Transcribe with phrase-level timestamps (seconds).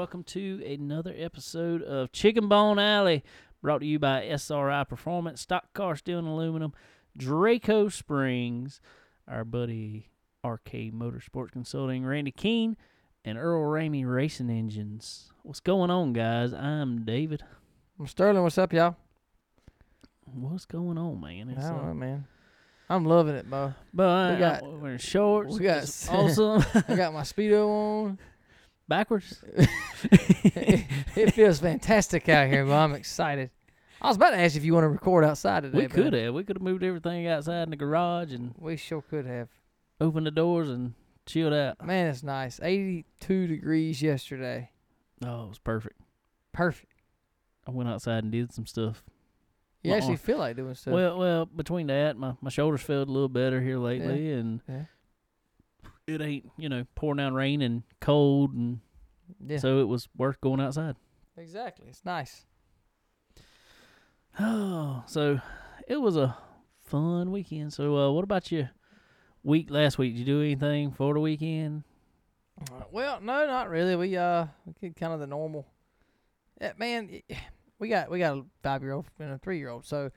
[0.00, 3.22] welcome to another episode of Chicken Bone Alley,
[3.60, 6.72] brought to you by SRI Performance, Stock Car Steel and Aluminum,
[7.14, 8.80] Draco Springs,
[9.28, 10.08] our buddy
[10.42, 12.78] RK Motorsports Consulting, Randy Keene,
[13.26, 15.34] and Earl Ramey Racing Engines.
[15.42, 16.54] What's going on, guys?
[16.54, 17.42] I'm David.
[17.98, 18.42] I'm Sterling.
[18.42, 18.96] What's up, y'all?
[20.24, 21.50] What's going on, man?
[21.50, 22.26] It's, I don't uh, know, man.
[22.88, 23.74] I'm loving it, Bo.
[23.92, 25.58] But We got- we're in shorts.
[25.58, 26.64] we got awesome.
[26.88, 28.18] I got my speedo on.
[28.90, 29.42] Backwards.
[30.04, 33.50] it, feels fantastic out here, but I'm excited.
[34.02, 35.78] I was about to ask if you want to record outside today.
[35.78, 36.34] We could have.
[36.34, 39.48] We could have moved everything outside in the garage and We sure could have.
[40.00, 41.84] opened the doors and chilled out.
[41.84, 42.58] Man, it's nice.
[42.62, 44.70] 82 degrees yesterday.
[45.24, 46.00] Oh, it was perfect.
[46.52, 46.92] Perfect.
[47.68, 49.04] I went outside and did some stuff.
[49.84, 50.92] You My actually arm- feel like doing stuff.
[50.94, 54.84] Well, well, between that, my, my shoulders felt a little better here lately, and Yeah.
[56.06, 58.80] It ain't you know pouring down rain and cold, and
[59.46, 60.96] yeah, so it was worth going outside.
[61.36, 61.88] exactly.
[61.88, 62.44] It's nice.
[64.38, 65.40] Oh, so
[65.88, 66.36] it was a
[66.84, 67.72] fun weekend.
[67.72, 68.70] So, uh, what about your
[69.42, 70.14] week last week?
[70.14, 71.84] Did you do anything for the weekend?
[72.70, 73.96] Uh, Well, no, not really.
[73.96, 75.66] We uh, we did kind of the normal.
[76.60, 77.22] Yeah, man,
[77.78, 79.86] we got we got a five year old and a three year old.
[79.86, 80.10] So,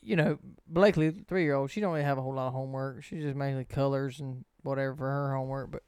[0.00, 3.04] you know, Blakely, three year old, she don't really have a whole lot of homework.
[3.04, 5.70] She just mainly colors and whatever for her homework.
[5.70, 5.82] But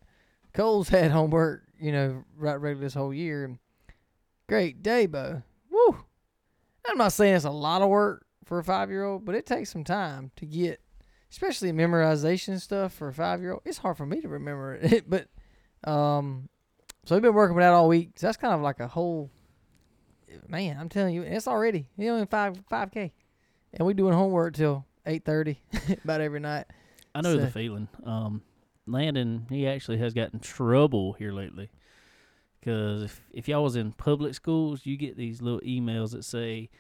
[0.52, 3.58] Cole's had homework, you know, right regular this whole year.
[4.48, 5.42] Great day, Bo.
[5.70, 5.98] Woo!
[6.86, 9.44] I'm not saying it's a lot of work for a five year old, but it
[9.46, 10.80] takes some time to get,
[11.30, 13.62] especially memorization stuff for a five year old.
[13.66, 15.28] It's hard for me to remember it, but
[15.84, 16.48] um,
[17.04, 18.12] so we've been working with that all week.
[18.16, 19.30] So that's kind of like a whole
[20.48, 20.78] man.
[20.80, 23.12] I'm telling you, it's already you know five five k,
[23.74, 25.60] and we doing homework till eight thirty
[26.04, 26.66] about every night.
[27.14, 27.88] I know the feeling.
[28.04, 28.42] Um,
[28.88, 31.70] Landon, he actually has gotten trouble here lately.
[32.60, 36.70] Because if, if y'all was in public schools, you get these little emails that say,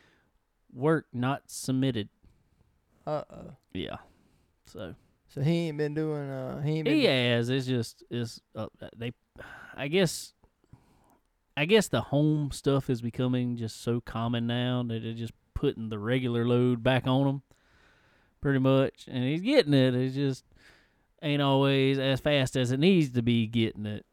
[0.72, 2.08] work not submitted.
[3.06, 3.56] Uh oh.
[3.72, 3.96] Yeah.
[4.66, 4.94] So
[5.28, 6.28] So he ain't been doing.
[6.28, 6.94] Uh, he ain't been.
[6.94, 7.48] he has.
[7.48, 8.66] It's just, it's, uh,
[8.96, 9.12] they,
[9.76, 10.34] I guess,
[11.56, 15.88] I guess the home stuff is becoming just so common now that they're just putting
[15.88, 17.42] the regular load back on him
[18.40, 19.06] pretty much.
[19.08, 19.94] And he's getting it.
[19.94, 20.44] It's just
[21.22, 24.04] ain't always as fast as it needs to be getting it.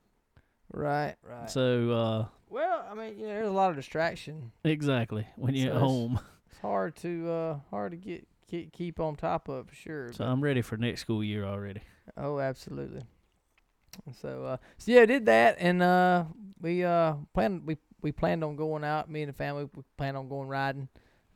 [0.73, 1.15] Right.
[1.23, 1.49] Right.
[1.49, 4.51] So, uh, well, I mean, you know, there's a lot of distraction.
[4.63, 6.19] exactly when you're So at home.
[6.49, 10.13] It's hard to uh hard to get keep keep on top of for sure.
[10.13, 11.81] So I'm ready for next school year already.
[12.15, 13.01] Oh, absolutely.
[14.21, 16.25] So, uh, so yeah, I did that, and uh,
[16.61, 19.09] we uh planned we we planned on going out.
[19.09, 20.87] Me and the family we planned on going riding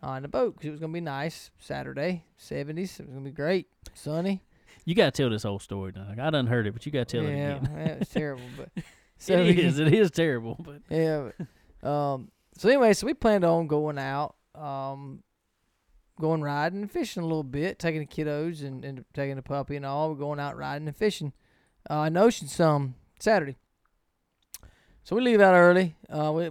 [0.01, 3.00] on the boat because it was gonna be nice Saturday, seventies.
[3.00, 4.41] It was gonna be great, sunny.
[4.90, 6.16] You gotta tell this whole story now.
[6.20, 7.74] I done heard it, but you gotta tell yeah, it again.
[7.76, 8.70] man, it was terrible, but
[9.20, 9.78] so it we- is.
[9.78, 11.30] It is terrible, but yeah.
[11.84, 12.32] But, um.
[12.58, 15.22] So anyway, so we planned on going out, um,
[16.20, 19.76] going riding and fishing a little bit, taking the kiddos and, and taking the puppy
[19.76, 20.10] and all.
[20.10, 21.34] We're going out riding and fishing,
[21.88, 23.58] uh, in Ocean some Saturday.
[25.04, 25.98] So we leave out early.
[26.10, 26.50] Uh, we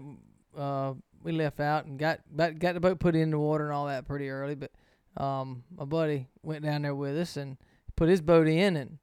[0.56, 0.94] uh
[1.24, 3.86] we left out and got got, got the boat put in the water and all
[3.88, 4.54] that pretty early.
[4.54, 4.70] But
[5.16, 7.56] um, my buddy went down there with us and
[7.98, 8.98] put his boat in and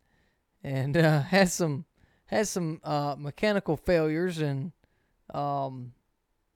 [0.64, 1.86] and uh, had some
[2.28, 4.72] had some uh, mechanical failures and
[5.34, 5.92] um,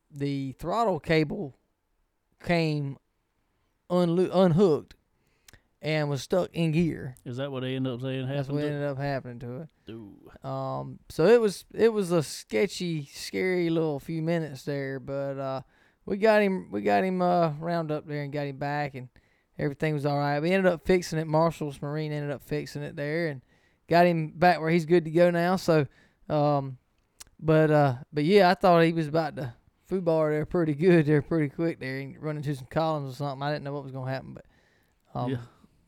[0.10, 1.54] the throttle cable
[2.42, 2.98] came
[3.90, 4.96] unlo- unhooked
[5.82, 7.16] and was stuck in gear.
[7.26, 9.92] is that what they ended up saying That's what ended up happening to it.
[9.92, 10.48] Ooh.
[10.48, 15.62] Um, so it was it was a sketchy, scary little few minutes there, but uh,
[16.06, 19.10] we got him we got him uh round up there and got him back, and
[19.60, 20.40] everything was all right.
[20.40, 21.28] We ended up fixing it.
[21.28, 23.42] Marshall's Marine ended up fixing it there and
[23.88, 25.58] got him back where he's good to go now.
[25.58, 25.86] So,
[26.30, 26.78] um,
[27.40, 29.54] but uh, but yeah, I thought he was about to
[29.88, 33.16] foo bar there pretty good there, pretty quick there, and run into some columns or
[33.16, 33.44] something.
[33.44, 34.46] I didn't know what was gonna happen, but
[35.14, 35.38] um, yeah.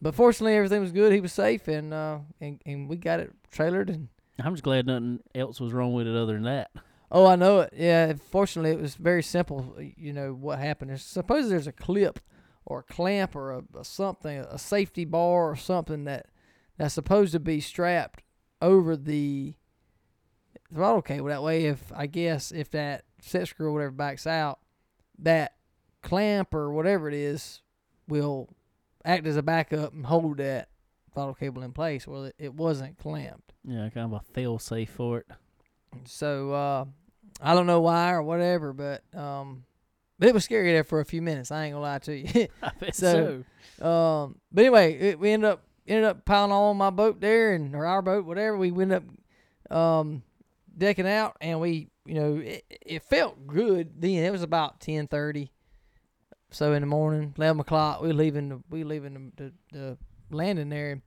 [0.01, 1.13] but fortunately everything was good.
[1.13, 4.09] He was safe, and uh, and and we got it trailered and.
[4.43, 6.71] I'm just glad nothing else was wrong with it other than that.
[7.11, 7.73] Oh, I know it.
[7.77, 9.75] Yeah, fortunately, it was very simple.
[9.77, 10.89] You know what happened?
[10.89, 12.19] There's, suppose there's a clip
[12.65, 16.27] or a clamp or a, a something, a safety bar or something that
[16.77, 18.23] that's supposed to be strapped
[18.61, 19.55] over the
[20.73, 21.27] throttle cable.
[21.27, 24.59] That way, if I guess if that set screw or whatever backs out,
[25.19, 25.55] that
[26.01, 27.61] clamp or whatever it is
[28.07, 28.49] will
[29.05, 30.69] act as a backup and hold that
[31.13, 32.07] throttle cable in place.
[32.07, 33.53] Well, it, it wasn't clamped.
[33.63, 35.27] Yeah, kind of a fail safe for it.
[36.05, 36.85] So uh,
[37.41, 39.65] I don't know why or whatever, but um,
[40.27, 41.51] it was scary there for a few minutes.
[41.51, 42.47] I ain't gonna lie to you.
[42.63, 43.43] I bet So-
[43.79, 43.85] so.
[43.87, 47.75] um, but anyway, it, we ended up ended up piling on my boat there and
[47.75, 48.57] or our boat, whatever.
[48.57, 49.03] We ended
[49.69, 50.23] up um,
[50.77, 54.23] decking out and we you know, it, it felt good then.
[54.23, 55.51] It was about ten thirty,
[56.49, 58.01] so in the morning, eleven o'clock.
[58.01, 59.97] We leaving the we leaving the, the, the
[60.35, 61.01] landing there.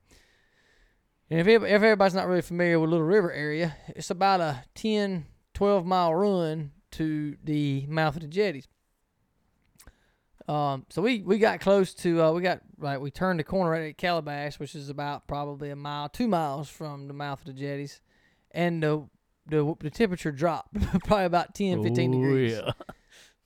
[1.29, 5.25] And if, if everybody's not really familiar with Little River area, it's about a 10,
[5.55, 8.67] 12 mile run to the mouth of the jetties.
[10.47, 13.71] Um, so we, we got close to uh, we got right we turned the corner
[13.71, 17.45] right at Calabash, which is about probably a mile, two miles from the mouth of
[17.45, 17.99] the jetties,
[18.51, 19.07] and the
[19.47, 20.73] the, the temperature dropped
[21.05, 22.51] probably about 10, 15 Oh, degrees.
[22.53, 22.71] Yeah.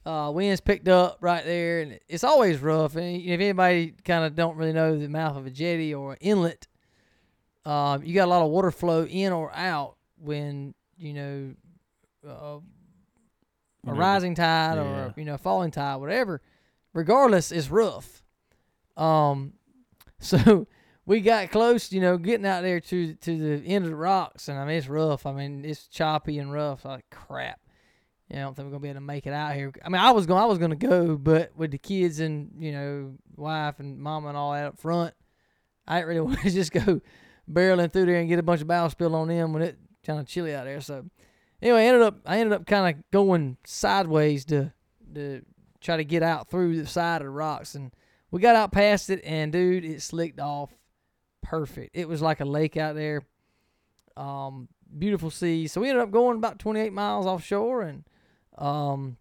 [0.06, 2.96] Uh, winds picked up right there, and it's always rough.
[2.96, 6.18] And if anybody kind of don't really know the mouth of a jetty or an
[6.22, 6.68] inlet,
[7.66, 11.54] um, you got a lot of water flow in or out when you know
[12.28, 12.60] uh,
[13.88, 14.82] a rising tide yeah.
[14.82, 16.42] or you know falling tide, whatever.
[16.94, 18.24] Regardless, it's rough.
[18.98, 19.54] Um,
[20.20, 20.68] so
[21.06, 24.48] we got close, you know, getting out there to to the end of the rocks,
[24.48, 25.26] and I mean it's rough.
[25.26, 26.86] I mean it's choppy and rough.
[26.86, 27.60] Like crap.
[28.30, 29.72] Yeah, I don't think we're gonna be able to make it out here.
[29.84, 32.72] I mean, I was going, I was gonna go, but with the kids and you
[32.72, 35.16] know, wife and mama and all that up front,
[35.88, 37.02] I didn't really want to just go
[37.52, 40.20] barreling through there and get a bunch of bow spill on them when it kind
[40.20, 40.80] of chilly out there.
[40.82, 41.06] So
[41.62, 44.74] anyway, I ended up I ended up kind of going sideways to
[45.16, 45.44] to
[45.82, 47.92] try to get out through the side of the rocks, and
[48.32, 50.72] we got out past it, and dude, it slicked off
[51.42, 51.92] perfect.
[51.96, 53.24] It was like a lake out there.
[54.16, 54.68] Um,
[54.98, 55.68] beautiful sea.
[55.68, 58.04] So we ended up going about 28 miles offshore and
[58.58, 59.18] um,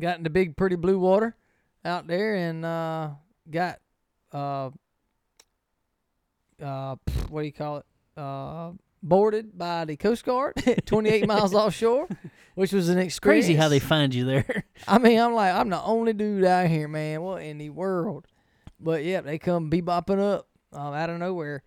[0.00, 1.36] got into big, pretty blue water
[1.84, 3.10] out there and uh,
[3.50, 3.78] got
[4.32, 4.70] uh,
[6.62, 6.96] uh,
[7.28, 7.86] what do you call it?
[9.02, 12.08] Boarded by the Coast Guard at 28 miles offshore,
[12.54, 13.46] which was an experience.
[13.46, 14.64] Crazy how they find you there.
[14.88, 17.22] I mean, I'm like, I'm the only dude out here, man.
[17.22, 18.26] What in the world?
[18.78, 21.62] But yeah, they come bebopping up um, out of nowhere.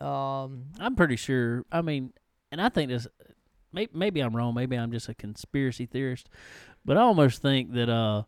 [0.00, 1.64] Um, I'm pretty sure.
[1.70, 2.12] I mean,
[2.50, 3.06] and I think this.
[3.70, 4.54] Maybe, maybe I'm wrong.
[4.54, 6.30] Maybe I'm just a conspiracy theorist,
[6.86, 8.22] but I almost think that uh,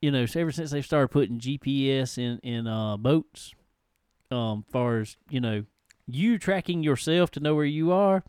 [0.00, 3.52] you know, so ever since they've started putting GPS in in uh boats,
[4.30, 5.64] um, far as you know,
[6.06, 8.24] you tracking yourself to know where you are,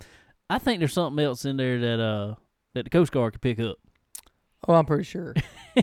[0.50, 2.36] I think there's something else in there that uh
[2.74, 3.78] that the Coast Guard could pick up.
[4.68, 5.36] oh, I'm pretty sure.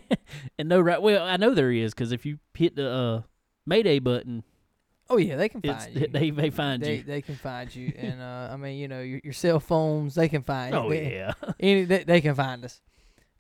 [0.59, 1.01] and no right.
[1.01, 3.23] Well, I know there is because if you hit the uh
[3.67, 4.45] Mayday button,
[5.11, 6.07] Oh yeah, they can find you.
[6.07, 7.03] they they find they, you.
[7.03, 10.29] they can find you, and uh, I mean, you know, your, your cell phones, they
[10.29, 10.75] can find.
[10.75, 11.33] Oh they, yeah.
[11.59, 12.81] any they, they can find us.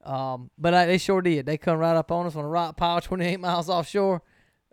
[0.05, 1.47] Um, but I, they sure did.
[1.47, 4.23] They come right up on us on a rock pile, 28 miles offshore,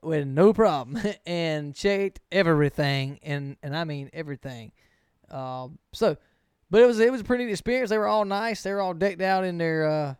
[0.02, 4.72] with no problem, and checked everything, and and I mean everything.
[5.30, 6.18] Um, so,
[6.70, 7.90] but it was it was a pretty experience.
[7.90, 8.64] They were all nice.
[8.64, 10.16] They were all decked out in their uh,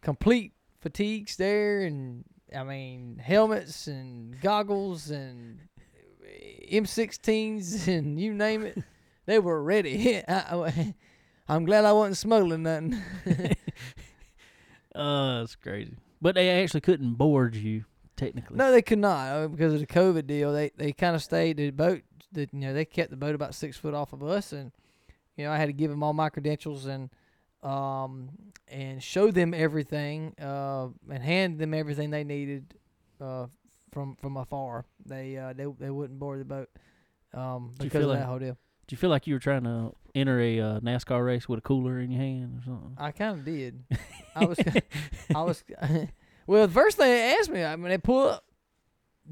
[0.00, 2.24] complete fatigues there, and
[2.54, 5.60] I mean helmets and goggles and
[6.70, 8.78] M16s and you name it.
[9.26, 10.22] They were ready.
[10.28, 10.94] I,
[11.48, 13.00] am glad I wasn't smuggling nothing.
[14.94, 15.96] Uh, that's crazy.
[16.20, 17.84] But they actually couldn't board you
[18.16, 18.56] technically.
[18.56, 20.52] no, they could not uh, because of the COVID deal.
[20.52, 22.02] They they kind of stayed the boat.
[22.32, 24.72] The, you know, they kept the boat about six foot off of us, and
[25.36, 27.10] you know, I had to give them all my credentials and
[27.62, 28.30] um
[28.66, 32.74] and show them everything uh and hand them everything they needed
[33.20, 33.46] uh
[33.92, 34.84] from from afar.
[35.06, 36.68] They uh they they wouldn't board the boat
[37.34, 38.56] um because of that whole deal.
[38.86, 41.62] Did you feel like you were trying to enter a uh, NASCAR race with a
[41.62, 42.94] cooler in your hand or something?
[42.98, 43.84] I kind of did.
[44.34, 44.58] I was,
[45.34, 45.64] I was.
[46.46, 48.44] well, the first thing they asked me, I mean, they pull up.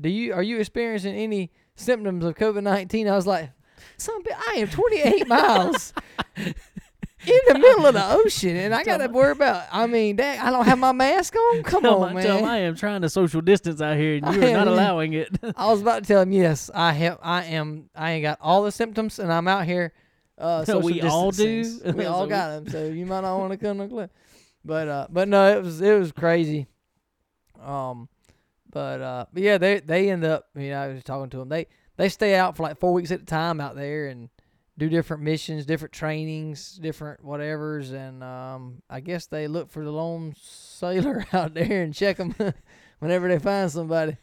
[0.00, 3.08] Do you are you experiencing any symptoms of COVID nineteen?
[3.08, 3.50] I was like,
[3.96, 5.92] some I am twenty eight miles
[6.36, 6.54] in
[7.48, 9.64] the middle of the ocean, and I got to worry about.
[9.70, 11.62] I mean, I don't have my mask on.
[11.64, 12.44] Come tell on, my- man.
[12.44, 15.12] I am trying to social distance out here, and I you are not am- allowing
[15.14, 15.28] it.
[15.56, 17.18] I was about to tell him, yes, I have.
[17.22, 17.90] I am.
[17.94, 19.92] I ain't got all the symptoms, and I'm out here.
[20.38, 21.80] Uh, So we all do?
[21.94, 22.68] We all got them.
[22.70, 24.10] So you might not want to come to club.
[24.64, 26.66] But uh, but no, it was it was crazy.
[27.62, 28.08] Um,
[28.70, 30.48] but uh, but yeah, they they end up.
[30.54, 31.48] You know, I was talking to them.
[31.48, 34.28] They they stay out for like four weeks at a time out there and
[34.78, 39.90] do different missions, different trainings, different whatevers, and um, I guess they look for the
[39.90, 42.34] lone sailor out there and check them
[43.00, 44.16] whenever they find somebody.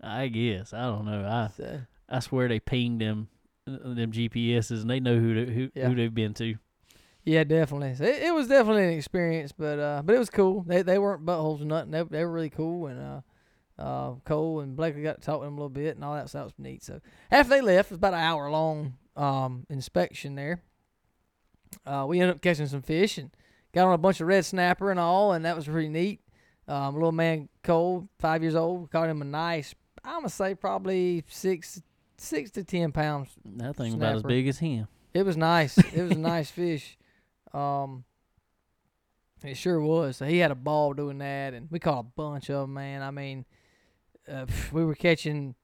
[0.00, 1.26] I guess I don't know.
[1.26, 3.28] I So, I swear they pinged them
[3.66, 5.88] uh, them GPSs, and they know who to, who Yeah.
[5.88, 6.56] who they've been to.
[7.26, 7.96] Yeah, definitely.
[7.96, 10.62] So it, it was definitely an experience, but uh, but it was cool.
[10.66, 11.90] They they weren't buttholes or nothing.
[11.90, 15.44] They they were really cool, and uh, uh, Cole and Blakely got to talk to
[15.44, 16.30] them a little bit, and all that.
[16.30, 16.84] So that was neat.
[16.84, 20.62] So after they left, it was about an hour long um inspection there.
[21.84, 23.30] Uh, we ended up catching some fish and
[23.72, 26.20] got on a bunch of red snapper and all, and that was pretty neat.
[26.68, 29.74] Um, little man Cole, five years old, caught him a nice.
[30.04, 31.82] I'm gonna say probably six
[32.18, 34.86] six to ten pounds That thing about as big as him.
[35.12, 35.76] it was nice.
[35.76, 36.96] It was a nice fish.
[37.56, 38.04] Um,
[39.42, 40.18] it sure was.
[40.18, 43.02] So he had a ball doing that, and we caught a bunch of them, man.
[43.02, 43.44] I mean,
[44.30, 45.54] uh, we were catching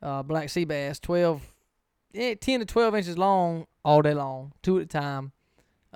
[0.00, 1.54] uh, black sea bass, 12,
[2.14, 5.32] eh, 10 to 12 inches long all day long, two at a time.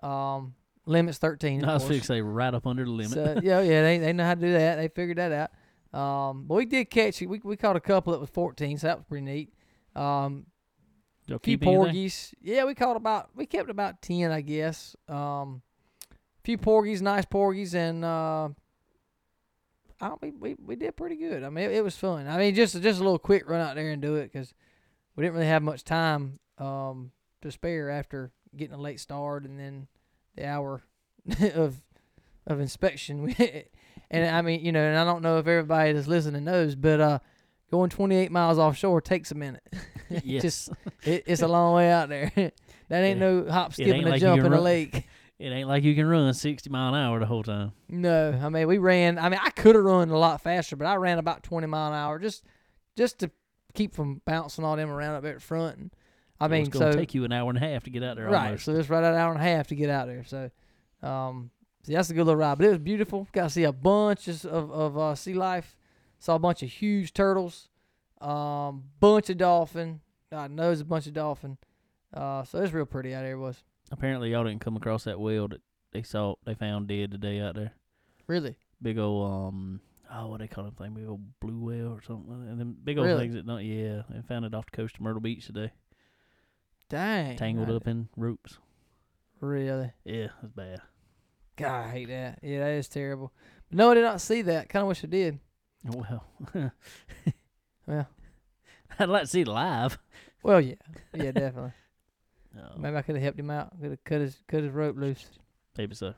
[0.03, 0.55] Um,
[0.87, 1.63] limits 13.
[1.63, 3.13] of I was to say right up under the limit.
[3.13, 4.77] So, yeah, yeah, they they know how to do that.
[4.77, 5.51] They figured that out.
[5.99, 8.99] Um, but we did catch we we caught a couple that was 14, so that
[8.99, 9.53] was pretty neat.
[9.95, 10.47] Um,
[11.27, 12.35] Y'all few porgies.
[12.41, 14.95] Yeah, we caught about we kept about 10, I guess.
[15.09, 15.63] Um,
[16.45, 18.49] few porgies, nice porgies, and uh,
[20.01, 21.43] I we, we we did pretty good.
[21.43, 22.29] I mean, it, it was fun.
[22.29, 24.55] I mean, just just a little quick run out there and do it because
[25.17, 27.11] we didn't really have much time um
[27.43, 29.89] to spare after getting a late start and then
[30.37, 30.83] the hour
[31.55, 31.83] of
[32.47, 33.35] of inspection.
[34.11, 37.01] And I mean, you know, and I don't know if everybody that's listening knows, but
[37.01, 37.19] uh,
[37.71, 39.67] going 28 miles offshore takes a minute.
[40.25, 40.43] yes.
[40.43, 40.69] Just
[41.05, 42.31] it, it's a long way out there.
[42.37, 42.53] that
[43.05, 43.27] ain't Yeah.
[43.43, 45.05] no hop, skip, and a like jump in a run- lake.
[45.39, 47.73] it ain't like you can run 60 mile an hour the whole time.
[47.89, 49.19] No, I mean we ran.
[49.19, 51.89] I mean I could have run a lot faster, but I ran about 20 mile
[51.89, 52.45] an hour just
[52.97, 53.31] just to
[53.75, 55.77] keep from bouncing all them around up there at front.
[55.79, 55.91] And
[56.41, 58.17] I It mean, gonna so take you an hour and a half to get out
[58.17, 58.27] there.
[58.27, 58.65] right, almost.
[58.65, 60.25] so it's right at an hour and a half to get out there.
[60.25, 60.51] So,
[61.03, 61.51] um,
[61.83, 62.57] see, that's a good little ride.
[62.59, 63.27] But it was beautiful.
[63.33, 65.77] Got to see a bunch of of, of uh, sea life.
[66.19, 67.69] Saw a bunch of huge turtles.
[68.21, 70.01] Um, bunch of dolphin.
[70.31, 71.59] God knows a bunch of dolphin.
[72.13, 73.33] Uh, so it's real pretty out there.
[73.33, 75.61] It was Apparently, y'all didn't come across that whale that
[75.93, 77.73] they saw they found dead today out there.
[78.27, 78.57] really.
[78.83, 79.81] Big old um,
[80.13, 80.93] oh, what they call them thing?
[80.95, 82.33] Big old blue whale or something.
[82.49, 83.21] And then big old Really?
[83.21, 83.65] things that don't.
[83.65, 85.73] Yeah, they found it off the coast of Myrtle Beach today,
[86.89, 87.37] Dang.
[87.37, 88.59] tangled I- up in ropes.
[89.41, 89.93] Really.
[90.05, 90.81] Yeah, that's bad.
[91.57, 92.39] God, I hate that.
[92.43, 93.33] Yeah, that is terrible.
[93.69, 94.69] But no, I did not see that.
[94.69, 95.39] Kind of wish I did.
[95.91, 96.05] Oh
[96.55, 96.73] well,
[97.87, 98.09] Well,
[98.99, 99.99] I'd like to see live.
[100.43, 100.75] well, yeah,
[101.15, 101.73] yeah, definitely.
[102.59, 103.79] Oh, Maybe I could have helped him out.
[103.79, 105.27] Could have cut his cut his rope loose.
[105.77, 106.15] maybe so.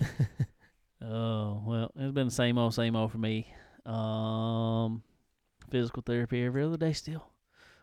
[1.02, 3.52] oh well, it's been the same old, same old for me.
[3.84, 5.02] Um,
[5.70, 7.26] physical therapy every other day still,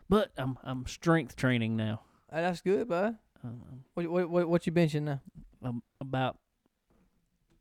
[0.08, 2.00] but I'm I'm strength training now.
[2.32, 3.18] Hey, that's good, bud.
[3.44, 3.62] Um,
[3.94, 5.20] What what what, what you benching now?
[5.62, 6.38] I'm about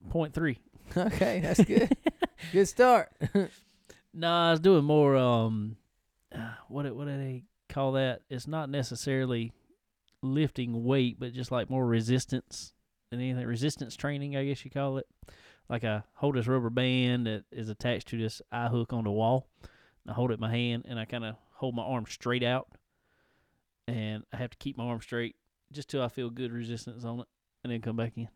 [0.10, 0.58] point three.
[0.98, 1.96] Okay, that's good.
[2.52, 3.12] good start.
[4.14, 5.16] No, I was doing more.
[5.16, 5.78] Um,
[6.68, 8.22] what what do they call that?
[8.30, 9.54] It's not necessarily
[10.22, 12.74] lifting weight, but just like more resistance
[13.10, 13.46] than anything.
[13.46, 15.08] Resistance training, I guess you call it.
[15.70, 19.12] Like I hold this rubber band that is attached to this eye hook on the
[19.12, 19.48] wall.
[20.08, 22.68] I hold it in my hand, and I kind of hold my arm straight out,
[23.88, 25.36] and I have to keep my arm straight
[25.72, 27.28] just till I feel good resistance on it,
[27.64, 28.28] and then come back in.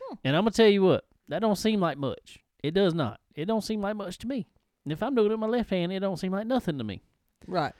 [0.00, 0.16] Hmm.
[0.24, 2.38] And I'm gonna tell you what, that don't seem like much.
[2.62, 3.20] It does not.
[3.34, 4.46] It don't seem like much to me.
[4.84, 6.84] And if I'm doing it with my left hand, it don't seem like nothing to
[6.84, 7.02] me.
[7.46, 7.72] right.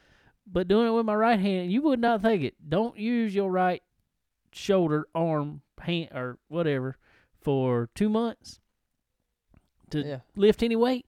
[0.46, 2.54] But doing it with my right hand, you would not think it.
[2.68, 3.82] Don't use your right
[4.52, 6.96] shoulder, arm, hand, or whatever
[7.40, 8.60] for two months
[9.90, 10.20] to Yeah.
[10.36, 11.06] lift any weight.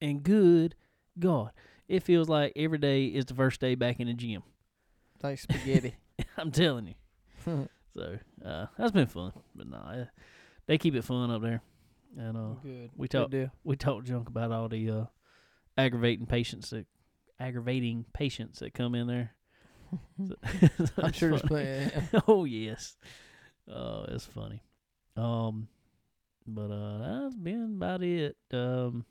[0.00, 0.74] And good
[1.16, 1.52] God,
[1.86, 4.42] it feels like every day is the first day back in the gym.
[5.22, 5.94] Like spaghetti.
[6.36, 6.88] I'm telling
[7.46, 7.68] you.
[7.94, 9.32] So uh, that's been fun.
[9.54, 10.04] But nah,
[10.66, 11.60] they keep it fun up there.
[12.18, 12.90] And uh, good.
[12.96, 13.50] we Good deal.
[13.64, 15.04] we talked junk about all the uh,
[15.78, 16.86] aggravating patients that
[17.40, 19.32] aggravating patients that come in there.
[20.26, 20.36] So-
[21.02, 21.48] I'm sure funny.
[21.48, 21.92] plenty.
[22.28, 22.96] oh yes,
[23.68, 24.62] oh it's funny.
[25.16, 25.68] Um,
[26.46, 28.36] but uh, that's been about it.
[28.52, 29.04] Um,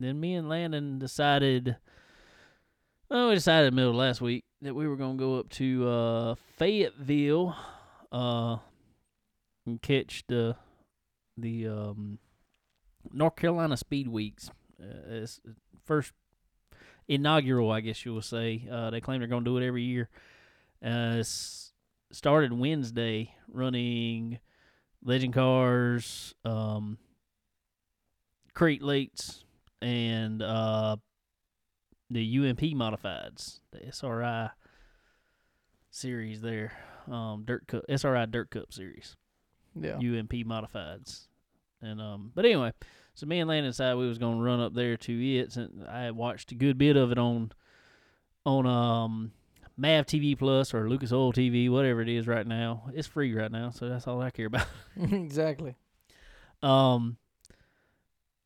[0.00, 1.76] then me and Landon decided.
[3.10, 5.48] Oh, we decided in the middle of last week that we were gonna go up
[5.50, 7.54] to uh, Fayetteville,
[8.12, 8.56] uh,
[9.66, 10.56] and catch the
[11.40, 12.18] the um,
[13.12, 14.50] North Carolina Speed Weeks.
[14.80, 15.40] Uh, it's
[15.84, 16.12] first
[17.08, 18.68] inaugural, I guess you will say.
[18.70, 20.08] Uh, they claim they're going to do it every year.
[20.84, 21.22] Uh,
[22.10, 24.38] started Wednesday, running
[25.04, 26.98] legend cars, um,
[28.54, 29.44] crate lates,
[29.80, 30.96] and uh,
[32.10, 34.50] the UMP modifieds, the SRI
[35.90, 36.72] series there,
[37.10, 39.16] um, dirt cup SRI Dirt Cup series.
[39.74, 39.96] Yeah.
[39.96, 41.27] UMP modifieds.
[41.82, 42.72] And um but anyway,
[43.14, 46.04] so me and Landon decided we was gonna run up there to it and I
[46.04, 47.52] had watched a good bit of it on
[48.44, 49.32] on um
[49.76, 52.90] Mav TV Plus or Lucas Oil TV, whatever it is right now.
[52.94, 54.66] It's free right now, so that's all I care about.
[55.00, 55.76] exactly.
[56.62, 57.16] Um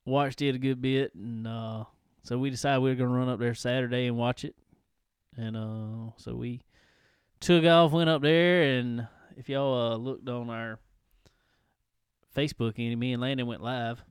[0.04, 1.84] watched it a good bit and uh
[2.24, 4.54] so we decided we were gonna run up there Saturday and watch it.
[5.36, 6.60] And uh so we
[7.40, 10.78] took off, went up there and if y'all uh looked on our
[12.34, 14.02] Facebook and me and Landon went live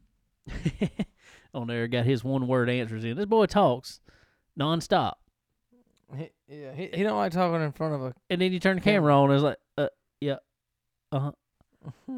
[1.54, 3.16] on there, got his one word answers in.
[3.18, 4.00] This boy talks
[4.60, 5.14] nonstop.
[6.16, 6.74] He, yeah.
[6.74, 8.14] He, he don't like talking in front of a.
[8.30, 9.88] And then you turn the camera on and it's like, uh
[10.20, 10.36] yeah,
[11.12, 11.32] uh huh,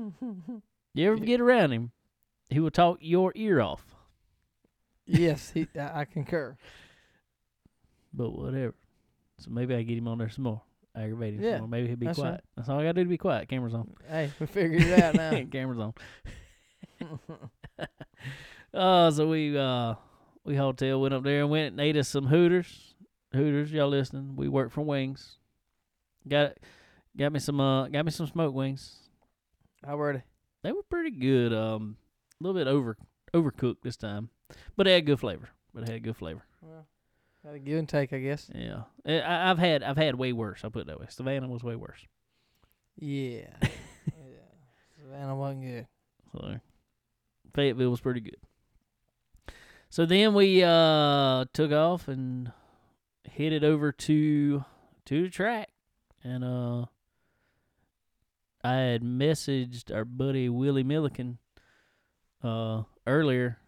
[0.93, 1.25] You ever Yeah.
[1.25, 1.91] get around him,
[2.49, 3.85] he will talk your ear off.
[5.05, 6.57] yes, he, I, I concur.
[8.13, 8.73] But whatever.
[9.39, 10.61] So maybe I get him on there some more.
[10.95, 11.67] Aggravate him Yeah, some more.
[11.69, 12.25] Maybe he'll be that's right.
[12.25, 12.43] quiet.
[12.55, 13.49] That's all I gotta do to be quiet.
[13.49, 13.89] Camera's on.
[14.07, 15.31] Hey, we figured it out now.
[15.51, 15.93] Camera's on.
[18.73, 19.93] Uh so we uh
[20.43, 22.95] we hotel went up there and went and ate us some Hooters.
[23.31, 24.35] Hooters, y'all listening?
[24.35, 25.37] We work for Wings.
[26.27, 26.57] Got
[27.15, 28.95] got me some uh got me some smoke wings.
[29.85, 30.23] How were they?
[30.63, 31.53] They were pretty good.
[31.53, 31.97] Um
[32.41, 32.97] a little bit over
[33.33, 34.29] overcooked this time.
[34.75, 35.49] But they had good flavor.
[35.73, 36.43] But they had good flavor.
[36.61, 36.87] Well,
[37.43, 38.49] got a give and take, I guess.
[38.53, 38.83] Yeah.
[39.05, 41.07] Eh, I, I've had I've had way worse, I'll put it that way.
[41.09, 42.05] Savannah was way worse.
[42.97, 43.47] Yeah.
[43.61, 43.69] yeah.
[44.97, 45.87] Savannah wasn't good.
[46.31, 46.59] So
[47.53, 48.37] Fayetteville was pretty good.
[49.89, 52.51] So then we uh took off and
[53.31, 54.65] headed over to
[55.05, 55.69] to the track
[56.23, 56.85] and uh
[58.63, 61.37] I had messaged our buddy Willie Milliken
[62.43, 63.59] uh earlier.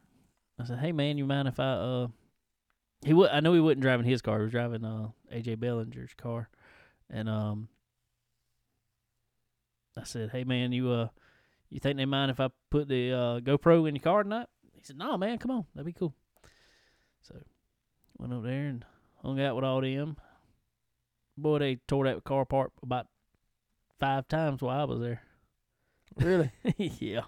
[0.59, 2.07] I said, "Hey man, you mind if I uh
[3.05, 6.13] he would I know he wasn't driving his car, he was driving uh AJ Bellinger's
[6.15, 6.49] car.
[7.09, 7.69] And um
[9.97, 11.07] I said, "Hey man, you uh
[11.69, 14.47] you think they mind if I put the uh, GoPro in your car tonight?
[14.73, 15.65] He said, No, man, come on.
[15.73, 16.13] That'd be cool.
[17.21, 17.35] So
[18.17, 18.85] went up there and
[19.21, 20.17] hung out with all them.
[21.37, 23.07] Boy, they tore that car apart about
[23.99, 25.21] five times while I was there.
[26.17, 26.51] Really?
[26.77, 27.25] yeah.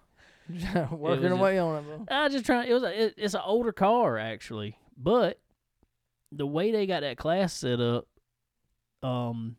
[0.91, 2.05] Working away on it, bro.
[2.09, 2.69] I just trying.
[2.69, 5.41] It was a, it, it's an older car actually, but
[6.31, 8.07] the way they got that class set up,
[9.03, 9.55] um,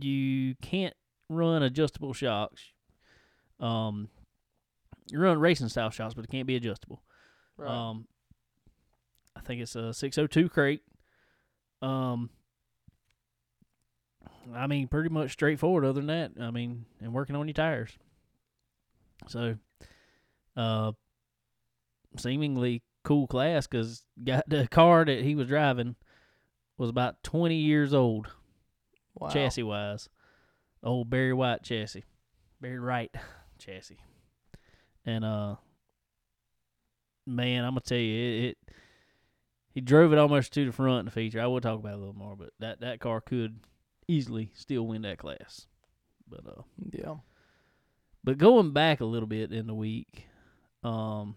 [0.00, 0.94] you can't
[1.28, 2.62] run adjustable shocks.
[3.60, 4.08] Um,
[5.10, 7.02] you run racing style shocks, but it can't be adjustable.
[7.56, 7.70] Right.
[7.70, 8.06] Um,
[9.36, 10.82] I think it's a 602 crate.
[11.80, 12.30] Um,
[14.54, 15.84] I mean, pretty much straightforward.
[15.84, 17.90] Other than that, I mean, and working on your tires.
[19.28, 19.56] So,
[20.56, 20.92] uh,
[22.16, 25.96] seemingly cool class because got the car that he was driving
[26.78, 28.28] was about 20 years old
[29.14, 29.28] wow.
[29.28, 30.08] chassis wise.
[30.84, 32.04] Old Barry White chassis,
[32.60, 33.14] Barry Wright
[33.58, 34.00] chassis,
[35.06, 35.54] and uh,
[37.24, 38.58] man, I'm gonna tell you, it, it
[39.70, 41.40] he drove it almost to the front in the feature.
[41.40, 43.60] I will talk about it a little more, but that that car could
[44.08, 45.66] easily still win that class.
[46.28, 46.62] But uh,
[46.92, 47.16] Yeah.
[48.24, 50.26] but going back a little bit in the week,
[50.82, 51.36] um,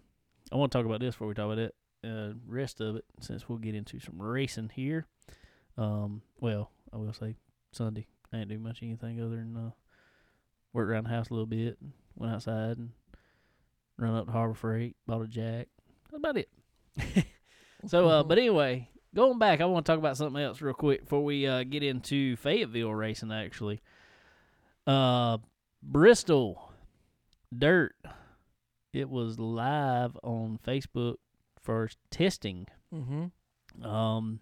[0.51, 1.75] I want to talk about this before we talk about it.
[2.03, 5.07] Uh, rest of it, since we'll get into some racing here.
[5.77, 7.35] Um, well, I will say
[7.71, 8.07] Sunday.
[8.31, 9.71] I didn't do much anything other than uh,
[10.73, 12.91] work around the house a little bit, and went outside and
[13.97, 15.67] run up to Harbor Freight, bought a jack.
[16.11, 16.49] That's about it.
[17.87, 21.01] so, uh, but anyway, going back, I want to talk about something else real quick
[21.01, 23.31] before we uh, get into Fayetteville racing.
[23.31, 23.81] Actually,
[24.85, 25.39] uh,
[25.81, 26.71] Bristol
[27.57, 27.95] Dirt.
[28.95, 31.15] It was live on Facebook
[31.61, 32.67] for testing.
[32.93, 33.85] Mm-hmm.
[33.85, 34.39] Um,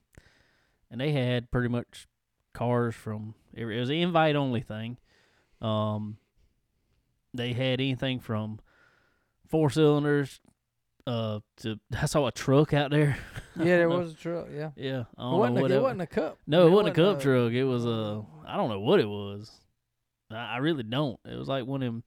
[0.92, 2.08] and they had pretty much
[2.54, 4.98] cars from it was an invite only thing.
[5.60, 6.18] Um,
[7.34, 8.60] they had anything from
[9.48, 10.40] four cylinders
[11.06, 13.18] uh to I saw a truck out there.
[13.56, 14.00] Yeah, there know.
[14.00, 14.48] was a truck.
[14.52, 14.72] Yeah.
[14.76, 16.40] Yeah, I It don't wasn't, know a, it wasn't a cup.
[16.48, 17.52] No, it wasn't a wasn't cup truck.
[17.52, 19.52] It was a I don't know what it was.
[20.32, 21.20] I, I really don't.
[21.24, 22.04] It was like one of them.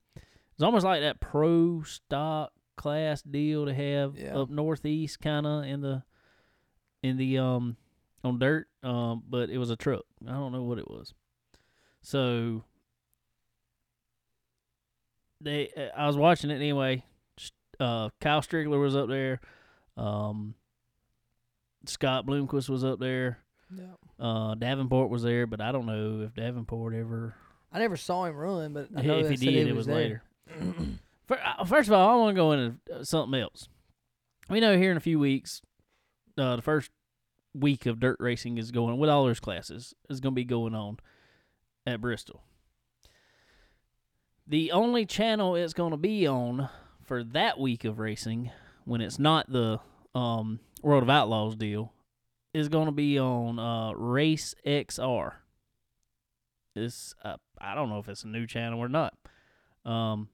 [0.56, 4.38] It's almost like that pro stock class deal to have Yeah.
[4.38, 6.02] up northeast, kind of in the
[7.02, 7.76] in the um
[8.24, 8.66] on dirt.
[8.82, 10.04] Um, but it was a truck.
[10.26, 11.14] I don't know what it was.
[12.02, 12.64] So
[15.40, 17.04] they, I was watching it anyway.
[17.78, 19.40] Uh, Kyle Strickler was up there.
[19.96, 20.54] Um,
[21.86, 23.38] Scott Bloomquist was up there.
[23.76, 23.84] Yeah.
[24.24, 27.34] Uh, Davenport was there, but I don't know if Davenport ever.
[27.72, 29.94] I never saw him run, but I know if he did, he it was there.
[29.96, 30.22] later.
[31.28, 33.68] Uh, First of all, I want to go into uh, something else.
[34.48, 35.60] We know here in a few weeks,
[36.38, 36.92] uh, the first
[37.52, 40.74] week of dirt racing is going with all those classes is going to be going
[40.74, 40.98] on
[41.86, 42.42] at Bristol.
[44.46, 46.68] The only channel it's going to be on
[47.02, 48.50] for that week of racing,
[48.84, 49.80] when it's not the
[50.14, 51.92] um, World of Outlaws deal,
[52.54, 55.32] is going to be on uh, Race XR.
[56.74, 59.14] It's uh, I don't know if it's a new channel or not.
[59.84, 60.28] Um,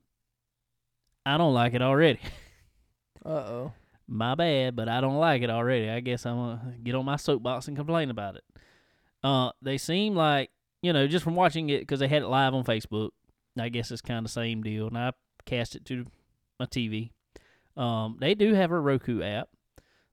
[1.25, 2.21] I don't like it already.
[3.25, 3.73] Uh oh.
[4.09, 5.89] My bad, but I don't like it already.
[5.89, 8.43] I guess I'm gonna get on my soapbox and complain about it.
[9.23, 10.51] Uh, they seem like
[10.83, 13.11] you know just from watching it because they had it live on Facebook.
[13.57, 15.13] I guess it's kind of same deal, and I
[15.47, 16.05] cast it to
[16.59, 17.11] my TV.
[17.77, 19.49] Um, they do have a Roku app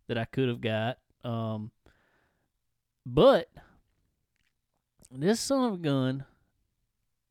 [0.07, 0.99] that I could have got.
[1.23, 1.71] Um,
[3.05, 3.49] but
[5.11, 6.25] this son of a gun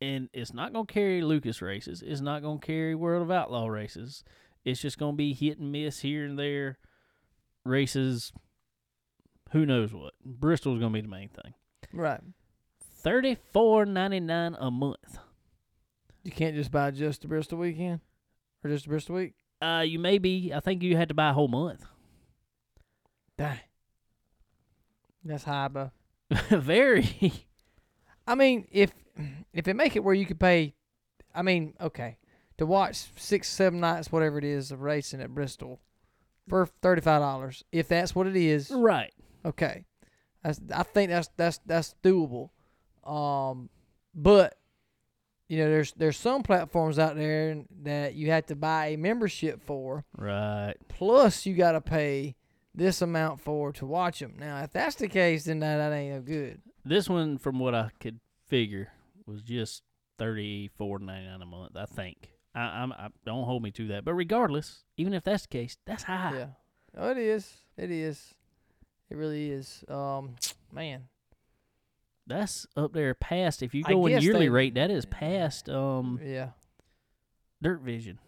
[0.00, 2.02] and it's not gonna carry Lucas races.
[2.04, 4.24] It's not gonna carry World of Outlaw races.
[4.64, 6.78] It's just gonna be hit and miss here and there
[7.64, 8.32] races.
[9.52, 10.14] Who knows what?
[10.24, 11.54] Bristol's gonna be the main thing.
[11.92, 12.20] Right.
[12.80, 15.18] Thirty four ninety nine a month.
[16.24, 18.00] You can't just buy just the Bristol weekend
[18.62, 19.34] or just the Bristol week.
[19.60, 21.84] Uh, you maybe I think you had to buy a whole month.
[23.36, 23.58] Dang.
[25.24, 25.90] That's high, bro.
[26.50, 27.46] Very.
[28.28, 28.92] I mean, if
[29.52, 30.74] if they make it where you could pay,
[31.34, 32.18] I mean, okay,
[32.58, 35.80] to watch six, seven nights, whatever it is, of racing at Bristol
[36.48, 39.12] for thirty five dollars, if that's what it is, right.
[39.44, 39.84] okay,
[40.44, 42.50] that's, I think that's that's that's doable.
[43.04, 43.70] Um,
[44.14, 44.58] but
[45.48, 49.62] you know, there's there's some platforms out there that you have to buy a membership
[49.64, 50.74] for, Right.
[50.88, 52.36] plus you got to pay
[52.74, 54.36] this amount for to watch them.
[54.38, 56.60] Now, if that's the case, then that, that ain't no good.
[56.88, 58.88] This one, from what I could figure,
[59.26, 59.82] was just
[60.18, 61.76] thirty four ninety nine a month.
[61.76, 62.30] I think.
[62.54, 62.92] I, I'm.
[62.92, 64.04] I, don't hold me to that.
[64.04, 66.32] But regardless, even if that's the case, that's high.
[66.34, 66.46] Yeah.
[66.96, 67.52] Oh, it is.
[67.76, 68.34] It is.
[69.10, 69.84] It really is.
[69.88, 70.36] Um,
[70.72, 71.04] man.
[72.26, 73.62] That's up there past.
[73.62, 76.50] If you go in yearly they- rate, that is past um Yeah.
[77.62, 78.18] Dirt Vision.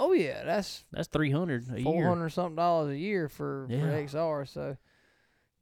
[0.00, 2.08] Oh yeah, that's That's three hundred a four year.
[2.08, 4.48] hundred something dollars a year for for XR.
[4.48, 4.76] So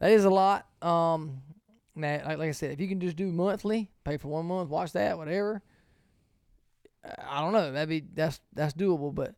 [0.00, 0.66] that is a lot.
[0.82, 1.42] Um,
[1.96, 4.68] now, like, like I said, if you can just do monthly, pay for one month,
[4.68, 5.62] watch that, whatever.
[7.26, 7.72] I don't know.
[7.72, 9.34] That'd be that's that's doable, but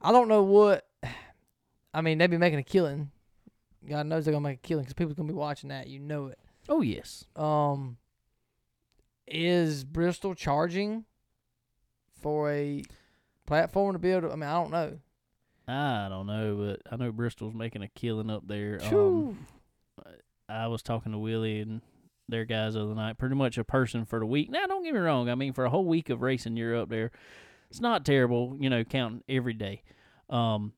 [0.00, 0.86] I don't know what.
[1.94, 3.10] I mean, they'd be making a killing.
[3.88, 5.86] God knows they're gonna make a killing because people's gonna be watching that.
[5.88, 6.38] You know it.
[6.68, 7.24] Oh yes.
[7.36, 7.96] Um,
[9.26, 11.04] is Bristol charging
[12.20, 12.82] for a
[13.46, 14.32] platform to able?
[14.32, 14.98] I mean, I don't know.
[15.68, 18.80] I don't know, but I know Bristol's making a killing up there.
[18.92, 19.46] Um,
[20.48, 21.80] I was talking to Willie and
[22.30, 23.18] their guys of the night.
[23.18, 24.50] Pretty much a person for the week.
[24.50, 25.28] Now, don't get me wrong.
[25.28, 27.10] I mean, for a whole week of racing, you're up there.
[27.70, 29.82] It's not terrible, you know, counting every day.
[30.28, 30.72] Um,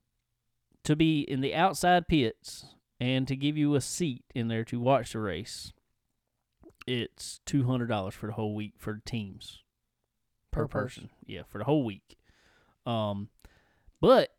[0.85, 2.67] to be in the outside pits
[3.01, 5.73] and to give you a seat in there to watch the race,
[6.87, 9.63] it's two hundred dollars for the whole week for the teams
[10.53, 11.09] Per person.
[11.27, 12.19] Yeah, for the whole week.
[12.85, 13.31] Um,
[14.01, 14.31] but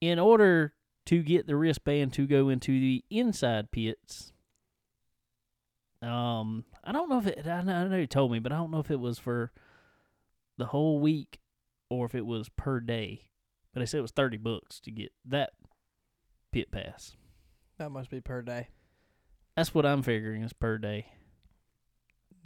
[0.00, 0.72] in order
[1.06, 4.32] to get the wristband to go into the inside pits,
[6.02, 7.46] um, I don't know if it.
[7.46, 9.52] I know, I know you told me, but I don't know if it was for
[10.56, 11.40] the whole week
[11.88, 13.26] or if it was per day.
[13.72, 15.50] But they said it was thirty bucks to get that
[16.52, 17.16] pit pass.
[17.78, 18.68] That must be per day.
[19.56, 21.06] That's what I'm figuring is per day.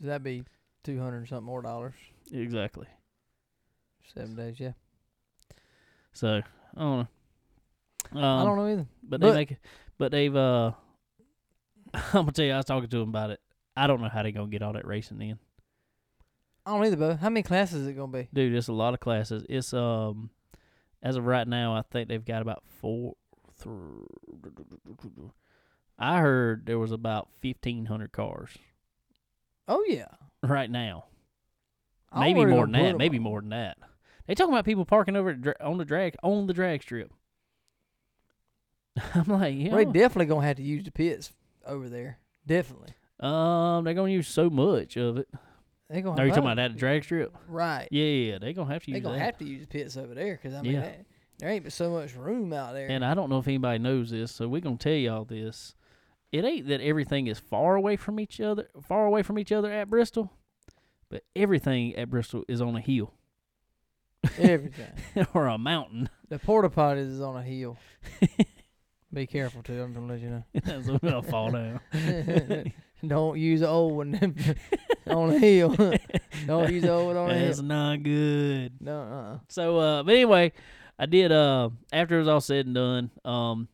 [0.01, 0.45] That'd be
[0.83, 1.95] two hundred something more dollars.
[2.33, 2.87] Exactly.
[4.15, 4.73] Seven days, yeah.
[6.13, 6.43] So
[6.77, 7.09] I don't
[8.13, 8.21] know.
[8.21, 8.87] Um, I don't know either.
[9.03, 9.57] But they make,
[9.99, 10.35] but they've.
[10.35, 10.73] uh
[11.95, 13.41] I'm gonna tell you, I was talking to them about it.
[13.77, 15.39] I don't know how they're gonna get all that racing in,
[16.67, 17.15] I don't either, Bo.
[17.17, 18.29] How many classes is it gonna be?
[18.33, 18.55] dude.
[18.55, 19.45] It's a lot of classes.
[19.49, 20.31] It's um,
[21.03, 23.15] as of right now, I think they've got about four.
[23.63, 23.73] Th-
[25.99, 28.51] I heard there was about fifteen hundred cars
[29.69, 30.09] Oh yeah.
[30.43, 31.05] right now.
[32.13, 32.97] I Maybe more than that.
[32.99, 33.77] Maybe more than that.
[34.27, 37.13] They talking about people parking over at dra- on the drag on the drag strip.
[39.15, 39.69] I'm like, yeah.
[39.75, 41.33] Well, they definitely gonna have to use the pits
[41.67, 42.19] over there.
[42.47, 42.95] Definitely.
[43.21, 45.29] Um, they're gonna use so much of it.
[45.89, 46.21] They gonna.
[46.21, 47.37] Are you talking about that drag strip?
[47.49, 47.89] Right.
[47.91, 48.39] Yeah, yeah.
[48.39, 49.25] They're gonna have to They use gonna that.
[49.25, 50.81] have to use pits over there because I mean, Yeah.
[50.83, 51.07] that-
[51.39, 52.89] there ain't so much room out there.
[52.89, 55.75] And I don't know if anybody knows this, so we're gonna tell y'all this.
[56.33, 59.71] It ain't that everything is far away from each other, far away from each other
[59.71, 60.33] at Bristol,
[61.09, 63.13] but everything at Bristol is on a hill
[64.39, 64.93] Everything.
[65.35, 66.09] or a mountain.
[66.29, 67.77] the porta potties is on a hill.
[69.15, 69.81] Be careful too.
[69.81, 70.45] I'm gonna let you know.
[70.83, 71.81] so we're gonna fall down.
[73.07, 74.37] Don't use the old one
[75.07, 75.77] on a hill.
[76.47, 78.73] Don't use the old one on a That's not good.
[78.81, 80.53] No, uh, So, uh, but anyway,
[80.99, 81.31] I did.
[81.31, 83.69] Uh, after it was all said and done, um,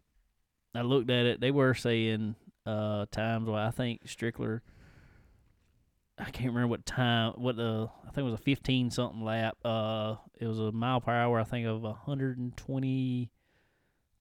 [0.75, 1.41] I looked at it.
[1.41, 2.35] They were saying
[2.67, 3.49] uh times.
[3.49, 4.61] Well, I think Strickler.
[6.19, 7.33] I can't remember what time.
[7.37, 9.57] What the I think it was a fifteen something lap.
[9.65, 11.41] Uh, it was a mile per hour.
[11.41, 13.31] I think of a hundred and twenty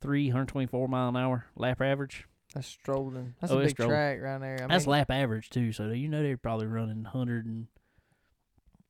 [0.01, 2.25] three, hundred twenty four mile an hour lap average.
[2.53, 3.35] that's strolling.
[3.41, 3.91] That's Oh, a big strolling.
[3.95, 4.57] track right there.
[4.63, 5.71] I That's mean, lap average too.
[5.71, 7.67] So you know they're probably running hundred and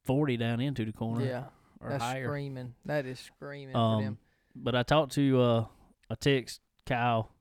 [0.05, 1.43] forty down into the corner yeah.
[1.79, 2.25] or That's higher.
[2.25, 2.73] screaming.
[2.85, 4.17] That is screaming Um, for them.
[4.55, 5.65] But I talked to uh
[6.09, 7.31] I text Kyle.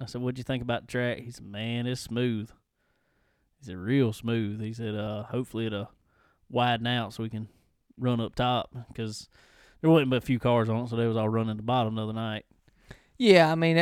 [0.00, 1.18] I said, What'd you think about the track?
[1.18, 2.50] He said, Man, it's smooth.
[3.58, 4.60] He said, real smooth.
[4.60, 5.90] He said, uh, hopefully it'll
[6.50, 7.48] widen out so we can
[7.98, 9.28] run up top because
[9.80, 11.94] there wasn't but a few cars on it, so they was all running the bottom
[11.94, 12.44] the other night.
[13.18, 13.76] Yeah, I mean,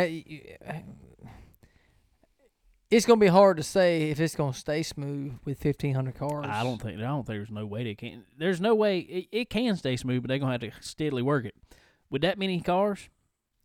[2.91, 6.47] it's gonna be hard to say if it's gonna stay smooth with fifteen hundred cars.
[6.49, 8.25] I don't think I don't think there's no way they can.
[8.39, 11.45] There's no way it, it can stay smooth, but they're gonna have to steadily work
[11.45, 11.55] it.
[12.11, 13.09] With that many cars,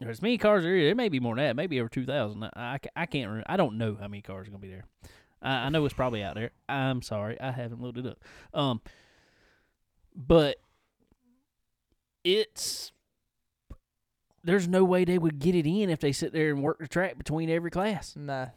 [0.01, 1.55] or as many cars there, there may be more than that.
[1.55, 2.43] Maybe over two thousand.
[2.43, 3.27] I, I, I can't.
[3.29, 3.45] Remember.
[3.47, 4.85] I don't know how many cars are gonna be there.
[5.41, 6.49] I, I know it's probably out there.
[6.67, 8.17] I'm sorry, I haven't looked it up.
[8.53, 8.81] Um,
[10.15, 10.57] but
[12.23, 12.91] it's
[14.49, 16.87] there's no way they would get it in if they sit there and work the
[16.87, 18.15] track between every class.
[18.15, 18.47] Nah.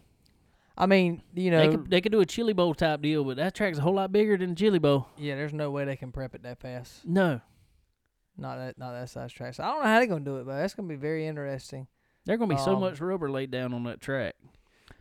[0.77, 3.37] I mean, you They know, could they could do a chili bowl type deal, but
[3.37, 5.07] that track's a whole lot bigger than chili bowl.
[5.19, 5.35] yeah.
[5.37, 7.07] There's no way they can prep it that fast.
[7.07, 7.41] No,
[8.39, 9.55] Not that, not that size track.
[9.55, 11.87] So I don't know how they're gonna do it, but that's gonna be very interesting.
[12.25, 14.35] there's gonna be so Um, much rubber laid down on that track.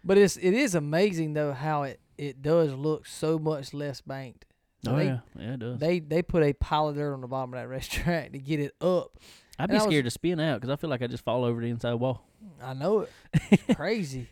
[0.04, 4.46] But it's it is amazing though how it it does look so much less banked.
[4.84, 5.80] So Oh they, yeah, yeah, it does.
[5.80, 8.60] They they put a pile of dirt on the bottom of that racetrack to get
[8.60, 9.18] it up.
[9.62, 11.44] I'd and be was- scared to spin out because I feel like I just fall
[11.44, 12.24] over the inside wall.
[12.62, 13.12] I know it.
[13.52, 14.28] It's crazy.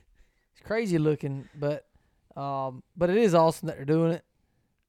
[0.54, 1.86] It's crazy looking, but
[2.36, 4.24] um, but it is awesome that they're doing it.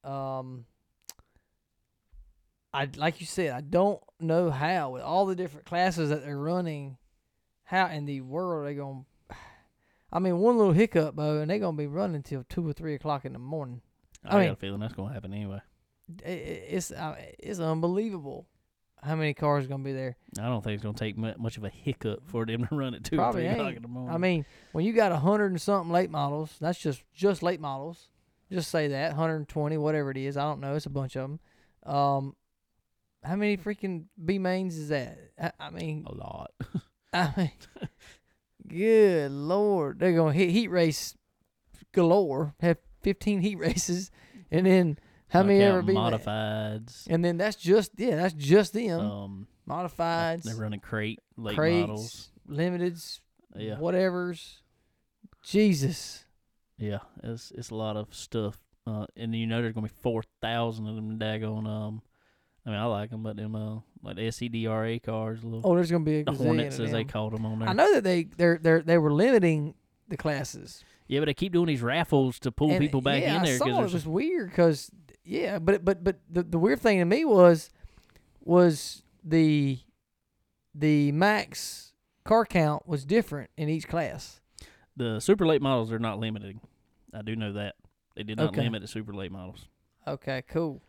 [0.08, 0.64] Um,
[2.72, 6.38] I like you said, I don't know how with all the different classes that they're
[6.38, 6.96] running,
[7.64, 9.02] how in the world are they gonna?
[10.12, 12.94] I mean, one little hiccup, though, and they're gonna be running till two or three
[12.94, 13.80] o'clock in the morning.
[14.24, 15.60] I, I mean- got a feeling that's gonna happen anyway.
[16.24, 18.46] I- I- It's uh, it's unbelievable
[19.02, 20.16] how many cars are gonna be there.
[20.38, 22.94] I don't think it's gonna take mu- much of a hiccup for them to run
[22.94, 24.14] at two Probably or three o'clock in the morning.
[24.14, 27.60] I mean, when you got a hundred and something late models, that's just just late
[27.60, 28.08] models.
[28.50, 30.36] Just say that 120, whatever it is.
[30.36, 30.74] I don't know.
[30.74, 31.40] It's a bunch of them.
[31.86, 32.34] Um,
[33.22, 35.18] how many freaking B mains is that?
[35.40, 36.50] I, I mean, a lot.
[37.12, 37.50] I mean,
[38.66, 41.16] good lord, they're gonna hit heat race
[41.92, 42.54] galore.
[42.60, 44.10] Have 15 heat races,
[44.50, 44.98] and then
[45.30, 47.06] how many ever counting be ma- modifieds?
[47.08, 51.88] And then that's just yeah, that's just them Um, modifieds, they're running crate late crates,
[51.88, 52.30] models.
[52.48, 53.20] limiteds,
[53.56, 54.60] Yeah, whatever's.
[55.42, 56.24] Jesus.
[56.78, 56.98] yeah.
[57.22, 58.58] It's it's a lot of stuff.
[58.86, 61.66] Uh, and you know there's gonna be four thousand of them daggone.
[61.66, 62.02] Um,
[62.66, 65.90] I mean I like them, but them uh like the SCDRA cars, little Oh, there's
[65.90, 67.68] gonna be a the Hornets as they called them on there.
[67.68, 69.74] I know that they they're they they were limiting
[70.08, 70.84] the classes.
[71.06, 73.54] Yeah, but they keep doing these raffles to pull And, people back yeah, in there
[73.54, 74.90] I saw it was weird because
[75.30, 77.70] yeah, but but but the the weird thing to me was
[78.44, 79.78] was the
[80.74, 81.92] the max
[82.24, 84.40] car count was different in each class.
[84.96, 86.60] the super late models are not limiting.
[87.14, 87.76] I do know that
[88.16, 88.62] they did not Okay.
[88.62, 89.68] limit the super late models.
[90.06, 90.82] Okay, cool,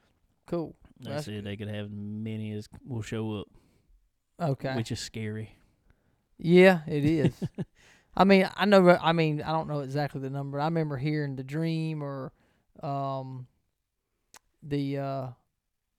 [0.48, 0.76] cool.
[1.00, 3.48] They That's said they could have many as will show up,
[4.40, 5.56] Okay, which is scary.
[6.40, 7.34] yeah, it is.
[8.16, 8.98] I mean, I know.
[9.02, 10.60] I mean, I don't know exactly the number.
[10.60, 12.32] I remember hearing the Dream or
[12.84, 13.48] um
[14.64, 15.28] the uh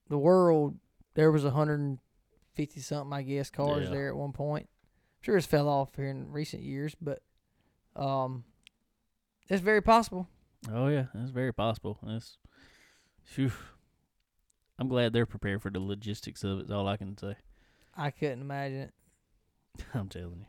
[0.08, 0.76] the World.
[1.14, 1.98] There was a hundred and
[2.54, 3.94] fifty something, I guess, cars Yeah.
[3.94, 4.68] there at one point.
[5.20, 7.22] sure, it's fell off here in recent years, but
[7.96, 8.44] um,
[9.48, 10.28] it's very possible.
[10.72, 11.98] Oh yeah, that's very possible.
[12.02, 12.38] That's,
[13.22, 13.52] phew.
[14.78, 16.64] I'm glad they're prepared for the logistics of it.
[16.64, 17.36] Is all I can say.
[17.96, 18.92] I couldn't imagine it.
[19.94, 20.46] I'm telling you.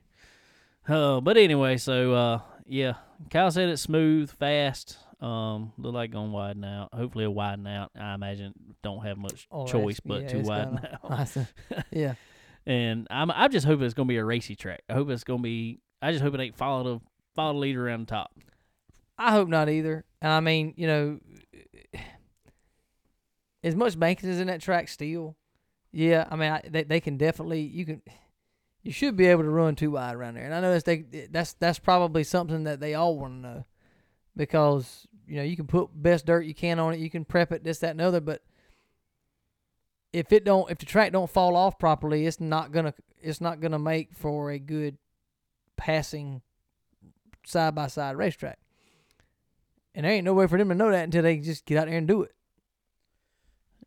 [0.93, 2.93] Oh, but anyway, so uh, yeah,
[3.29, 4.97] Kyle said it's smooth, fast.
[5.23, 6.89] Um, look like gonna widen out.
[6.93, 7.91] Hopefully, it'll widen out.
[7.97, 11.37] I imagine don't have much Oh, choice but yeah, to widen gonna- out.
[11.37, 12.15] I yeah,
[12.65, 14.81] And I'm I just hope it's gonna be a racy track.
[14.89, 15.79] I hope it's gonna be.
[16.01, 17.05] I just hope it ain't follow the
[17.35, 18.31] follow the leader around the top.
[19.17, 20.03] I hope not either.
[20.21, 21.19] And I mean, you know,
[23.63, 25.37] as much banking is in that track still,
[25.91, 26.27] yeah.
[26.29, 28.01] I mean, I, they they can definitely you can
[28.81, 30.43] you should be able to run two wide around there.
[30.43, 33.65] And I know that's they that's that's probably something that they all want to know
[34.35, 37.51] because you know you can put best dirt you can on it, you can prep
[37.51, 38.41] it this that and the other, but
[40.11, 43.59] if it don't if the track don't fall off properly, it's not gonna it's not
[43.59, 44.97] gonna make for a good
[45.77, 46.41] passing
[47.45, 48.59] side by side racetrack.
[49.95, 51.87] And there ain't no way for them to know that until they just get out
[51.87, 52.33] there and do it.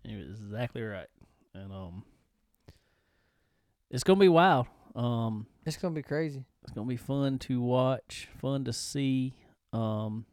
[0.04, 1.08] You're exactly right.
[1.52, 2.04] And um,
[3.90, 4.66] it's gonna be wild.
[4.94, 6.44] Um, It's gonna be crazy.
[6.62, 9.34] it's gonna be fun to watch, fun to see.
[9.72, 10.26] Um,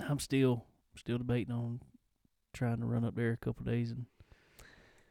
[0.00, 0.64] I'm still
[0.96, 1.80] still debating on
[2.52, 4.06] trying to run up there a couple days and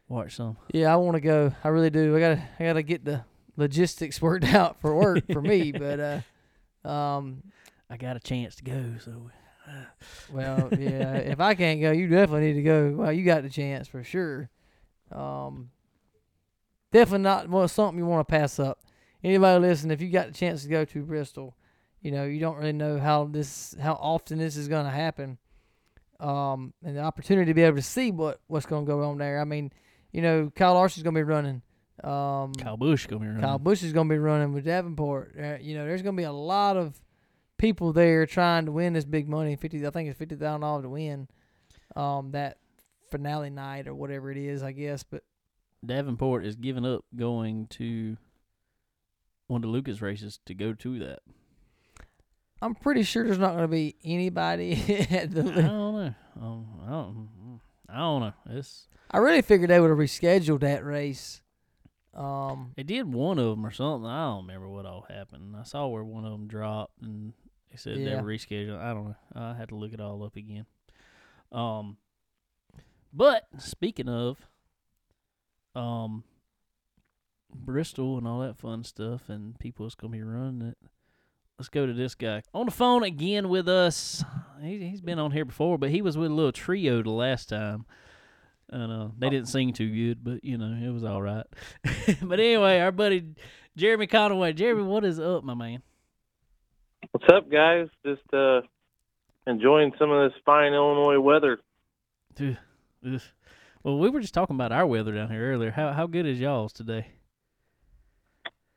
[0.07, 0.57] watch some.
[0.73, 1.53] Yeah, I want to go.
[1.63, 2.15] I really do.
[2.15, 3.23] I gotta I gotta get the
[3.57, 5.71] logistics worked out for work for me.
[5.77, 6.23] But
[6.85, 7.43] uh, um,
[7.89, 9.31] I got a chance to go, so
[10.31, 11.15] well, yeah.
[11.15, 12.93] if I can't go, you definitely need to go.
[12.97, 14.49] Well, you got the chance for sure.
[15.11, 15.71] Um,
[16.91, 18.79] definitely not well something you want to pass up.
[19.23, 21.55] Anybody listen, if you got the chance to go to Bristol,
[22.01, 25.37] you know you don't really know how this how often this is going to happen.
[26.19, 29.17] Um, and the opportunity to be able to see what what's going to go on
[29.17, 29.39] there.
[29.39, 29.71] I mean,
[30.11, 31.63] you know, Kyle Larson's going to be running.
[32.03, 33.41] Um, Kyle Busch gonna be running.
[33.41, 35.35] Kyle Busch is going to be running with Davenport.
[35.39, 36.99] Uh, you know, there's going to be a lot of
[37.57, 39.55] people there trying to win this big money.
[39.55, 41.27] Fifty, I think it's fifty thousand dollars to win.
[41.95, 42.57] Um, that
[43.11, 45.03] finale night or whatever it is, I guess.
[45.03, 45.23] But
[45.85, 48.17] Davenport is giving up going to
[49.47, 51.19] one of the Lucas races to go to that.
[52.61, 54.73] I'm pretty sure there's not going to be anybody
[55.09, 55.43] at I the.
[55.43, 55.55] don't
[55.95, 56.15] know.
[56.39, 57.29] Um, I don't.
[57.89, 58.33] I don't know.
[58.51, 61.41] It's I really figured they would have rescheduled that race.
[62.13, 64.09] Um, they did one of them or something.
[64.09, 65.55] I don't remember what all happened.
[65.59, 67.33] I saw where one of them dropped and
[67.71, 68.79] they said they were rescheduled.
[68.79, 69.15] I don't know.
[69.35, 70.65] I had to look it all up again.
[71.51, 71.97] Um,
[73.13, 74.37] but speaking of,
[75.75, 76.23] um,
[77.53, 80.77] Bristol and all that fun stuff, and people that's gonna be running it.
[81.61, 84.23] Let's go to this guy on the phone again with us.
[84.63, 87.49] He, he's been on here before, but he was with a little trio the last
[87.49, 87.85] time,
[88.71, 91.45] and uh, they didn't sing too good, but you know it was all right.
[92.23, 93.35] but anyway, our buddy
[93.77, 94.55] Jeremy Conaway.
[94.55, 95.83] Jeremy, what is up, my man?
[97.11, 97.89] What's up, guys?
[98.03, 98.61] Just uh,
[99.45, 101.59] enjoying some of this fine Illinois weather.
[103.83, 105.69] Well, we were just talking about our weather down here earlier.
[105.69, 107.11] How how good is y'all's today?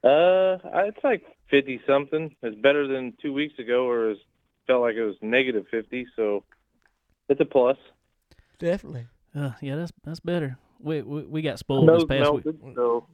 [0.02, 2.34] Uh, it's like fifty something.
[2.42, 4.18] It's better than two weeks ago, where it
[4.66, 6.06] felt like it was negative fifty.
[6.16, 6.44] So
[7.28, 7.76] it's a plus.
[8.58, 9.06] definitely.
[9.34, 10.58] Uh, yeah, that's that's better.
[10.80, 12.44] We we, we got spoiled Nose this past week.
[12.44, 12.74] melted.
[12.74, 13.06] So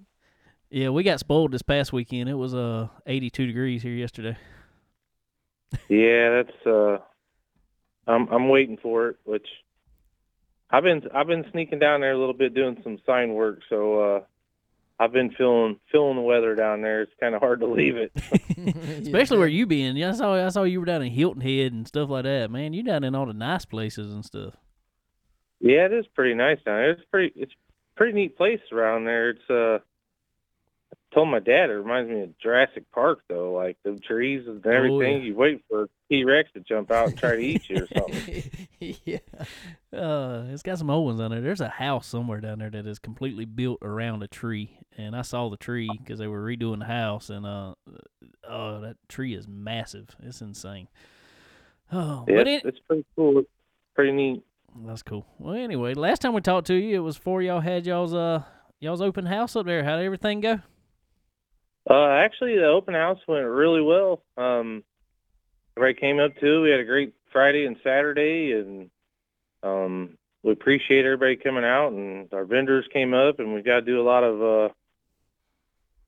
[0.70, 2.28] Yeah, we got spoiled this past weekend.
[2.28, 4.36] It was uh 82 degrees here yesterday.
[5.88, 6.98] yeah, that's uh,
[8.06, 9.16] I'm I'm waiting for it.
[9.24, 9.46] Which
[10.70, 13.60] I've been I've been sneaking down there a little bit doing some sign work.
[13.68, 14.20] So uh,
[15.00, 17.00] I've been feeling feeling the weather down there.
[17.00, 18.12] It's kind of hard to leave it.
[19.06, 19.96] Especially where you been.
[19.96, 22.50] Yeah, I saw I saw you were down in Hilton Head and stuff like that.
[22.50, 24.54] Man, you down in all the nice places and stuff.
[25.58, 26.90] Yeah, it is pretty nice down there.
[26.90, 27.52] It's pretty it's
[27.96, 29.30] pretty neat place around there.
[29.30, 29.80] It's uh I
[31.12, 35.18] told my dad it reminds me of Jurassic Park though, like the trees and everything.
[35.18, 35.24] yeah.
[35.24, 38.42] You wait for T Rex to jump out and try to eat you or something.
[39.04, 39.18] yeah.
[39.92, 41.40] Uh, it's got some old ones down there.
[41.40, 45.22] There's a house somewhere down there that is completely built around a tree, and I
[45.22, 47.74] saw the tree because they were redoing the house, and uh,
[48.48, 50.08] oh, that tree is massive.
[50.22, 50.88] It's insane.
[51.92, 53.40] Oh, Yeah, but it's, it, it's pretty cool.
[53.40, 53.48] It's
[53.96, 54.44] pretty neat.
[54.86, 55.26] that's cool.
[55.40, 58.44] Well, anyway, last time we talked to you, it was before y'all had y'all's uh
[58.78, 59.82] y'all's open house up there.
[59.82, 60.60] How did everything go?
[61.88, 64.22] Uh actually the open house went really well.
[64.36, 64.84] Um
[65.76, 66.62] everybody came up too.
[66.62, 68.90] We had a great Friday and Saturday and
[69.62, 73.82] um we appreciate everybody coming out and our vendors came up and we got to
[73.82, 74.72] do a lot of uh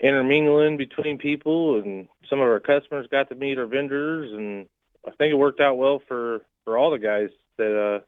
[0.00, 4.66] intermingling between people and some of our customers got to meet our vendors and
[5.06, 8.04] I think it worked out well for for all the guys that uh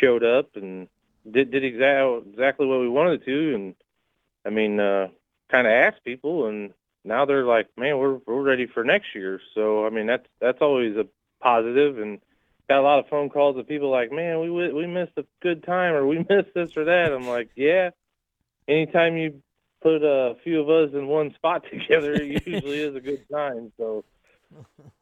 [0.00, 0.88] showed up and
[1.30, 3.74] did did exactly exactly what we wanted to and
[4.46, 5.08] I mean uh
[5.52, 6.72] kind of asked people and
[7.04, 9.40] now they're like man we're we're ready for next year.
[9.54, 11.06] So I mean that's that's always a
[11.42, 12.20] positive and
[12.68, 15.62] got a lot of phone calls of people like man we we missed a good
[15.64, 17.12] time or we missed this or that.
[17.12, 17.90] I'm like yeah
[18.66, 19.42] anytime you
[19.82, 23.72] put a few of us in one spot together it usually is a good time
[23.76, 24.04] so.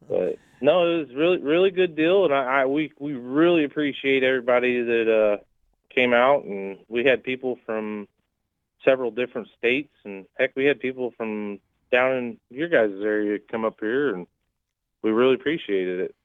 [0.07, 4.23] But no, it was really really good deal, and I, I we we really appreciate
[4.23, 5.43] everybody that uh,
[5.93, 8.07] came out, and we had people from
[8.85, 11.59] several different states, and heck, we had people from
[11.91, 14.27] down in your guys' area come up here, and
[15.03, 16.15] we really appreciated it.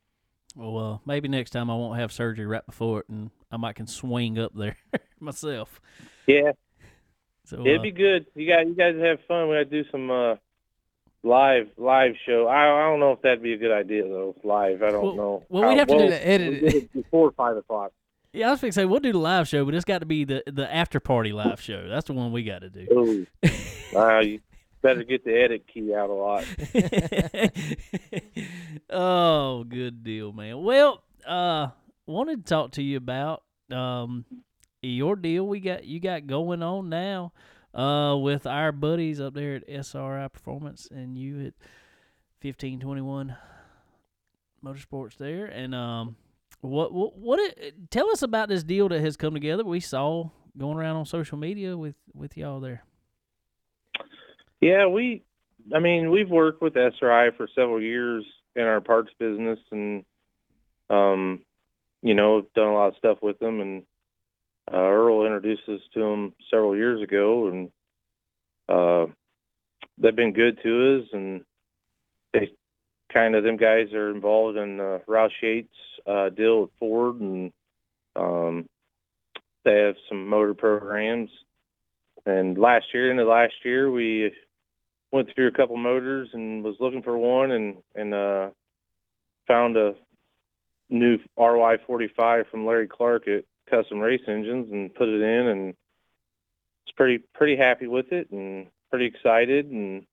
[0.55, 3.75] Well, uh, maybe next time I won't have surgery right before it, and I might
[3.77, 4.77] can swing up there
[5.21, 5.81] myself.
[6.27, 6.53] Yeah,
[7.45, 8.27] So it'd uh, be good.
[8.35, 9.49] You guys, you guys have fun.
[9.49, 10.37] We got to do some uh,
[11.23, 12.47] live live show.
[12.47, 14.35] I I don't know if that'd be a good idea though.
[14.45, 15.43] Live, I don't Well- know.
[15.49, 16.51] well, we'd Uh, have to do the edit.
[16.55, 17.93] we did it before five o'clock.
[18.37, 20.07] Yeah, I was going to say we'll do the live show, but it's got to
[20.07, 21.89] be the the after party live show.
[21.89, 22.87] That's the one we got to do.
[22.93, 23.27] Ooh.
[23.97, 24.41] uh, you
[24.83, 26.45] better get the edit key out a lot.
[28.91, 30.63] oh, good deal, man.
[30.63, 31.69] Well, uh,
[32.07, 34.25] wanted to talk to you about um
[34.81, 37.33] your deal we got you got going on now
[37.75, 41.55] uh with our buddies up there at SRI Performance and you at
[42.39, 43.37] fifteen twenty one
[44.65, 46.15] Motorsports there and um
[46.61, 47.41] what what what
[47.91, 51.39] tell us about this deal that has come together we saw going around on social
[51.39, 52.85] media with with y'all there.
[54.61, 55.23] Yeah, we,
[55.75, 60.05] I mean, we've worked with SRI for several years in our parts business and,
[60.89, 61.43] um,
[62.03, 63.61] you know, done a lot of stuff with them.
[63.61, 63.83] And
[64.73, 67.71] uh, Earl introduced us to them several years ago, and
[68.69, 69.13] uh,
[69.99, 71.09] they've been good to us.
[71.13, 71.45] And
[72.33, 72.53] they
[73.13, 75.69] kind of, them guys are involved in uh, Roush Yates
[76.07, 77.53] uh, deal with Ford, and
[78.15, 78.67] um,
[79.65, 81.31] they have some motor programs.
[82.25, 84.33] And last year, into last year, we
[85.13, 88.51] went through a couple motors and was looking for one and and uh
[89.47, 89.95] found a
[90.91, 95.67] new RY45 from Larry Clark at Custom Race Engines and put it in, and
[96.87, 100.05] was pretty pretty happy with it and pretty excited, and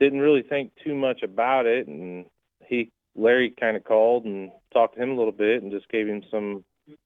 [0.00, 1.86] didn't really think too much about it.
[1.86, 2.26] And
[2.66, 6.06] he Larry kind of called and talked to him a little bit and just gave
[6.06, 6.96] him some, you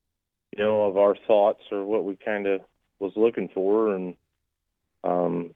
[0.59, 2.61] know, of our thoughts or what we kind of
[2.99, 4.15] was looking for, and
[5.05, 5.55] um,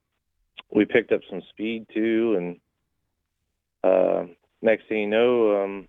[0.71, 2.61] we picked up some speed too, and
[3.83, 4.27] uh,
[4.61, 5.89] next thing you know, um,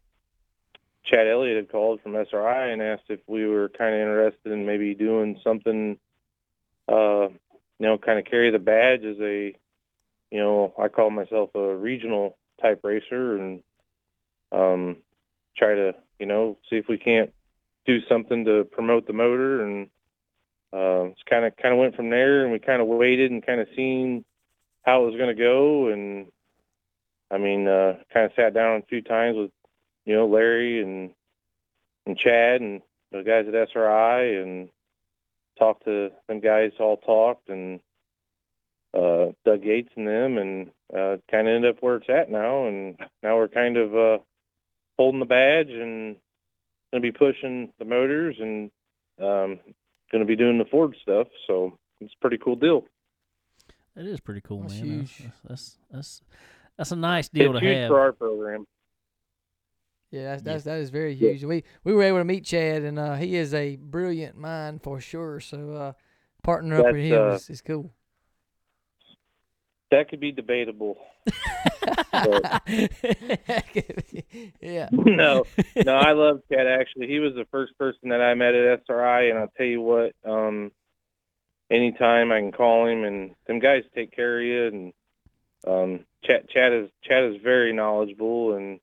[1.06, 4.66] Chad Elliott had called from SRI and asked if we were kind of interested in
[4.66, 5.98] maybe doing something,
[6.88, 9.56] uh, you know, kind of carry the badge as a,
[10.32, 13.62] you know, I call myself a regional type racer and
[14.54, 14.98] um,
[15.58, 17.32] try to, you know, see if we can't
[17.86, 19.88] do something to promote the motor and
[20.72, 23.46] uh, it's kind of kind of went from there and we kind of waited and
[23.46, 24.24] kind of seen
[24.84, 26.28] how it was going to go and
[27.34, 29.52] I mean, uh, kind of sat down a few times with,
[30.06, 31.12] you know, Larry and
[32.06, 32.82] and Chad and
[33.12, 34.70] the guys at SRI and
[35.58, 36.74] talked to them guys.
[36.80, 37.80] All talked and
[38.94, 42.68] uh, Doug Yates and them, and uh, kind of ended up where it's at now.
[42.68, 44.18] And now we're kind of uh,
[44.98, 46.16] holding the badge and
[46.92, 48.70] going to be pushing the motors and
[49.20, 49.60] um,
[50.12, 51.28] going to be doing the Ford stuff.
[51.48, 52.86] So it's a pretty cool deal.
[53.96, 54.84] That is pretty cool, That's man.
[54.86, 55.18] huge.
[55.20, 56.22] That's, that's that's
[56.78, 57.90] that's a nice deal it's to huge have.
[57.90, 58.66] for our program.
[60.10, 61.32] Yeah, that's, that's that is very Yeah.
[61.32, 61.44] huge.
[61.44, 65.00] We we were able to meet Chad, and uh, he is a brilliant mind for
[65.00, 65.40] sure.
[65.40, 65.94] So uh,
[66.48, 67.92] partnering up with him uh, is, is cool.
[69.92, 70.98] That could be debatable.
[74.62, 75.46] Yeah, no,
[75.86, 76.68] no, I love Chad.
[76.68, 79.82] Actually, he was the first person that I met at SRI, and I'll tell you
[79.82, 80.14] what.
[80.26, 80.72] Um,
[81.74, 84.68] anytime I can call him, and them guys take care of you.
[84.68, 84.94] And
[85.68, 88.80] um, Chad, Chad is Chad is very knowledgeable, and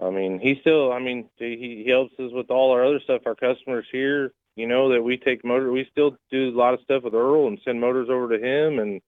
[0.00, 0.92] I mean, he still.
[0.92, 3.22] I mean, he he helps us with all our other stuff.
[3.26, 5.70] Our customers here, you know, that we take motor.
[5.70, 8.78] We still do a lot of stuff with Earl and send motors over to him,
[8.78, 9.00] and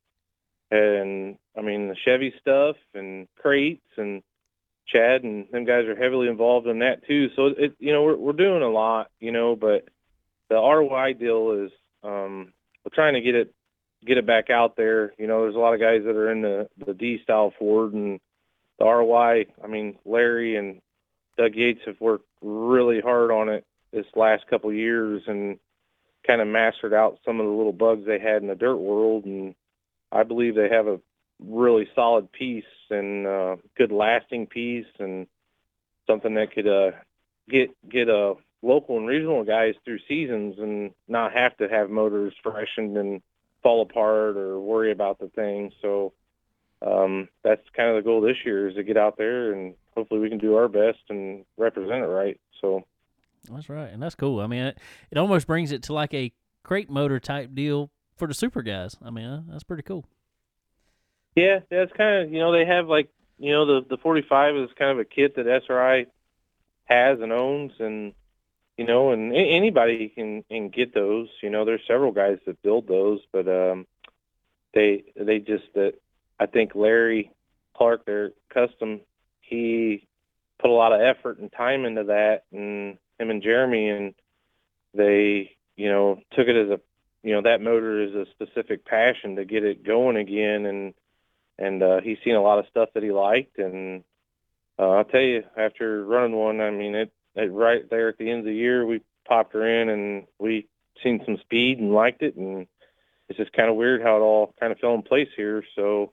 [0.70, 4.22] and I mean the Chevy stuff and crates and
[4.86, 7.28] Chad and them guys are heavily involved in that too.
[7.36, 9.88] So it, you know, we're we're doing a lot, you know, but
[10.48, 11.70] the RY deal is
[12.02, 12.52] um
[12.84, 13.54] we're trying to get it
[14.06, 15.12] get it back out there.
[15.18, 17.92] You know, there's a lot of guys that are in the the D style Ford
[17.92, 18.20] and
[18.78, 19.46] the RY.
[19.62, 20.80] I mean, Larry and
[21.36, 25.58] Doug Yates have worked really hard on it this last couple of years and
[26.26, 29.24] kind of mastered out some of the little bugs they had in the dirt world
[29.24, 29.54] and
[30.11, 31.00] I believe they have a
[31.40, 35.26] really solid piece and uh, good lasting piece and
[36.06, 36.92] something that could uh,
[37.48, 42.34] get get uh, local and regional guys through seasons and not have to have motors
[42.42, 43.22] freshened and
[43.62, 45.72] fall apart or worry about the thing.
[45.82, 46.12] So
[46.82, 50.20] um, that's kind of the goal this year is to get out there and hopefully
[50.20, 52.40] we can do our best and represent it right.
[52.61, 52.84] So
[53.50, 54.40] That's right, and that's cool.
[54.40, 54.78] I mean, it,
[55.11, 56.32] it almost brings it to like a
[56.64, 58.96] crate motor type deal for the super guys.
[59.02, 60.04] I mean, uh, that's pretty cool.
[61.36, 63.08] Yeah, that's kind of you know they have like
[63.38, 66.06] you know the the 45 is kind of a kit that SRI
[66.84, 68.12] has and owns, and
[68.76, 71.28] you know, and anybody can can get those.
[71.42, 73.86] You know, there's several guys that build those, but um,
[74.74, 75.94] they they just that
[76.40, 77.30] I think Larry
[77.76, 79.00] Clark, their custom,
[79.40, 80.06] he
[80.60, 84.14] put a lot of effort and time into that, and him and Jeremy, and
[84.94, 86.80] they you know took it as a
[87.22, 90.94] you know that motor is a specific passion to get it going again and
[91.58, 94.04] and uh he's seen a lot of stuff that he liked and
[94.78, 98.30] uh, I'll tell you after running one I mean it, it right there at the
[98.30, 100.68] end of the year we popped her in and we
[101.02, 102.66] seen some speed and liked it and
[103.28, 106.12] it's just kind of weird how it all kind of fell in place here so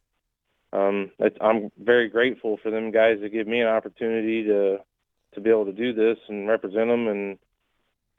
[0.74, 4.80] um I'm very grateful for them guys to give me an opportunity to
[5.34, 7.38] to be able to do this and represent them and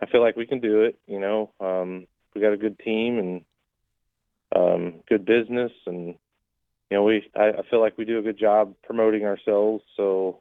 [0.00, 2.06] I feel like we can do it you know um
[2.36, 3.44] we got a good team and
[4.54, 6.08] um, good business, and
[6.90, 9.82] you know we I, I feel like we do a good job promoting ourselves.
[9.96, 10.40] So,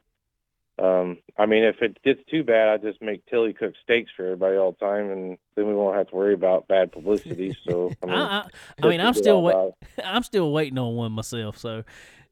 [0.78, 4.24] um, I mean, if it gets too bad, I just make Tilly cook steaks for
[4.26, 7.56] everybody all the time, and then we won't have to worry about bad publicity.
[7.66, 8.48] So, I mean, I, I,
[8.82, 9.56] I mean, I'm still wait-
[10.04, 11.56] I'm still waiting on one myself.
[11.58, 11.82] So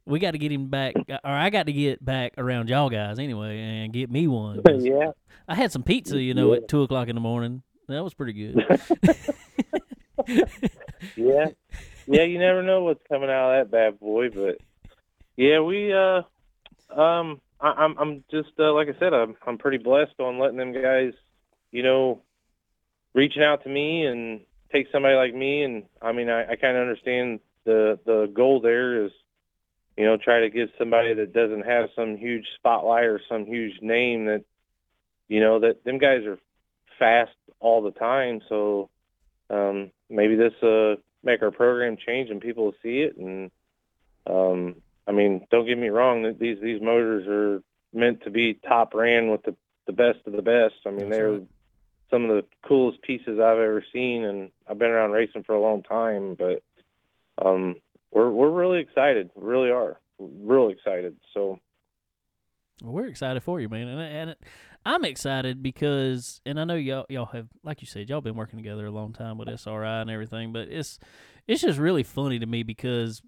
[0.07, 3.19] we got to get him back, or I got to get back around y'all guys
[3.19, 4.61] anyway, and get me one.
[4.81, 5.11] yeah,
[5.49, 6.59] I had some pizza, you know, Yeah.
[6.59, 7.63] at two o'clock in the morning.
[7.89, 8.67] That was pretty good.
[11.17, 11.49] yeah,
[12.07, 12.23] yeah.
[12.23, 14.59] You never know what's coming out of that bad boy, but
[15.37, 15.93] yeah, we.
[15.93, 16.23] uh
[16.91, 20.57] Um, I, I'm I'm just uh, like I said, I'm I'm pretty blessed on letting
[20.57, 21.13] them guys,
[21.73, 22.23] you know,
[23.13, 24.41] reaching out to me and
[24.73, 28.61] take somebody like me, and I mean, I, I kind of understand the the goal
[28.61, 29.13] there is
[29.97, 33.81] you know, try to give somebody that doesn't have some huge spotlight or some huge
[33.81, 34.45] name that,
[35.29, 36.39] you know, that them guys are
[36.99, 37.31] fast
[37.65, 38.41] all the time.
[38.49, 38.91] So
[39.51, 43.17] um, maybe this uh make our program change and people will see it.
[43.17, 43.51] And
[44.27, 47.63] um, I mean, don't get me wrong, these these motors are
[47.99, 49.57] meant to be top ran with the
[49.87, 50.75] the best of the best.
[50.87, 51.49] I mean, That's they're right.
[52.11, 55.61] some of the coolest pieces I've ever seen, and I've been around racing for a
[55.61, 56.37] long time.
[56.37, 56.63] But
[57.45, 57.77] um,
[58.13, 61.17] we're we're really excited, we really are, real excited.
[61.33, 61.59] So
[62.83, 64.39] Well, we're excited for you, man, and and it,
[64.87, 68.59] I'm excited because, and I know y'all y'all have, like you said, y'all been working
[68.59, 70.99] together a long time with SRI and everything, but it's
[71.47, 73.23] it's just really funny to me because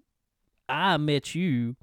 [0.69, 1.75] I met you,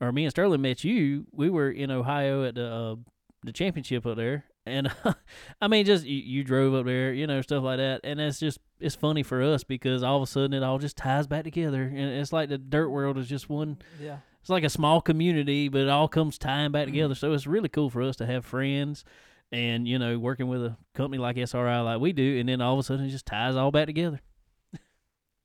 [0.00, 1.26] or me and Sterling met you.
[1.32, 2.96] We were in Ohio at the uh,
[3.44, 4.90] the championship up there, and
[5.60, 8.40] I mean, just you, you drove up there, you know, stuff like that, and it's
[8.40, 11.44] just it's funny for us because all of a sudden it all just ties back
[11.44, 14.18] together, and it's like the dirt world is just one Yeah.
[14.48, 17.14] It's like a small community, but it all comes tying back together.
[17.14, 19.04] So it's really cool for us to have friends
[19.52, 22.72] and, you know, working with a company like SRI like we do, and then all
[22.72, 24.22] of a sudden it just ties all back together.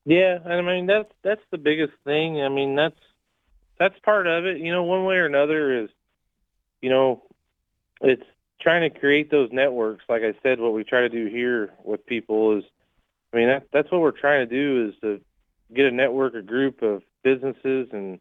[0.06, 2.40] Yeah, and I mean that's that's the biggest thing.
[2.40, 2.98] I mean that's
[3.78, 4.56] that's part of it.
[4.58, 5.90] You know, one way or another is,
[6.80, 7.24] you know,
[8.00, 8.24] it's
[8.58, 10.04] trying to create those networks.
[10.08, 12.64] Like I said, what we try to do here with people is,
[13.34, 15.20] I mean that that's what we're trying to do is to
[15.74, 18.18] get a network, a group of businesses and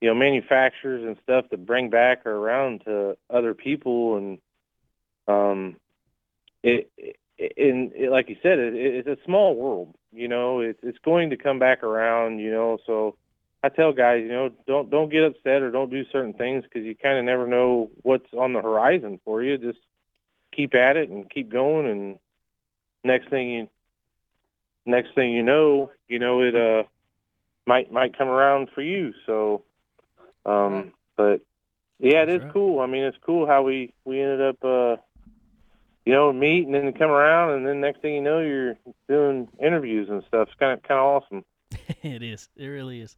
[0.00, 4.38] you know manufacturers and stuff to bring back or around to other people and
[5.26, 5.76] um
[6.62, 9.94] it, it and it, like you said, it, it's a small world.
[10.12, 12.38] You know, it's it's going to come back around.
[12.38, 13.16] You know, so
[13.62, 16.84] I tell guys, you know, don't don't get upset or don't do certain things because
[16.84, 19.58] you kind of never know what's on the horizon for you.
[19.58, 19.78] Just
[20.54, 22.18] keep at it and keep going, and
[23.02, 23.68] next thing you
[24.86, 26.84] next thing you know, you know it uh
[27.66, 29.12] might might come around for you.
[29.26, 29.64] So,
[30.46, 31.40] um, but
[31.98, 32.52] yeah, it is right.
[32.52, 32.80] cool.
[32.80, 34.64] I mean, it's cool how we we ended up.
[34.64, 34.96] uh
[36.04, 38.76] you know, meet and then come around, and then next thing you know, you're
[39.08, 40.48] doing interviews and stuff.
[40.48, 41.44] It's kind of kind of awesome.
[42.02, 42.48] it is.
[42.56, 43.16] It really is.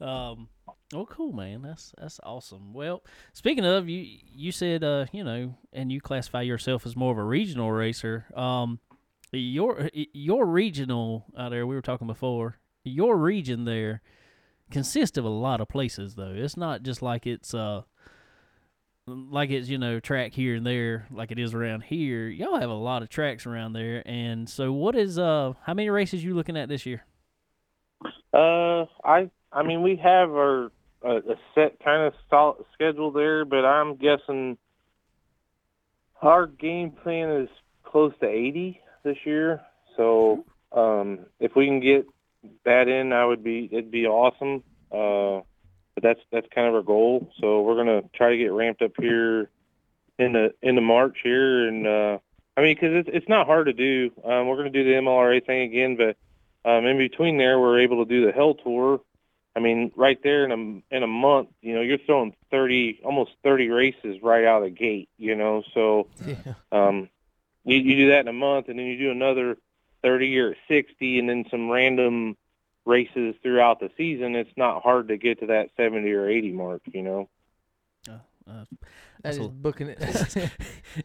[0.00, 0.48] Um,
[0.92, 1.62] well, cool, man.
[1.62, 2.72] That's that's awesome.
[2.72, 3.02] Well,
[3.32, 7.18] speaking of you, you said uh, you know, and you classify yourself as more of
[7.18, 8.26] a regional racer.
[8.34, 8.80] Um,
[9.30, 12.56] your your regional out there, we were talking before.
[12.84, 14.02] Your region there
[14.70, 16.32] consists of a lot of places, though.
[16.34, 17.82] It's not just like it's uh,
[19.06, 22.28] like it's you know track here and there, like it is around here.
[22.28, 25.88] Y'all have a lot of tracks around there, and so what is uh, how many
[25.90, 27.04] races you looking at this year?
[28.32, 30.70] Uh, I I mean, we have our
[31.04, 34.56] uh, a set kind of sol- schedule there, but I'm guessing
[36.20, 37.48] our game plan is
[37.84, 39.60] close to 80 this year.
[39.96, 42.06] So um, if we can get
[42.64, 44.62] that in, I would be it'd be awesome.
[44.90, 45.42] Uh,
[45.94, 47.30] but that's that's kind of our goal.
[47.40, 49.50] So we're gonna try to get ramped up here
[50.18, 52.18] in the in the March here, and uh,
[52.56, 54.10] I mean, because it's it's not hard to do.
[54.24, 56.16] Um, we're gonna do the MLRA thing again, but
[56.68, 59.00] um, in between there, we're able to do the Hell Tour.
[59.54, 63.32] I mean, right there in a in a month, you know, you're throwing thirty, almost
[63.42, 65.10] thirty races right out of the gate.
[65.18, 66.54] You know, so Yeah.
[66.72, 67.10] um,
[67.64, 69.58] you you do that in a month, and then you do another
[70.02, 72.36] thirty or sixty, and then some random
[72.84, 74.34] races throughout the season.
[74.36, 76.82] It's not hard to get to that seventy or eighty mark.
[76.92, 77.28] You know.
[78.44, 78.64] Uh,
[79.22, 79.98] That is That's a- booking it.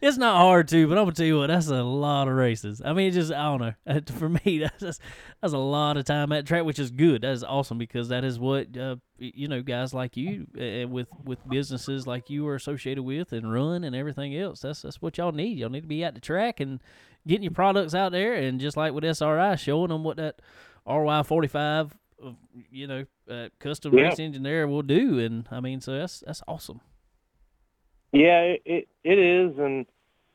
[0.01, 2.81] it's not hard to, but I'm gonna tell you what, that's a lot of races.
[2.83, 3.73] I mean, it just I don't know.
[3.87, 5.01] Uh, For me, that's just,
[5.39, 7.21] that's a lot of time at track, which is good.
[7.21, 11.09] That is awesome because that is what uh, you know, guys like you uh, with
[11.23, 14.61] with businesses like you are associated with and run and everything else.
[14.61, 15.59] That's that's what y'all need.
[15.59, 16.81] Y'all need to be at the track and
[17.27, 20.41] getting your products out there, and just like with SRI, showing them what that
[20.87, 21.91] RY45,
[22.25, 22.31] uh,
[22.71, 24.05] you know, uh, custom Yeah.
[24.05, 25.19] race engine there will do.
[25.19, 26.81] And I mean, so that's that's awesome.
[28.11, 29.85] Yeah, it, it it is, and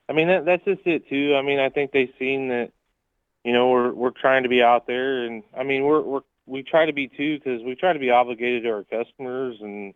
[0.09, 1.35] I mean that that's just it too.
[1.37, 2.71] I mean, I think they've seen that,
[3.45, 6.63] you know, we're we're trying to be out there, and I mean we're we're we
[6.63, 9.95] try to be too because we try to be obligated to our customers, and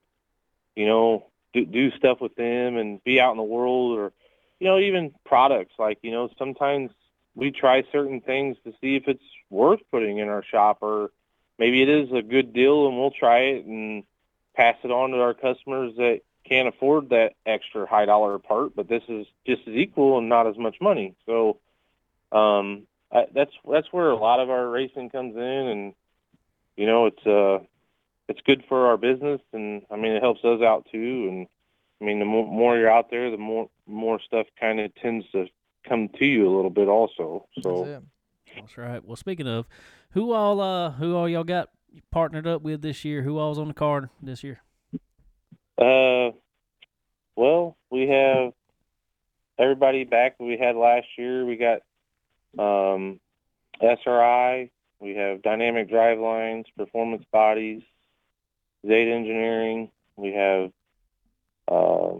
[0.75, 4.13] you know do do stuff with them and be out in the world, or
[4.59, 6.91] you know even products like you know sometimes
[7.35, 11.11] we try certain things to see if it's worth putting in our shop, or
[11.59, 14.05] maybe it is a good deal, and we'll try it and
[14.55, 18.89] pass it on to our customers that can't afford that extra high dollar part, but
[18.89, 21.15] this is just as equal and not as much money.
[21.27, 21.59] So
[22.33, 25.95] um, I, that's that's where a lot of our racing comes in, and
[26.77, 27.65] you know it's uh
[28.29, 31.27] it's good for our business, and I mean it helps us out too.
[31.29, 31.47] And
[32.01, 35.25] I mean the more, more you're out there, the more more stuff kind of tends
[35.33, 35.47] to
[35.89, 37.47] come to you a little bit also.
[37.63, 38.05] So That's.
[38.55, 39.05] That's right.
[39.05, 39.67] Well, speaking of,
[40.11, 41.69] who all uh who all y'all got
[42.11, 43.23] partnered up with this year?
[43.23, 44.61] Who all's on the card this year?
[45.79, 46.31] Uh,
[47.37, 48.53] well, we have
[49.59, 51.45] everybody back that we had last year.
[51.45, 51.83] We got
[52.59, 53.21] um,
[53.81, 54.71] SRI.
[55.01, 57.83] We have Dynamic Drivelines, Performance Bodies,
[58.87, 59.91] Zeta Engineering.
[60.17, 60.73] We have
[61.69, 62.15] uh,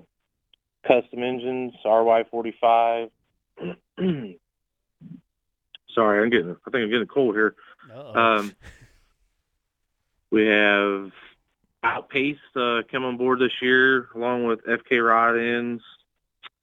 [0.87, 3.11] Custom Engines, RY45.
[5.95, 6.51] Sorry, I'm getting.
[6.51, 7.55] I think I'm getting cold here.
[7.95, 8.55] Um,
[10.31, 11.11] we have
[11.83, 15.83] Outpace uh, come on board this year, along with FK Rod Ends.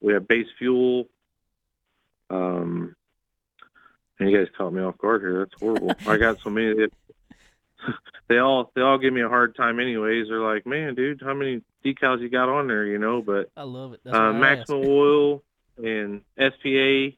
[0.00, 1.08] We have Base Fuel.
[2.30, 2.94] Um,
[4.18, 5.38] and you guys caught me off guard here.
[5.40, 5.92] That's horrible.
[6.06, 6.88] I got so many
[8.28, 9.80] they all they all give me a hard time.
[9.80, 13.50] Anyways, they're like, "Man, dude, how many decals you got on there?" You know, but
[13.56, 14.00] I love it.
[14.04, 14.32] That's uh.
[14.32, 15.42] Maximum Oil
[15.76, 17.16] and SPA.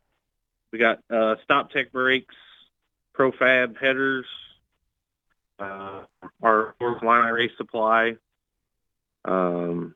[0.72, 2.34] We got uh, Stop Tech brakes,
[3.16, 4.24] Profab headers,
[5.58, 6.02] uh,
[6.42, 8.16] our Line Race Supply,
[9.24, 9.94] um,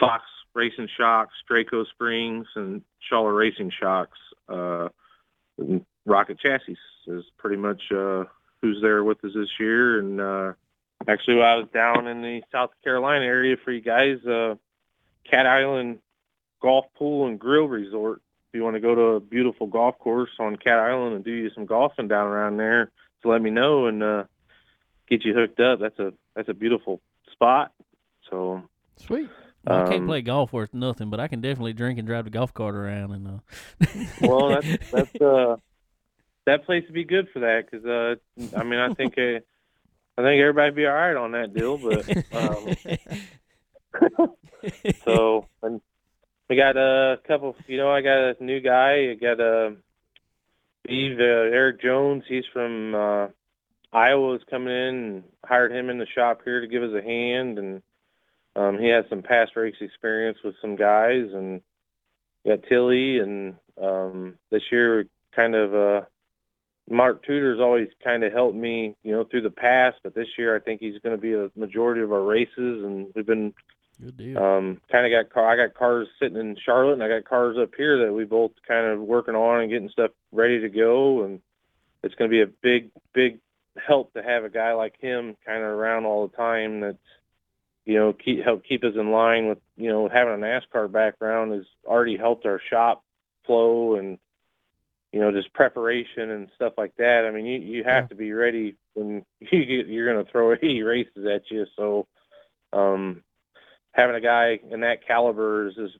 [0.00, 0.24] Fox
[0.54, 4.18] Racing Shocks, Draco Springs, and Schaller Racing Shocks.
[4.48, 4.88] Uh,
[6.06, 6.76] Rocket Chassis
[7.06, 8.24] is pretty much uh,
[8.64, 9.98] who's there with us this year.
[9.98, 10.52] And uh,
[11.06, 14.24] actually, I was down in the South Carolina area for you guys.
[14.24, 14.54] Uh,
[15.30, 15.98] Cat Island
[16.62, 18.22] Golf Pool and Grill Resort.
[18.48, 21.30] If you want to go to a beautiful golf course on Cat Island and do
[21.30, 22.90] you some golfing down around there,
[23.22, 24.24] to let me know and uh,
[25.08, 25.80] get you hooked up.
[25.80, 27.02] That's a that's a beautiful
[27.32, 27.72] spot.
[28.30, 28.62] So
[28.96, 29.28] Sweet.
[29.66, 32.24] Well, I can't um, play golf worth nothing, but I can definitely drink and drive
[32.24, 33.12] the golf cart around.
[33.12, 35.56] And uh, well, that's that's uh
[36.46, 39.40] that place would be good for that because uh I mean I think uh,
[40.16, 44.28] I think everybody'd be all right on that deal, but um,
[45.04, 45.80] so and
[46.48, 47.56] we got a couple.
[47.66, 49.10] You know, I got a new guy.
[49.10, 49.76] I got a
[50.86, 52.22] Steve uh, Eric Jones.
[52.28, 53.26] He's from uh,
[53.92, 54.34] Iowa.
[54.34, 57.58] Is coming in and hired him in the shop here to give us a hand,
[57.58, 57.82] and
[58.54, 61.26] um, he has some past race experience with some guys.
[61.32, 61.60] And
[62.44, 65.74] we got Tilly, and um, this year kind of.
[65.74, 66.06] Uh,
[66.88, 70.54] Mark Tudor's always kind of helped me, you know, through the past, but this year
[70.54, 73.54] I think he's going to be a majority of our races, and we've been
[74.02, 74.38] good deal.
[74.38, 75.48] um, kind of got car.
[75.48, 78.52] I got cars sitting in Charlotte, and I got cars up here that we both
[78.68, 81.24] kind of working on and getting stuff ready to go.
[81.24, 81.40] And
[82.02, 83.38] it's going to be a big, big
[83.86, 86.80] help to have a guy like him kind of around all the time.
[86.80, 86.98] That's
[87.86, 91.52] you know keep help keep us in line with you know having a NASCAR background
[91.52, 93.02] has already helped our shop
[93.46, 94.18] flow and
[95.14, 97.24] you know just preparation and stuff like that.
[97.24, 98.08] I mean you you have Yeah.
[98.08, 101.66] to be ready when you get, you're going to throw 80 races at you.
[101.76, 102.08] So
[102.72, 103.22] um,
[103.92, 105.90] having a guy in that caliber is, is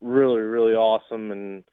[0.00, 1.30] really, really awesome.
[1.32, 1.64] And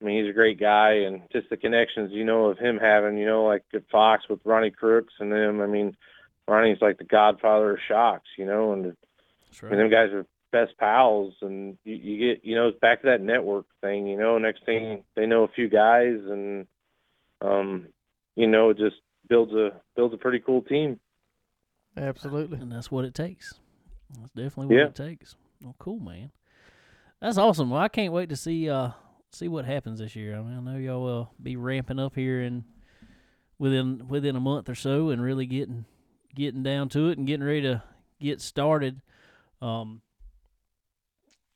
[0.00, 3.16] I mean, he's a great guy, and just the connections you know of him having,
[3.16, 5.62] you know, like at Fox with Ronnie Crooks and them.
[5.62, 5.96] I mean,
[6.46, 8.94] Ronnie's like the godfather of shocks, you know, and
[9.62, 9.70] right.
[9.70, 10.26] mean, them guys are
[10.64, 14.16] best pals, and you, you get, you know, it's back to that network thing, you
[14.18, 14.38] know.
[14.38, 16.66] Next thing they know, a few guys, and
[17.42, 17.86] um,
[18.36, 18.96] you know, it just
[19.28, 20.98] builds a builds a pretty cool team.
[21.96, 22.58] Absolutely.
[22.58, 23.54] and that's what it takes.
[24.18, 24.88] That's definitely what Yeah.
[24.88, 25.34] it takes.
[25.62, 26.30] Well, cool, man.
[27.20, 27.70] That's awesome.
[27.70, 28.90] Well, I can't wait to see uh
[29.32, 30.36] see what happens this year.
[30.36, 32.64] I mean, I know y'all will be ramping up here in
[33.58, 35.86] within within a month or so, and really getting
[36.34, 37.82] getting down to it and getting ready to
[38.20, 39.00] get started.
[39.62, 40.02] Um,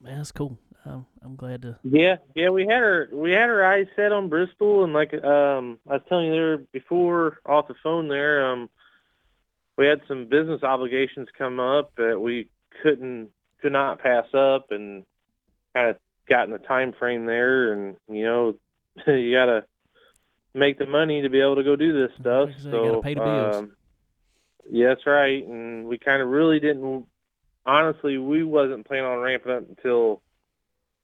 [0.01, 0.59] man, that's cool.
[0.85, 1.79] I'm, I'm glad to.
[1.83, 5.79] Yeah, yeah, we had our we had our eyes set on Bristol, and like um,
[5.89, 8.71] I was telling you there before off the phone there, um,
[9.77, 12.49] we had some business obligations come up that we
[12.83, 13.31] couldn't
[13.61, 15.05] could not pass up, and
[15.75, 15.97] kind of
[16.29, 18.55] got in the time frame there, and you know,
[19.07, 19.65] you gotta
[20.55, 22.49] make the money to be able to go do this stuff.
[22.57, 23.57] Said, so you gotta pay the bills.
[23.57, 23.73] Um,
[24.71, 27.05] yeah, that's right, and we kind of really didn't.
[27.67, 30.23] Honestly, we wasn't planning on ramping up until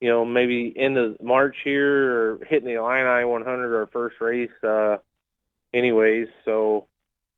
[0.01, 4.51] you know, maybe end of March here or hitting the Illini 100 our first race.
[4.63, 4.99] Uh,
[5.73, 6.87] anyways, so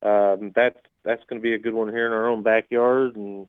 [0.03, 3.47] um, that's that's going to be a good one here in our own backyard, and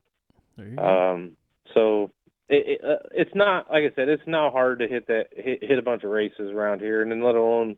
[0.78, 1.36] um,
[1.74, 2.10] so
[2.48, 5.62] it, it, uh, it's not like I said, it's not hard to hit that hit,
[5.62, 7.76] hit a bunch of races around here, and then let alone,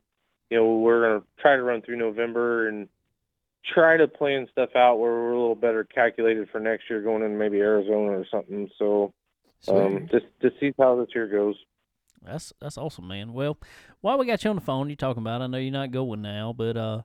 [0.51, 2.89] you know, we're going to try to run through November and
[3.65, 7.23] try to plan stuff out where we're a little better calculated for next year, going
[7.23, 8.69] in maybe Arizona or something.
[8.79, 9.13] So
[9.69, 11.57] um, just just see how this year goes.
[12.25, 13.33] That's that's awesome, man.
[13.33, 13.59] Well,
[14.01, 15.43] while we got you on the phone, you talking about?
[15.43, 17.03] I know you're not going now, but uh,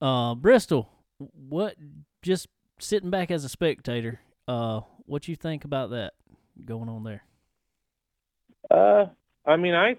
[0.00, 0.88] uh, Bristol,
[1.18, 1.76] what?
[2.22, 6.14] Just sitting back as a spectator, uh, what you think about that
[6.64, 7.22] going on there?
[8.70, 9.06] Uh,
[9.46, 9.96] I mean, I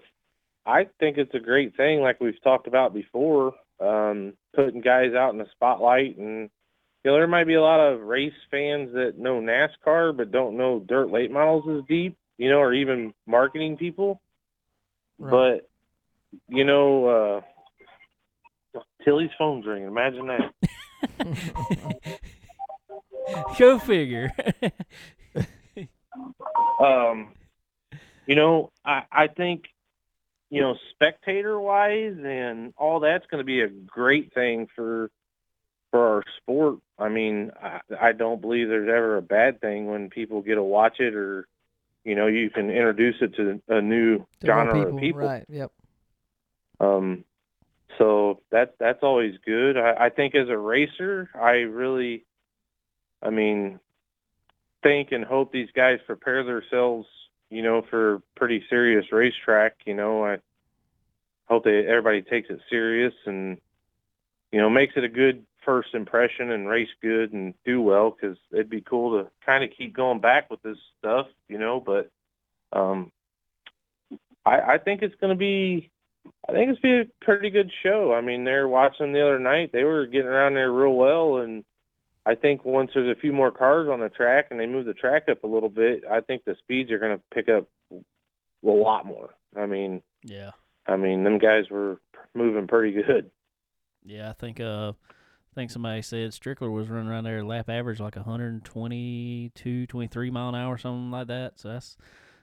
[0.66, 3.54] I think it's a great thing, like we've talked about before.
[3.80, 6.48] Um, putting guys out in the spotlight and
[7.04, 10.56] you know, there might be a lot of race fans that know NASCAR but don't
[10.56, 14.22] know dirt late models as deep, you know, or even marketing people.
[15.18, 15.30] Right.
[15.30, 15.68] But
[16.48, 17.42] you know,
[18.74, 19.88] uh, Tilly's phone's ringing.
[19.88, 20.54] Imagine that.
[23.58, 24.32] Go figure.
[26.80, 27.32] um,
[28.26, 29.64] you know, I I think
[30.54, 35.10] you know, spectator wise and all that's going to be a great thing for
[35.90, 36.78] for our sport.
[36.98, 40.62] I mean, I, I don't believe there's ever a bad thing when people get to
[40.62, 41.46] watch it or
[42.04, 45.20] you know, you can introduce it to a new To genre people, of people.
[45.22, 45.44] Right.
[45.48, 45.72] Yep.
[46.80, 47.24] Um,
[47.98, 49.76] so that's that's always good.
[49.78, 52.24] I, I think as a racer, I really,
[53.22, 53.80] I mean,
[54.82, 57.06] think and hope these guys prepare themselves,
[57.50, 59.74] you know, for pretty serious racetrack.
[59.86, 60.38] You know, I
[61.46, 63.58] hope that everybody takes it serious and
[64.52, 68.36] you know makes it a good first impression and race good and do well because
[68.52, 71.80] it'd be cool to kind of keep going back with this stuff, you know.
[71.80, 72.10] But
[72.78, 73.10] um,
[74.44, 75.90] I, I think it's going to be
[76.48, 78.14] I think it's be a pretty good show.
[78.14, 79.70] I mean, they're watching the other night.
[79.72, 81.64] They were getting around there real well, and
[82.26, 84.94] I think once there's a few more cars on the track and they move the
[84.94, 87.98] track up a little bit, I think the speeds are going to pick up a
[88.62, 89.30] lot more.
[89.56, 90.52] I mean, yeah.
[90.86, 92.00] I mean, them guys were
[92.34, 93.30] moving pretty good.
[94.04, 98.00] Yeah, I think uh I think somebody said Strickler was running around there lap average
[98.00, 101.60] like 122, 23 mile an hour, something like that.
[101.60, 101.96] So that's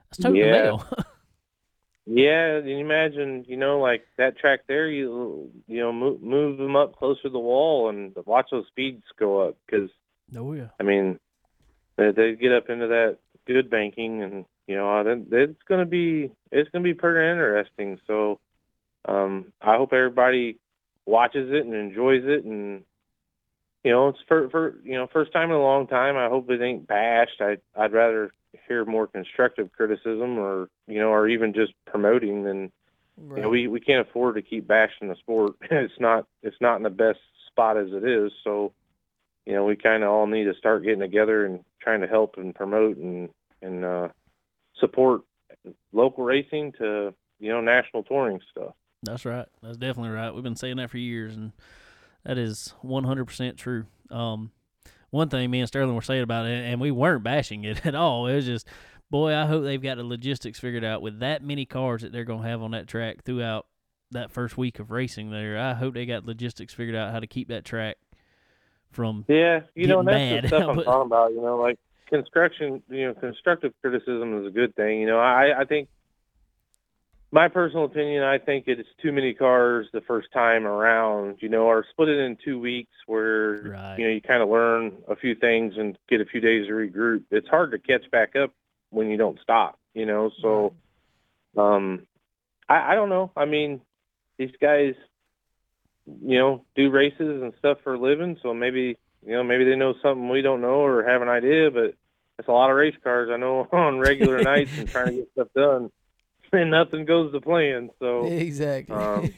[0.09, 0.77] that's toting Yeah.
[2.05, 6.57] Yeah, and you imagine, you know, like that track there, you you know, move, move
[6.57, 9.89] them up closer to the wall and watch those speeds go up because
[10.35, 10.69] oh yeah.
[10.79, 11.19] I mean,
[11.97, 16.69] they, they get up into that good banking, and you know, it's gonna be it's
[16.71, 17.99] gonna be pretty interesting.
[18.07, 18.39] So,
[19.05, 20.57] um, I hope everybody
[21.05, 22.83] watches it and enjoys it, and
[23.83, 26.17] you know, it's for for you know, first time in a long time.
[26.17, 27.41] I hope it ain't bashed.
[27.41, 28.33] I I'd rather
[28.67, 32.71] hear more constructive criticism, or you know, or even just promoting than
[33.17, 33.37] Right.
[33.37, 35.53] you know, we we can't afford to keep bashing the sport.
[35.61, 38.31] it's not it's not in the best spot as it is.
[38.43, 38.73] So,
[39.45, 42.35] you know, we kind of all need to start getting together and trying to help
[42.37, 43.29] and promote and
[43.61, 44.07] and uh,
[44.79, 45.21] support
[45.91, 48.73] local racing to you know national touring stuff.
[49.03, 49.47] That's right.
[49.61, 50.33] That's definitely right.
[50.33, 51.51] We've been saying that for years, and
[52.23, 53.85] that is 100% true.
[54.11, 54.51] Um,
[55.11, 57.95] one thing me and Sterling were saying about it, and we weren't bashing it at
[57.95, 58.27] all.
[58.27, 58.67] It was just,
[59.09, 62.23] boy, I hope they've got the logistics figured out with that many cars that they're
[62.23, 63.67] going to have on that track throughout
[64.11, 65.57] that first week of racing there.
[65.57, 67.97] I hope they got logistics figured out how to keep that track
[68.91, 69.25] from.
[69.27, 71.31] Yeah, you know, and that's Getting the stuff I'm talking about.
[71.31, 72.81] You know, like construction.
[72.89, 74.99] You know, constructive criticism is a good thing.
[74.99, 75.89] You know, I I think
[77.31, 81.37] my personal opinion, I think it's too many cars the first time around.
[81.41, 83.97] You know, or split it in two weeks where Right.
[83.97, 86.73] you know you kind of learn a few things and get a few days to
[86.73, 87.23] regroup.
[87.31, 88.51] It's hard to catch back up
[88.89, 89.79] when you don't stop.
[89.93, 90.73] You know, so
[91.57, 92.05] um,
[92.67, 93.31] I I don't know.
[93.35, 93.81] I mean,
[94.37, 94.95] these guys,
[96.05, 99.75] you know, do races and stuff for a living, so maybe you know maybe they
[99.75, 101.93] know something we don't know or have an idea, but
[102.39, 105.31] it's a lot of race cars I know on regular nights and trying to get
[105.33, 105.91] stuff done,
[106.53, 107.89] and nothing goes to plan.
[107.99, 108.95] So exactly.
[108.95, 109.33] um,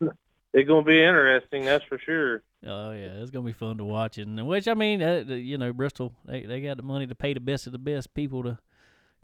[0.52, 2.42] it's gonna be interesting, that's for sure.
[2.66, 4.26] Oh yeah, it's gonna be fun to watch it.
[4.26, 7.34] And which I mean, uh, you know, Bristol they they got the money to pay
[7.34, 8.58] the best of the best people to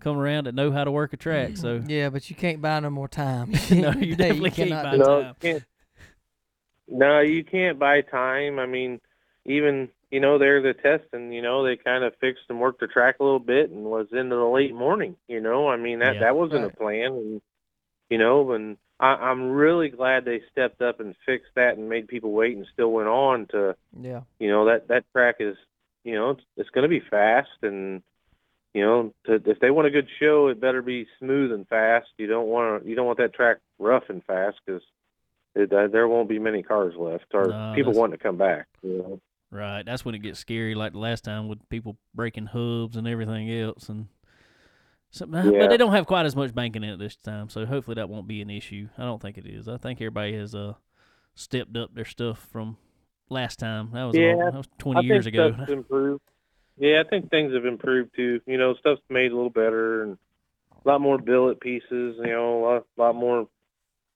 [0.01, 1.57] come around that know how to work a track.
[1.57, 3.53] So yeah, but you can't buy no more time.
[3.71, 5.35] No, you definitely can't cannot buy no, time.
[5.41, 5.65] you can't.
[6.89, 8.59] No, you can't buy time.
[8.59, 9.01] I mean,
[9.47, 12.79] even you know they're the test, and You know they kind of fixed and worked
[12.81, 15.17] the track a little bit and was into the late morning.
[15.27, 16.21] You know, I mean that Yeah.
[16.21, 16.73] that wasn't Right.
[16.73, 17.43] a plan, and
[18.11, 22.07] you know, and I, I'm really glad they stepped up and fixed that and made
[22.07, 24.21] people wait and still went on to Yeah.
[24.39, 25.57] you know that that track is
[26.05, 28.03] you know it's, it's going to be fast and
[28.75, 32.09] you know to, if they want a good show it better be smooth and fast
[32.19, 34.83] you don't want to you don't want that track rough and fast because
[35.57, 38.67] uh, there won't be many cars left or No, people that's- wanting to come back
[38.83, 39.21] you know
[39.53, 39.85] Right.
[39.85, 43.51] That's when it gets scary, like the last time with people breaking hubs and everything
[43.53, 44.07] else, and
[45.11, 45.53] something.
[45.53, 45.61] Yeah.
[45.61, 48.09] But they don't have quite as much banking in it this time, so hopefully that
[48.09, 48.89] won't be an issue.
[48.97, 49.69] I don't think it is.
[49.69, 50.73] I think everybody has uh
[51.35, 52.79] stepped up their stuff from
[53.29, 53.91] last time.
[53.93, 55.53] That was, Yeah, long- that was twenty I years think ago.
[55.55, 56.23] stuff's improved
[56.79, 60.17] yeah I think things have improved too you know stuff's made a little better and
[60.83, 63.47] a lot more billet pieces you know a lot, lot more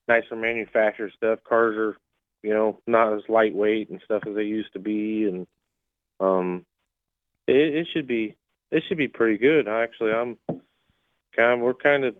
[0.07, 1.97] nicer manufactured stuff cars are
[2.43, 5.47] you know not as lightweight and stuff as they used to be and
[6.19, 6.65] um
[7.47, 8.35] it, it should be
[8.71, 10.37] it should be pretty good actually i'm
[11.35, 12.15] kind of we're kind of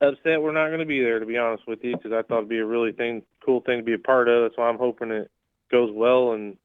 [0.00, 2.38] upset we're not going to be there to be honest with you because i thought
[2.38, 4.78] it'd be a really thing cool thing to be a part of that's why i'm
[4.78, 5.30] hoping it
[5.70, 6.56] goes well and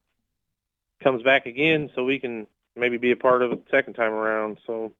[1.02, 4.12] comes back again, so we can maybe be a part of it the second time
[4.12, 4.58] around.
[4.66, 4.92] So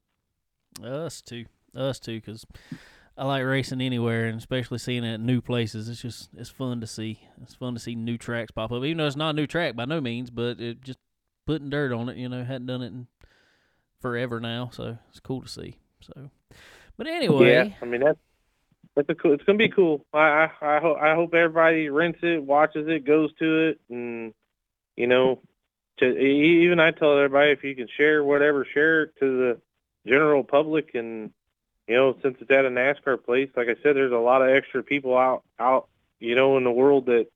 [0.83, 1.47] Us too.
[1.75, 2.47] Us too, because
[3.21, 5.91] I like racing anywhere, and especially seeing it at new places.
[5.91, 7.21] It's just it's fun to see.
[7.43, 9.77] It's fun to see new tracks pop up, even though it's not a new track
[9.77, 10.99] by no means, but it just
[11.47, 12.17] putting dirt on it.
[12.17, 13.09] You know, hadn't done it in
[14.01, 15.77] forever now, so it's cool to see.
[16.01, 16.31] So,
[16.97, 18.19] but anyway, yeah, I mean that's
[18.97, 19.35] that's a cool.
[19.35, 20.07] It's gonna be cool.
[20.15, 24.33] I I I hope I hope everybody rents it, watches it, goes to it, and
[24.97, 25.43] you know,
[25.99, 29.61] to even I tell everybody if you can share whatever, share it to the
[30.07, 31.33] general public, and
[31.91, 34.49] you know, since it's at a NASCAR place, like I said, there's a lot of
[34.49, 35.89] extra people out out
[36.21, 37.27] you know in the world that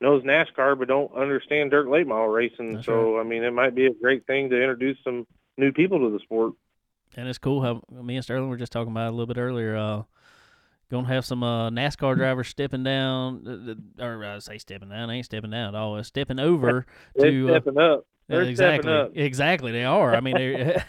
[0.00, 2.76] knows NASCAR but don't understand dirt late model racing.
[2.76, 5.26] That's so I mean, it might be a great thing to introduce some
[5.58, 6.54] new people to the sport.
[7.16, 9.36] and it's cool how me and Sterling were just talking about it a little bit
[9.36, 9.76] earlier.
[9.76, 10.02] Uh,
[10.90, 15.10] gonna have some uh, NASCAR drivers stepping down, uh, uh, or I say stepping down,
[15.10, 16.02] they ain't stepping down at all.
[16.02, 16.86] Stepping over
[17.20, 17.48] to.
[17.50, 18.06] Uh, stepping up.
[18.28, 19.72] They're exactly, exactly.
[19.72, 20.14] They are.
[20.14, 20.84] I mean, they're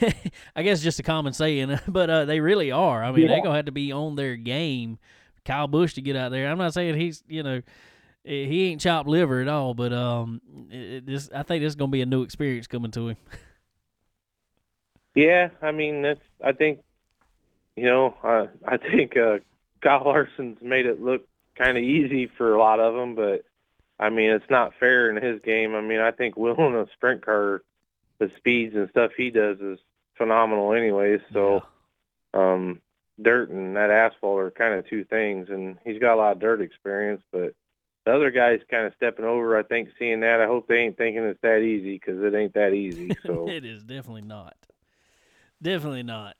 [0.56, 3.02] I guess just a common saying, but uh, they really are.
[3.02, 4.98] I mean, they're gonna have to be on their game.
[5.44, 6.50] Kyle Busch to get out there.
[6.50, 7.62] I'm not saying he's, you know,
[8.24, 11.92] he ain't chopped liver at all, but um, it, this I think this is gonna
[11.92, 13.16] be a new experience coming to him.
[15.12, 16.20] Yeah, I mean that's.
[16.42, 16.84] I think,
[17.74, 19.38] you know, I, I think uh,
[19.82, 21.26] Kyle Larson's made it look
[21.56, 23.42] kind of easy for a lot of them, but
[24.00, 25.74] I mean it's not fair in his game.
[25.74, 27.62] I mean I think Will in a sprint car,
[28.18, 29.78] the speeds and stuff he does is
[30.16, 31.20] phenomenal, anyways.
[31.32, 31.62] So,
[32.34, 32.80] um,
[33.20, 36.40] dirt and that asphalt are kind of two things, and he's got a lot of
[36.40, 37.54] dirt experience, but.
[38.06, 39.58] The other guy's kind of stepping over.
[39.58, 42.54] I think seeing that, I hope they ain't thinking it's that easy because it ain't
[42.54, 43.10] that easy.
[43.26, 44.56] So it is definitely not.
[45.62, 46.36] Definitely not.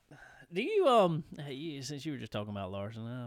[0.52, 3.26] Do you um hey, since you were just talking about Larson, I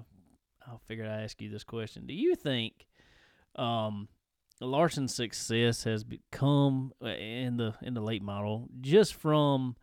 [0.69, 2.07] I figured I'd ask you this question.
[2.07, 2.87] Do you think
[3.55, 4.07] um
[4.65, 9.75] Larson's success has become uh, in the in the late model just from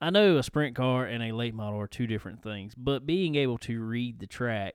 [0.00, 3.36] I know a sprint car and a late model are two different things, but being
[3.36, 4.74] able to read the track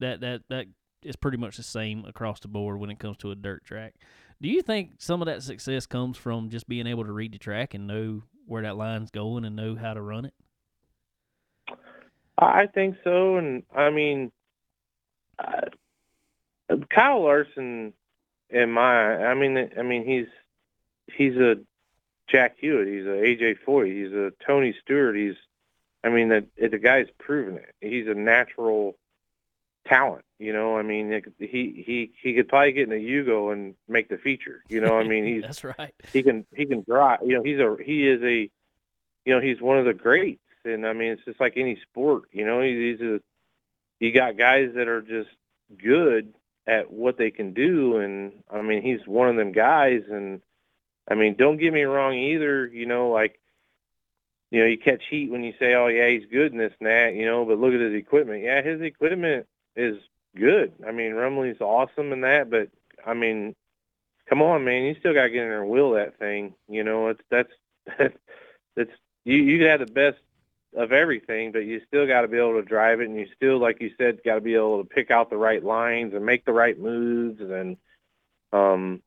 [0.00, 0.66] that that that
[1.02, 3.94] is pretty much the same across the board when it comes to a dirt track.
[4.40, 7.38] Do you think some of that success comes from just being able to read the
[7.38, 10.34] track and know where that line's going and know how to run it?
[12.38, 14.32] I think so, and I mean,
[15.38, 15.66] uh,
[16.90, 17.92] Kyle Larson,
[18.52, 20.26] in my, I mean, I mean, he's
[21.06, 21.56] he's a
[22.28, 25.34] Jack Hewitt, he's a AJ Foyt, he's a Tony Stewart, he's,
[26.04, 27.74] I mean, the the guy's proven it.
[27.80, 28.96] He's a natural
[29.86, 30.76] talent, you know.
[30.76, 34.18] I mean, it, he he he could probably get in a Yugo and make the
[34.18, 34.98] feature, you know.
[34.98, 35.94] I mean, he's That's right.
[36.12, 37.20] he can he can drive.
[37.24, 38.50] You know, he's a he is a
[39.24, 42.24] you know he's one of the greats, and I mean it's just like any sport.
[42.32, 43.20] You know, he's a
[44.00, 45.30] you got guys that are just
[45.78, 46.34] good
[46.66, 50.02] at what they can do, and I mean he's one of them guys.
[50.10, 50.40] And
[51.08, 52.66] I mean, don't get me wrong either.
[52.66, 53.40] You know, like
[54.50, 56.88] you know you catch heat when you say, oh yeah, he's good in this and
[56.88, 57.14] that.
[57.14, 58.42] You know, but look at his equipment.
[58.42, 59.46] Yeah, his equipment
[59.76, 59.96] is
[60.36, 60.72] good.
[60.86, 62.68] I mean, Rumley's awesome in that, but
[63.06, 63.54] I mean
[64.32, 66.54] come on, man, you still got to get in there and wheel that thing.
[66.68, 67.52] You know, it's that's
[67.98, 68.16] that's,
[68.76, 68.90] that's
[69.24, 70.18] you you can have the best
[70.74, 73.58] of everything, but you still got to be able to drive it, and you still,
[73.58, 76.44] like you said, got to be able to pick out the right lines and make
[76.44, 77.40] the right moves.
[77.40, 77.76] And
[78.52, 79.02] um,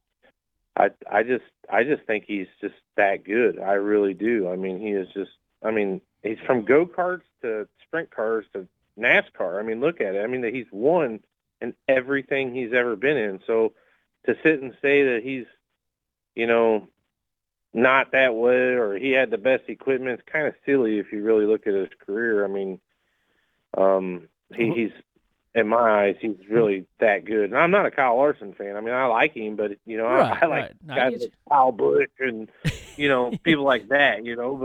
[0.78, 3.59] I I just I just think he's just that good.
[3.59, 4.49] I really do.
[4.49, 5.32] I mean, he is just.
[5.63, 8.68] I mean, he's from go karts to sprint cars to
[8.99, 9.59] NASCAR.
[9.59, 10.24] I mean, look at it.
[10.24, 11.22] I mean, that he's won
[11.61, 13.39] in everything he's ever been in.
[13.47, 13.74] So
[14.26, 15.45] to sit and say that he's,
[16.36, 16.88] you know,
[17.76, 21.21] not that way or he had the best equipment It's kind of silly if you
[21.23, 22.43] really look at his career.
[22.45, 22.80] I mean,
[23.78, 24.91] um, he, he's
[25.53, 27.45] in my eyes, he's really that good.
[27.45, 28.76] And I'm not a Kyle Larson fan.
[28.76, 30.73] I mean, I like him, but you know, Right, I, I like right.
[30.86, 32.49] No, guys like Kyle Busch and
[32.97, 34.26] you know people like that.
[34.26, 34.55] You know,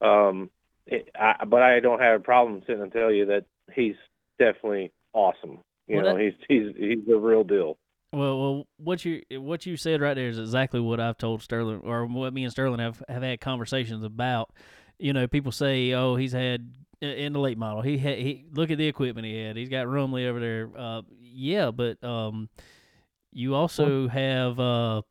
[0.00, 0.50] but um,
[0.86, 3.44] it, I, but I don't have a problem sitting and tell you that
[3.74, 3.96] he's
[4.38, 5.58] definitely awesome.
[5.86, 7.78] You Well, know, that- he's he's he's the real deal.
[8.12, 11.80] Well, well, what you what you said right there is exactly what I've told Sterling,
[11.84, 14.50] or what me and Sterling have have had conversations about.
[14.98, 17.82] You know, people say, "Oh, he's had in the late model.
[17.82, 19.56] He had he look at the equipment he had.
[19.56, 22.48] He's got Rumley over there." Uh, yeah, but um,
[23.32, 25.02] you also have uh,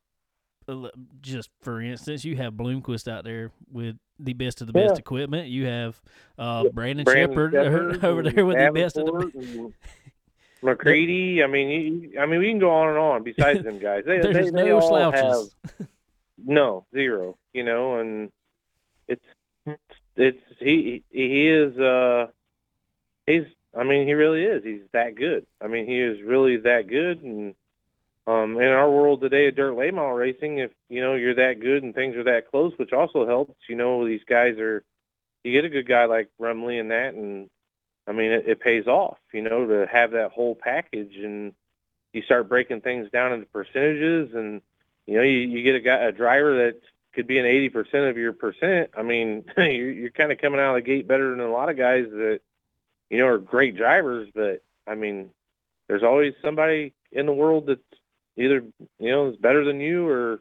[1.22, 5.00] just for instance, you have Bloomquist out there with the best of the best Yeah.
[5.00, 5.48] equipment.
[5.50, 6.02] You have
[6.38, 9.74] uh, Brandon, Brandon Sheppard Sheppard over there with the best of the and
[10.62, 11.44] McCreadie.
[11.44, 13.24] I mean, you, I mean, we can go on and on.
[13.24, 15.56] Besides them guys, they, they, they no all slouches.
[15.78, 15.88] have
[16.46, 17.38] no zero.
[17.54, 18.32] You know, and
[19.08, 19.26] it's
[20.16, 22.28] it's he he is uh
[23.26, 23.44] he's
[23.78, 25.46] I mean he really is he's that good.
[25.62, 27.56] I mean he is really that good, and
[28.28, 31.62] um, in our world today of dirt late model racing, if you know you're that
[31.62, 33.56] good and things are that close, which also helps.
[33.70, 34.84] You know, these guys are.
[35.44, 37.50] You get a good guy like Rumley and that, and
[38.08, 39.18] I mean, it, it pays off.
[39.34, 41.54] You know, to have that whole package, and
[42.14, 44.62] you start breaking things down into percentages, and
[45.06, 46.80] you know, you, you get a guy, a driver that
[47.14, 48.92] could be an eighty percent of your percent.
[48.98, 51.70] I mean, you're, you're kind of coming out of the gate better than a lot
[51.70, 52.40] of guys that
[53.10, 55.30] you know are great drivers, but I mean,
[55.88, 57.82] there's always somebody in the world that's
[58.38, 58.64] either
[59.00, 60.40] you know is better than you or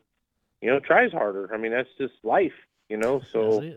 [0.61, 1.53] you know tries harder.
[1.53, 2.55] I mean that's just life,
[2.89, 3.21] you know.
[3.33, 3.75] So.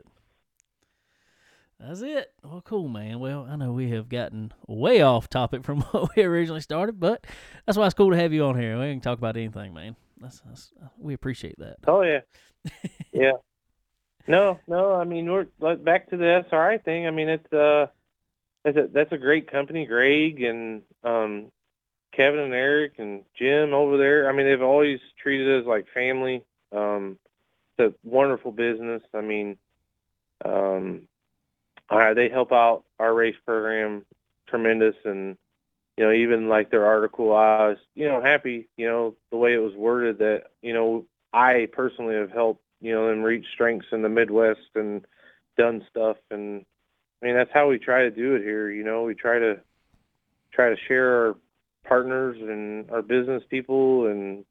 [1.79, 2.33] That's it.
[2.43, 3.19] Well, cool, man.
[3.19, 7.25] Well, I know we have gotten way off topic from what we originally started, but
[7.65, 8.77] that's why it's cool to have you on here.
[8.77, 9.95] We can talk about anything, man.
[10.19, 11.77] That's, that's we appreciate that.
[11.87, 12.19] oh yeah,
[13.13, 13.31] yeah.
[14.27, 14.93] No, no.
[14.95, 17.07] I mean we're like, back to the SRI thing.
[17.07, 17.87] I mean it's uh
[18.65, 21.51] that's a that's a great company, Greg and um
[22.11, 24.29] Kevin and Eric and Jim over there.
[24.29, 26.43] I mean they've always treated us like family.
[26.75, 27.17] Um,
[27.77, 29.01] it's a wonderful business.
[29.13, 29.57] I mean,
[30.43, 31.07] um,
[31.89, 34.05] uh, they help out our race program
[34.47, 35.37] tremendous and
[35.97, 39.53] you know even like their article i was you know happy you know the way
[39.53, 43.87] it was worded that you know i personally have helped you know them reach strengths
[43.91, 45.05] in the midwest and
[45.57, 46.17] done stuff.
[46.31, 46.65] And
[47.21, 49.59] i mean that's how we try to do it here you know we try to
[50.51, 51.35] try to share our
[51.85, 54.45] partners and our business people and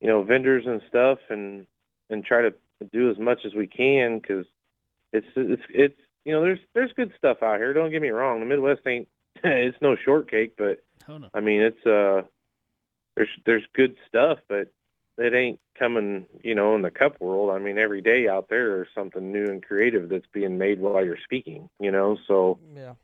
[0.00, 1.66] you know vendors and stuff and
[2.10, 2.52] and try to
[2.92, 4.44] do as much as we can because
[5.12, 8.40] it's it's it's you know there's there's good stuff out here don't get me wrong
[8.40, 9.08] the midwest ain't
[9.44, 11.28] it's no shortcake but Oh no.
[11.34, 12.22] i mean it's uh
[13.16, 14.68] there's there's good stuff but
[15.18, 18.68] it ain't coming you know in the cup world i mean every day out there
[18.70, 22.94] there's something new and creative that's being made while you're speaking you know so Yeah.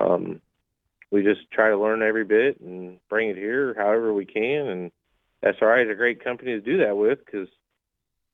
[0.00, 0.40] um,
[1.10, 4.66] we just try to learn every bit and bring it here however we can.
[4.68, 4.92] And
[5.42, 7.48] SRI is a great company to do that with because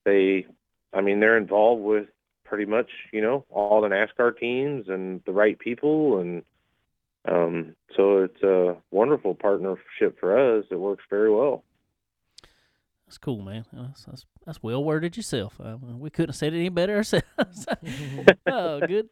[0.05, 0.47] they,
[0.93, 2.09] I mean, they're involved with
[2.45, 6.19] pretty much, you know, all the NASCAR teams and the right people.
[6.19, 6.43] And
[7.27, 10.65] um, so it's a wonderful partnership for us.
[10.71, 11.65] It works very well.
[13.07, 13.67] That's cool, man.
[13.73, 15.61] That's that's, that's well worded yourself.
[15.63, 17.67] Uh, we couldn't have said it any better ourselves.
[18.47, 19.09] oh, good.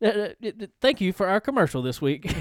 [0.80, 2.32] Thank you for our commercial this week.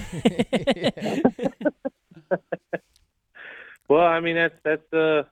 [3.87, 5.23] Well, I mean that's that's uh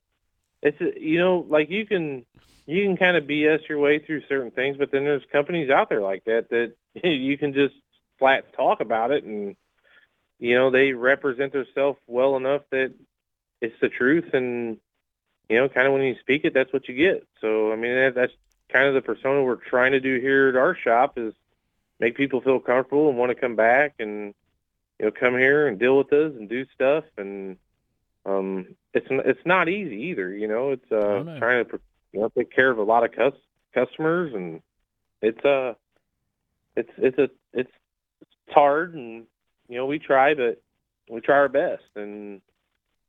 [0.62, 2.26] it's you know like you can
[2.66, 5.89] you can kind of BS your way through certain things, but then there's companies out
[5.89, 7.76] there like that that you can just
[8.20, 9.55] flat talk about it, and
[10.39, 12.93] you know they represent themselves well enough that
[13.61, 14.78] it's the truth, and
[15.49, 17.28] you know kind of when you speak it, that's what you get.
[17.41, 18.34] So I mean that, that's
[18.72, 21.34] kind of the persona we're trying to do here at our shop is
[21.99, 24.34] make people feel comfortable and want to come back and
[24.99, 27.57] you know come here and deal with us and do stuff and
[28.26, 31.38] um it's it's not easy either you know it's uh Oh, no.
[31.39, 31.80] trying to
[32.14, 33.34] you know take care of a lot of cus-
[33.74, 34.61] customers and
[35.22, 35.74] it's uh
[36.76, 37.72] it's it's a it's
[38.22, 39.26] it's hard and
[39.68, 40.61] you know we try but
[41.09, 42.41] we try our best and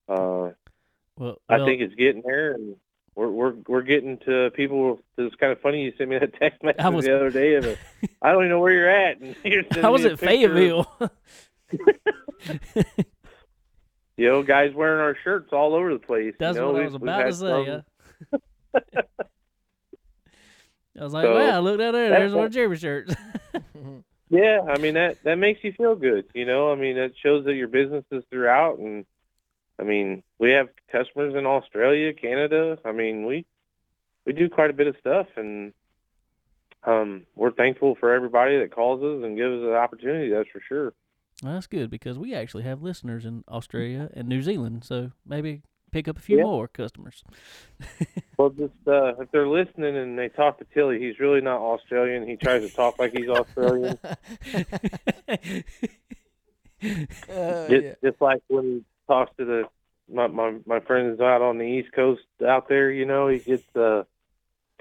[0.09, 0.51] uh
[1.17, 2.77] well, I well, think it's getting there and
[3.15, 6.63] we're we're we're getting to people it's kind of funny you sent me that text
[6.63, 7.77] message was- the other day of a,
[8.23, 10.91] I don't even know where you're at and you're I was at Fayetteville.
[14.17, 16.85] you know guys wearing our shirts all over the place That's you know, what I
[16.87, 17.67] was about to say.
[17.67, 17.83] some-
[18.33, 18.39] uh.
[20.99, 22.11] I was like, So, wow, look down there.
[22.11, 23.15] There's one of Jeremy's shirts.
[24.31, 26.73] Yeah, I mean that that makes you feel good, you know.
[26.73, 29.05] I mean, it shows that your business is throughout, and
[29.79, 32.79] I mean, we have customers in Australia, Canada.
[32.85, 33.45] I mean, we
[34.25, 35.73] we do quite a bit of stuff, and
[36.85, 40.31] um, we're thankful for everybody that calls us and gives us the opportunity.
[40.31, 40.95] That's for sure.
[41.43, 45.63] Well, that's good because we actually have listeners in Australia and New Zealand, so maybe
[45.95, 46.43] pick up a few Yeah.
[46.45, 47.23] more customers.
[48.37, 52.27] Well, just uh, if they're listening and they talk to Tilly, he's really not Australian.
[52.27, 53.97] He tries to talk like he's Australian,
[57.31, 57.95] Uh, just, yeah.
[58.03, 59.63] just like when he talks to the
[60.13, 62.91] my my my friends out on the East Coast out there.
[62.91, 64.03] You know, he gets uh,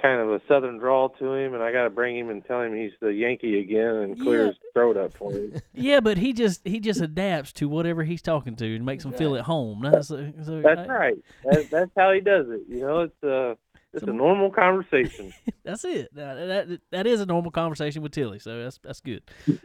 [0.04, 2.62] kind of a southern drawl to him, and I got to bring him and tell
[2.62, 4.48] him he's the Yankee again and clear Yeah.
[4.48, 5.54] his throat up for him.
[5.74, 9.14] yeah, but he just he just adapts to whatever he's talking to and makes him
[9.14, 9.82] feel at home.
[9.82, 11.16] That's, That's right.
[11.46, 12.62] That, that's how he does it.
[12.68, 13.56] You know, it's uh,
[13.94, 15.34] it's a normal conversation.
[15.64, 16.14] That's it.
[16.16, 16.36] That,
[16.68, 19.24] that that is a normal conversation with Tilly, so that's that's good.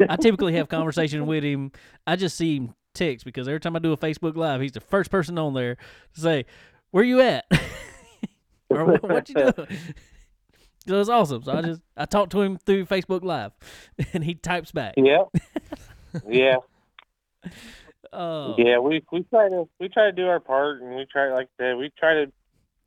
[0.09, 1.73] I typically have conversation with him.
[2.07, 4.81] I just see him text because every time I do a Facebook live, he's the
[4.81, 5.77] first person on there
[6.15, 6.45] to say,
[6.93, 7.47] "Where you at?"
[8.71, 9.69] or "What, what you doing?"
[10.89, 11.43] So it's awesome.
[11.43, 13.53] So I just I talk to him through Facebook Live,
[14.15, 14.95] and he types back.
[14.97, 15.25] yeah,
[16.29, 16.57] yeah.
[18.11, 21.31] Oh, Yeah, we we try to we try to do our part, and we try
[21.33, 22.33] like I said, we try to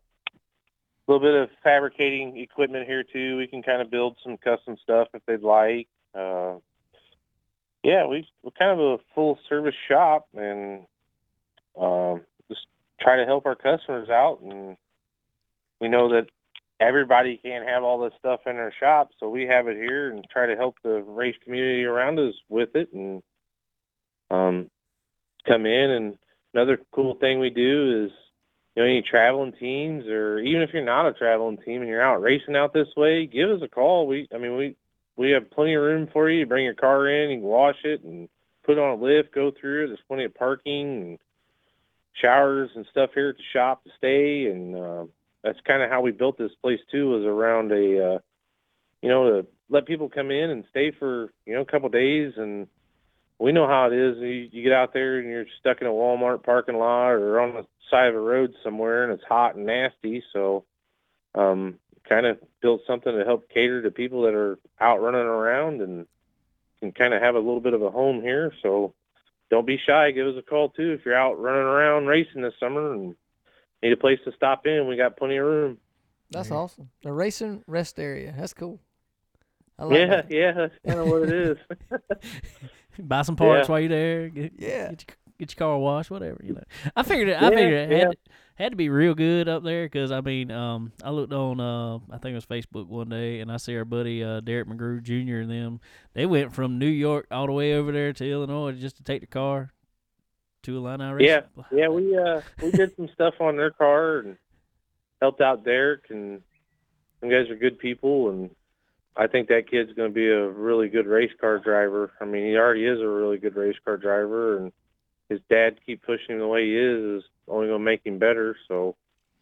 [1.07, 3.37] little bit of fabricating equipment here too.
[3.37, 5.87] We can kind of build some custom stuff if they'd like.
[6.15, 6.55] Uh,
[7.83, 10.85] yeah, we we're kind of a full service shop, and
[11.79, 12.61] um, just
[13.01, 14.39] try to help our customers out.
[14.41, 14.77] And
[15.81, 16.27] we know that
[16.81, 20.25] everybody can't have all this stuff in their shop, so we have it here and
[20.31, 23.21] try to help the race community around us with it and
[24.31, 24.69] um,
[25.47, 25.91] come in.
[25.91, 26.17] And
[26.53, 28.11] another cool thing we do is,
[28.75, 32.01] you know, any traveling teams or even if you're not a traveling team and you're
[32.01, 34.07] out racing out this way, give us a call.
[34.07, 34.75] We, I mean, we
[35.17, 36.39] we have plenty of room for you.
[36.39, 38.27] You bring your car in, can wash it and
[38.63, 39.87] put it on a lift, go through it.
[39.87, 41.19] There's plenty of parking and
[42.13, 45.05] showers and stuff here at the shop to stay, and uh,
[45.43, 47.09] that's kind of how we built this place too.
[47.09, 48.19] Was around a, uh,
[49.01, 52.33] you know, to let people come in and stay for you know a couple days,
[52.37, 52.67] and
[53.39, 54.17] we know how it is.
[54.17, 57.53] You, you get out there and you're stuck in a Walmart parking lot or on
[57.55, 60.23] the side of a road somewhere, and it's hot and nasty.
[60.31, 60.65] So,
[61.35, 65.81] um, kind of built something to help cater to people that are out running around
[65.81, 66.05] and
[66.79, 68.51] can kind of have a little bit of a home here.
[68.61, 68.93] So
[69.49, 70.11] don't be shy.
[70.11, 73.15] Give us a call too if you're out running around racing this summer and
[73.83, 74.87] need a place to stop in.
[74.87, 75.77] We got plenty of room.
[76.31, 76.89] That's awesome.
[77.03, 78.33] The racing rest area.
[78.37, 78.79] That's cool.
[79.77, 80.31] I like yeah, that.
[80.31, 81.57] yeah, that's kind of what it is.
[82.99, 83.71] Buy some parts Yeah.
[83.71, 84.29] while you're there.
[84.29, 84.89] Get, Yeah.
[84.91, 86.39] get your, get your car washed, whatever.
[86.43, 86.63] You know,
[86.95, 87.33] I figured it.
[87.41, 87.97] I Yeah, figured it yeah.
[88.07, 88.17] had
[88.55, 91.95] had to be real good up there because I mean, um, I looked on uh,
[92.13, 95.01] I think it was Facebook one day, and I see our buddy uh, Derek McGrew
[95.01, 95.37] Jr.
[95.41, 95.79] and them.
[96.13, 99.21] They went from New York all the way over there to Illinois just to take
[99.21, 99.71] the car
[100.63, 101.27] to Illini Racing.
[101.27, 104.37] Yeah, yeah, we uh we did some stuff on their car and
[105.21, 106.41] helped out Derek and
[107.21, 108.49] them guys are good people and
[109.15, 112.13] I think that kid's going to be a really good race car driver.
[112.21, 114.71] I mean, he already is a really good race car driver and
[115.27, 118.19] his dad keep pushing him the way he is is only going to make him
[118.19, 118.55] better.
[118.67, 118.95] So,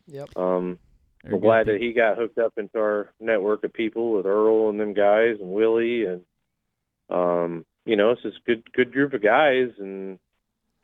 [0.08, 0.30] Yep.
[0.36, 0.80] um
[1.24, 4.26] They're we're good glad that he got hooked up into our network of people with
[4.26, 6.22] Earl and them guys and Willie and
[7.10, 10.18] um you know it's just good good group of guys and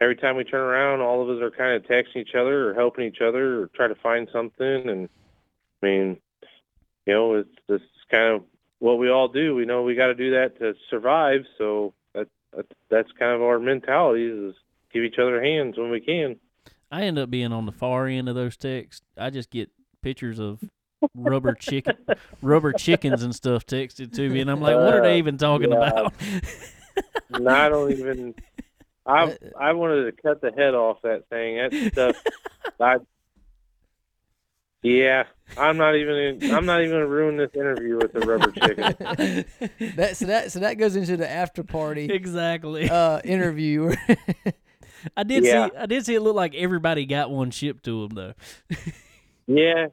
[0.01, 2.73] every time we turn around all of us are kind of texting each other or
[2.73, 5.09] helping each other or try to find something and
[5.81, 6.17] I mean
[7.05, 8.43] you know it's just kind of
[8.79, 12.27] what we all do we know we got to do that to survive so that,
[12.55, 14.55] that that's kind of our mentality is
[14.93, 16.37] give each other hands when we can
[16.91, 19.01] I end up being on the far end of those texts.
[19.17, 19.69] I just get
[20.03, 20.61] pictures of
[21.15, 21.97] rubber chicken,
[22.43, 25.37] rubber chickens and stuff texted to me, and I'm like, what are they Uh, even
[25.37, 25.77] talking yeah.
[25.77, 26.13] about?
[27.47, 28.35] I don't even.
[29.05, 31.57] I Uh, I wanted to cut the head off that thing.
[31.57, 32.23] That stuff.
[32.79, 32.97] I.
[34.81, 35.23] Yeah,
[35.57, 36.51] I'm not even.
[36.51, 39.45] I'm not even gonna ruin this interview with the rubber chicken.
[39.95, 42.89] that so that so that goes into the after party exactly.
[42.89, 43.95] uh interview.
[45.17, 45.69] I did yeah.
[45.69, 45.75] see.
[45.75, 48.33] I did see it look like everybody got one shipped to them though.
[49.47, 49.87] Yeah,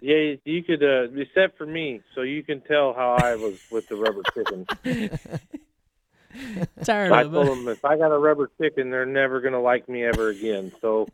[0.00, 0.34] yeah.
[0.44, 3.96] You could, uh, except for me, so you can tell how I was with the
[3.96, 4.66] rubber chicken.
[6.84, 7.50] Tired I of told it.
[7.50, 10.72] them if I got a rubber chicken, they're never gonna like me ever again.
[10.80, 11.08] So.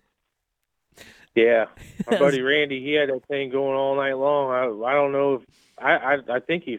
[1.34, 1.66] Yeah,
[2.10, 4.50] my buddy Randy, he had that thing going all night long.
[4.50, 5.42] I I don't know if
[5.78, 6.78] I I, I think he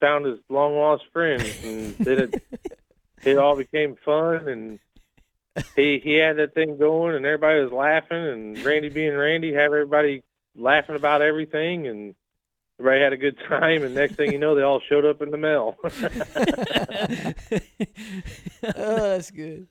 [0.00, 2.42] found his long lost friend and did it.
[3.24, 4.78] It all became fun, and
[5.76, 9.72] he he had that thing going, and everybody was laughing, and Randy being Randy, have
[9.72, 10.22] everybody
[10.54, 12.14] laughing about everything, and
[12.78, 15.30] everybody had a good time, and next thing you know, they all showed up in
[15.30, 15.76] the mail.
[18.76, 19.66] oh, that's good.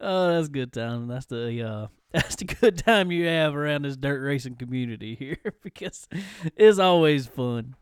[0.00, 1.06] Oh, that's good time.
[1.06, 5.38] That's the uh, that's the good time you have around this dirt racing community here
[5.62, 6.08] because
[6.56, 7.76] it's always fun.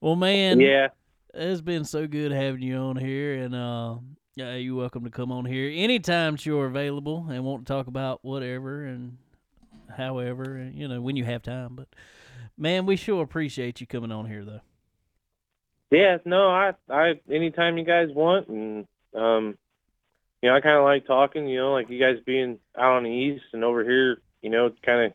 [0.00, 0.88] Well, man, yeah,
[1.34, 3.96] it's been so good having you on here, and uh,
[4.36, 7.88] yeah, you're welcome to come on here anytime that you're available and want to talk
[7.88, 9.18] about whatever and
[9.96, 11.74] however, and you know when you have time.
[11.74, 11.88] But
[12.58, 14.60] man, we sure appreciate you coming on here, though.
[15.90, 16.18] yeah.
[16.24, 19.56] No, I, I, anytime you guys want, and um,
[20.42, 21.48] you know, I kind of like talking.
[21.48, 24.20] You know, like you guys being out on the east and over here.
[24.42, 25.12] You know, kind of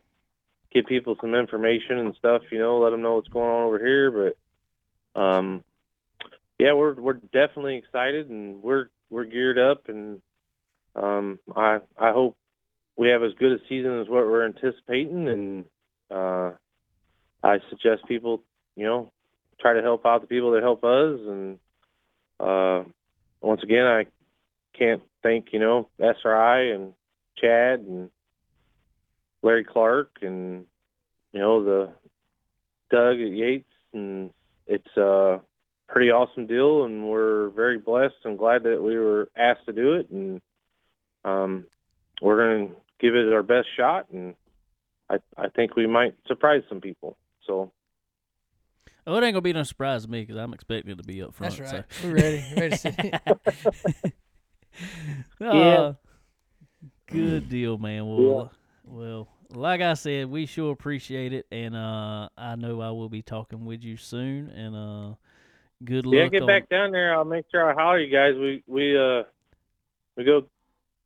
[0.72, 2.42] give people some information and stuff.
[2.50, 4.10] You know, let them know what's going on over here.
[5.14, 5.62] But um,
[6.58, 10.20] yeah, we're we're definitely excited and we're we're geared up and
[10.94, 12.36] um, I I hope
[12.96, 15.64] we have as good a season as what we're anticipating and
[16.10, 16.52] uh,
[17.44, 18.42] I suggest people
[18.74, 19.12] you know
[19.60, 21.20] try to help out the people that help us.
[21.26, 21.58] And
[22.40, 22.84] uh,
[23.40, 24.06] once again I
[24.76, 26.94] can't thank you know SRI and
[27.36, 28.10] Chad and
[29.42, 30.64] Larry Clark and
[31.32, 31.92] you know the
[32.90, 33.68] Doug at Yates.
[33.92, 34.30] And
[34.66, 35.40] it's a
[35.88, 38.14] pretty awesome deal, and we're very blessed.
[38.24, 40.40] And glad that we were asked to do it, and
[41.24, 41.66] um,
[42.20, 44.34] we're going to give it our best shot, and
[45.10, 47.16] I I think we might surprise some people.
[47.46, 47.72] So
[49.06, 51.22] Oh, it ain't gonna be no surprise to me because I'm expecting it to be
[51.22, 51.56] up front.
[51.58, 51.76] That's so.
[51.76, 51.84] right.
[52.02, 52.44] We're ready.
[52.56, 53.12] Ready to see.
[53.24, 53.34] Uh,
[55.40, 55.92] Yeah.
[57.06, 58.06] Good deal, man.
[58.06, 58.50] Well,
[58.84, 63.22] well, like I said, we sure appreciate it, and uh, I know I will be
[63.22, 64.48] talking with you soon.
[64.48, 65.14] And uh,
[65.84, 66.14] good luck.
[66.14, 67.14] yeah, get on- back down there.
[67.14, 68.34] I'll make sure I holler you guys.
[68.36, 69.24] We we uh
[70.16, 70.48] we go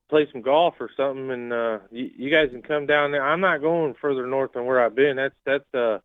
[0.08, 3.26] play some golf or something, and uh you, you guys can come down there.
[3.26, 5.16] I'm not going further north than where I've been.
[5.16, 5.98] That's that's uh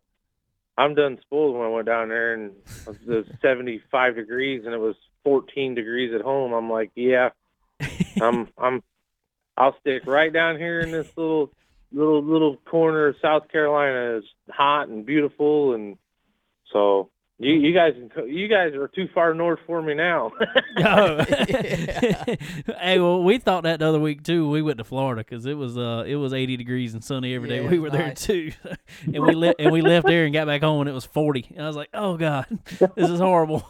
[0.76, 2.52] I'm done spoiled when I went down there and
[2.86, 6.52] it was 75 degrees and it was 14 degrees at home.
[6.52, 7.30] I'm like, yeah,
[8.20, 8.82] I'm I'm
[9.56, 11.50] I'll stick right down here in this little
[11.92, 14.18] little little corner of South Carolina.
[14.18, 15.96] It's hot and beautiful, and
[16.72, 17.94] so you you guys
[18.26, 20.32] you guys are too far north for me now.
[20.78, 21.24] Oh.
[22.80, 24.48] Hey, well, we thought that the other week too.
[24.48, 27.48] We went to Florida because it was uh it was 80 degrees and sunny every
[27.48, 27.62] day.
[27.62, 28.22] Yeah, we were was there nice.
[28.22, 28.52] too,
[29.04, 31.52] and we le- and we left there and got back home and it was 40.
[31.56, 32.46] And I was like, oh god,
[32.94, 33.66] this is horrible.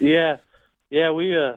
[0.00, 0.36] yeah,
[0.90, 1.56] yeah, we uh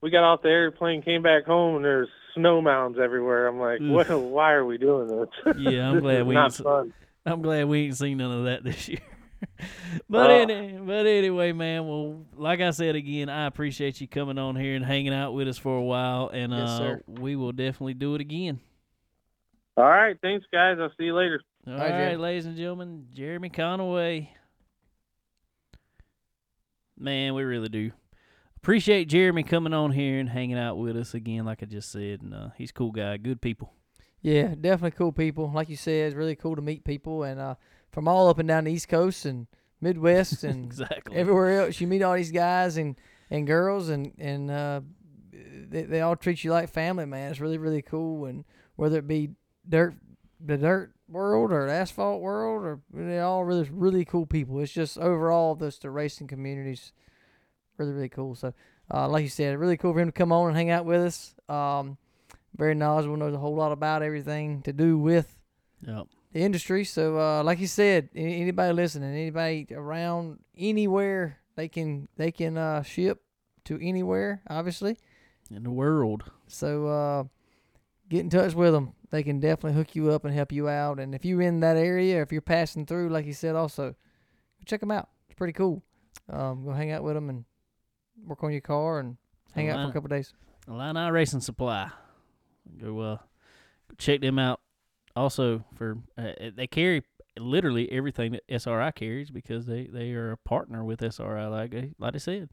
[0.00, 3.48] we got off the airplane, came back home, and there's snow mounds everywhere.
[3.48, 4.08] I'm like, Oof.
[4.08, 4.20] what?
[4.20, 5.56] Why are we doing this?
[5.58, 6.94] Yeah, I'm glad is we not ain't fun.
[7.26, 9.00] I'm glad we ain't seen none of that this year.
[10.08, 10.34] but Oh.
[10.34, 11.86] any, but anyway, man.
[11.86, 15.48] Well, like I said again, I appreciate you coming on here and hanging out with
[15.48, 17.02] us for a while, and Yes, uh, sir.
[17.06, 18.60] we will definitely do it again.
[19.76, 20.78] All right, thanks guys.
[20.80, 21.40] I'll see you later.
[21.66, 22.16] All right, right, Jeremy.
[22.16, 24.28] ladies and gentlemen, Jeremy Conaway.
[26.98, 27.92] Man, we really do
[28.56, 31.44] appreciate Jeremy coming on here and hanging out with us again.
[31.44, 33.72] Like I just said, and uh, he's a cool guy, good people.
[34.20, 35.48] Yeah, definitely cool people.
[35.54, 37.54] Like you said, it's really cool to meet people and uh,
[37.90, 39.46] from all up and down the East Coast and
[39.80, 41.16] Midwest and exactly.
[41.16, 41.80] everywhere else.
[41.80, 42.96] You meet all these guys and,
[43.30, 44.80] and girls and and uh,
[45.68, 47.30] they they all treat you like family, man.
[47.30, 48.26] It's really really cool.
[48.26, 48.44] And
[48.76, 49.30] whether it be
[49.68, 49.94] dirt,
[50.44, 54.60] the dirt world or the asphalt world, or they all really really cool people.
[54.60, 56.92] It's just overall just the racing communities
[57.76, 58.34] really really cool.
[58.34, 58.52] So,
[58.92, 61.00] uh, like you said, really cool for him to come on and hang out with
[61.00, 61.34] us.
[61.48, 61.96] Um,
[62.56, 65.38] very knowledgeable, knows a whole lot about everything to do with
[65.86, 66.08] Yep.
[66.38, 66.84] The industry.
[66.84, 72.82] So, uh, like you said, anybody listening, anybody around anywhere, they can they can uh,
[72.82, 73.22] ship
[73.64, 74.96] to anywhere, obviously.
[75.50, 76.24] In the world.
[76.46, 77.24] So, uh,
[78.08, 78.92] get in touch with them.
[79.10, 81.00] They can definitely hook you up and help you out.
[81.00, 83.94] And if you're in that area, if you're passing through, like you said, also
[84.64, 85.08] check them out.
[85.28, 85.82] It's pretty cool.
[86.30, 87.44] Um, go hang out with them and
[88.26, 89.16] work on your car and
[89.54, 90.34] hang out for a couple days.
[90.68, 91.90] Illini Racing Supply.
[92.78, 93.16] Go uh,
[93.96, 94.60] check them out.
[95.16, 97.02] Also, for uh, they carry
[97.38, 101.46] literally everything that SRI carries because they, they are a partner with SRI.
[101.46, 102.48] Like I- like I said,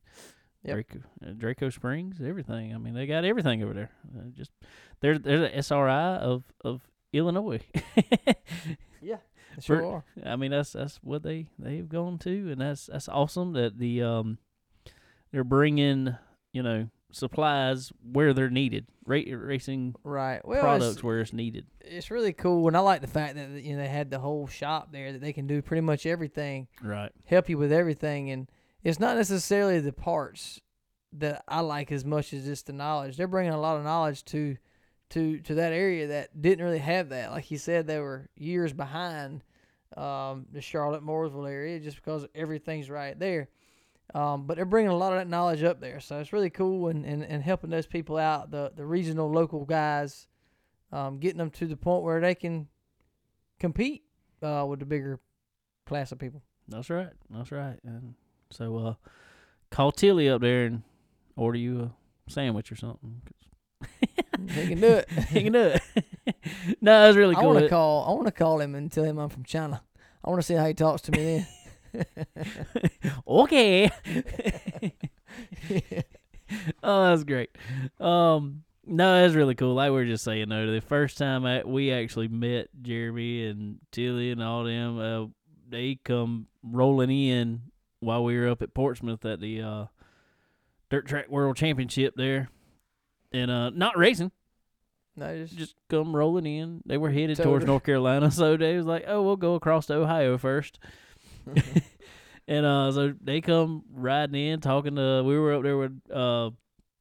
[0.63, 0.73] Yep.
[0.73, 2.73] Draco, uh, Draco Springs, everything.
[2.73, 3.91] I mean, they got everything over there.
[4.17, 4.49] Uh, just
[4.99, 6.81] they're they're the SRI of of
[7.13, 7.61] Illinois.
[9.01, 9.17] yeah,
[9.59, 10.03] sure For- are.
[10.25, 14.01] I mean, that's that's what they they've gone to, and that's that's awesome that the
[14.01, 14.37] um
[15.31, 16.15] they're bringing
[16.51, 20.45] you know supplies where they're needed, ra- racing Right.
[20.45, 21.65] Well, products where it's needed.
[21.81, 24.47] it's really cool, and I like the fact that you know they had the whole
[24.47, 27.11] shop there that they can do pretty much everything, Right.
[27.25, 28.49] help you with everything, and
[28.83, 30.61] it's not necessarily the parts
[31.13, 33.15] that I like as much as just the knowledge.
[33.17, 34.57] They're bringing a lot of knowledge to
[35.11, 37.31] to to that area that didn't really have that.
[37.31, 39.43] Like you said, they were years behind
[39.95, 43.47] um, the Charlotte Mooresville area, just because everything's right there.
[44.15, 46.87] Um, but they're bringing a lot of that knowledge up there, so it's really cool
[46.87, 50.27] and, and, and helping those people out, the the regional local guys,
[50.93, 52.69] um, getting them to the point where they can
[53.59, 54.03] compete
[54.41, 55.19] uh, with the bigger
[55.85, 56.41] class of people.
[56.69, 57.09] That's right.
[57.29, 57.77] That's right.
[57.83, 58.15] And
[58.51, 58.93] so uh,
[59.69, 60.83] call Tilly up there and
[61.35, 61.91] order you
[62.27, 63.21] a sandwich or something.
[63.25, 63.89] 'cause
[64.55, 65.09] He can do it.
[65.29, 65.81] he can do it.
[66.81, 67.49] no, that's really I cool.
[67.49, 68.05] want to call.
[68.05, 69.81] I want to call him and tell him I'm from China.
[70.23, 71.47] I want to see how he talks to me then.
[73.27, 73.91] okay.
[76.83, 77.49] oh, that's great.
[77.99, 79.73] Um, no, that's really cool.
[79.73, 83.79] Like we were just saying, though, the first time I, we actually met Jeremy and
[83.91, 85.25] Tilly and all them, uh,
[85.67, 87.61] they come rolling in
[87.99, 89.85] while we were up at Portsmouth at the uh,
[90.89, 92.49] Dirt Track World Championship there,
[93.31, 94.31] and uh, not racing,
[95.17, 96.81] no, just, just come rolling in.
[96.85, 97.65] They were headed towards.
[97.65, 100.79] North Carolina, so they was like, "Oh, we'll go across to Ohio first.
[102.47, 105.23] And uh, so they come riding in, talking to.
[105.23, 106.51] We were up there with uh,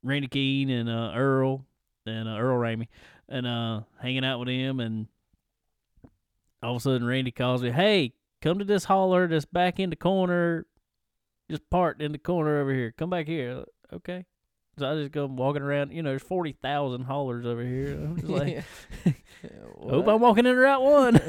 [0.03, 1.67] Randy Keene and uh, Earl
[2.07, 2.89] and uh, Earl Ramey,
[3.29, 4.81] and uh, hanging out with him.
[4.81, 5.07] And
[6.63, 9.91] all of a sudden, Randy calls me, "Hey, come to this hauler that's back in
[9.91, 10.67] the corner,
[11.51, 12.95] just parked in the corner over here.
[12.97, 14.25] Come back here." Okay.
[14.79, 15.93] So I just go walking around.
[15.93, 17.93] You know, there's forty thousand haulers over here.
[17.93, 18.65] I'm just like,
[19.79, 21.21] Hope I'm walking in the right one.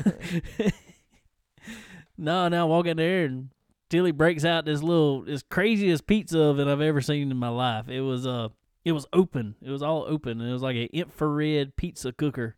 [2.18, 3.50] No, no, I walk in there and
[3.90, 7.88] Tilly breaks out this little, as craziest pizza oven I've ever seen in my life.
[7.90, 8.50] It was uh,
[8.84, 9.56] it was open.
[9.62, 10.40] It was all open.
[10.42, 12.56] And it was like an infrared pizza cooker,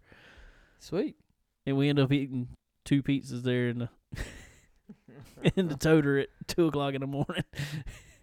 [0.79, 1.15] Sweet.
[1.65, 2.47] and we end up eating
[2.85, 3.89] two pizzas there in the
[5.55, 7.43] in the toter at two o'clock in the morning.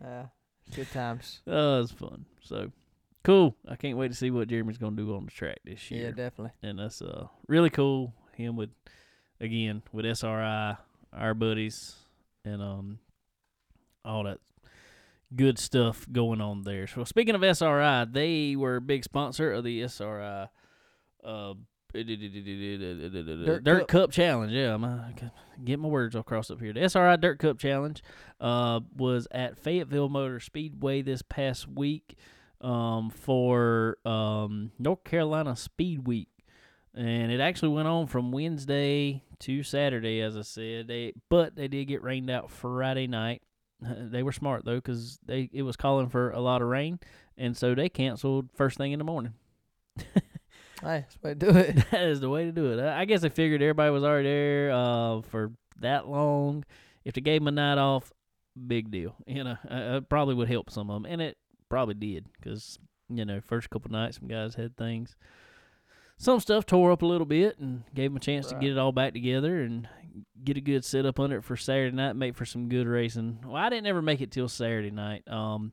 [0.05, 0.25] Uh,
[0.75, 1.41] good times.
[1.47, 2.25] Oh, it was fun.
[2.41, 2.73] So
[3.23, 3.57] cool.
[3.69, 6.05] I can't wait to see what Jeremy's gonna do on the track this year.
[6.07, 6.53] Yeah, definitely.
[6.63, 8.15] and that's uh really cool.
[8.35, 8.71] Him with
[9.41, 10.77] again with SRI,
[11.17, 11.97] our buddies,
[12.45, 12.99] and um
[14.05, 14.39] all that
[15.35, 16.87] good stuff going on there.
[16.87, 20.49] So speaking of SRI, they were a big sponsor of the SRI
[21.25, 21.55] uh
[23.63, 23.89] Dirt, Cup.
[23.89, 24.11] Cup.
[24.11, 24.53] Challenge.
[24.53, 25.15] Yeah, I'm
[25.65, 26.73] get my words all crossed up here.
[26.73, 28.03] The SRI Dirt Cup Challenge
[28.41, 32.17] uh, was at Fayetteville Motor Speedway this past week
[32.61, 36.29] um, for um, North Carolina Speed Week,
[36.95, 40.89] and it actually went on from Wednesday to Saturday, as I said.
[40.89, 43.43] They but they did get rained out Friday night.
[43.87, 47.01] They were smart though, because they it was calling for a lot of rain,
[47.37, 49.35] and so they canceled first thing in the morning.
[51.13, 51.77] The way to do it.
[51.91, 52.83] that is the way to do it.
[52.83, 56.65] I I guess they figured everybody was already there uh, for that long.
[57.05, 58.13] If they gave them a night off,
[58.67, 59.15] big deal.
[59.27, 61.37] You know, uh, it probably would help some of them, and it
[61.69, 65.17] probably did because you know, first couple nights, some guys had things.
[66.17, 68.79] Some stuff tore up a little bit, and gave them a chance to get it
[68.79, 69.89] all back together and
[70.45, 72.15] get a good setup under it for Saturday night.
[72.15, 73.41] Make for some good racing.
[73.45, 75.27] Well, I didn't ever make it till Saturday night.
[75.29, 75.73] Um,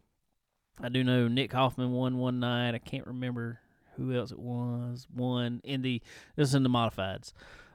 [0.81, 2.73] I do know Nick Hoffman won one night.
[2.73, 3.59] I can't remember
[3.97, 5.05] who else it was.
[5.13, 6.01] One in the
[6.35, 7.34] this is in the modifieds.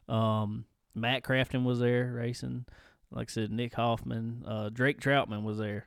[0.08, 0.64] Um,
[0.94, 2.64] Matt Crafton was there racing.
[3.10, 5.86] Like I said, Nick Hoffman, uh, Drake Troutman was there,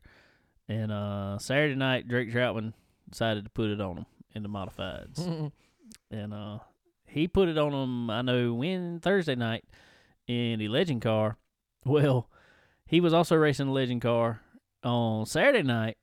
[0.69, 2.73] and uh, Saturday night Drake Troutman
[3.09, 5.51] decided to put it on him in the modifieds,
[6.11, 6.59] and uh,
[7.05, 8.09] he put it on him.
[8.09, 9.65] I know when Thursday night
[10.27, 11.37] in the Legend car.
[11.85, 12.29] Well,
[12.85, 14.41] he was also racing the Legend car
[14.83, 15.97] on Saturday night,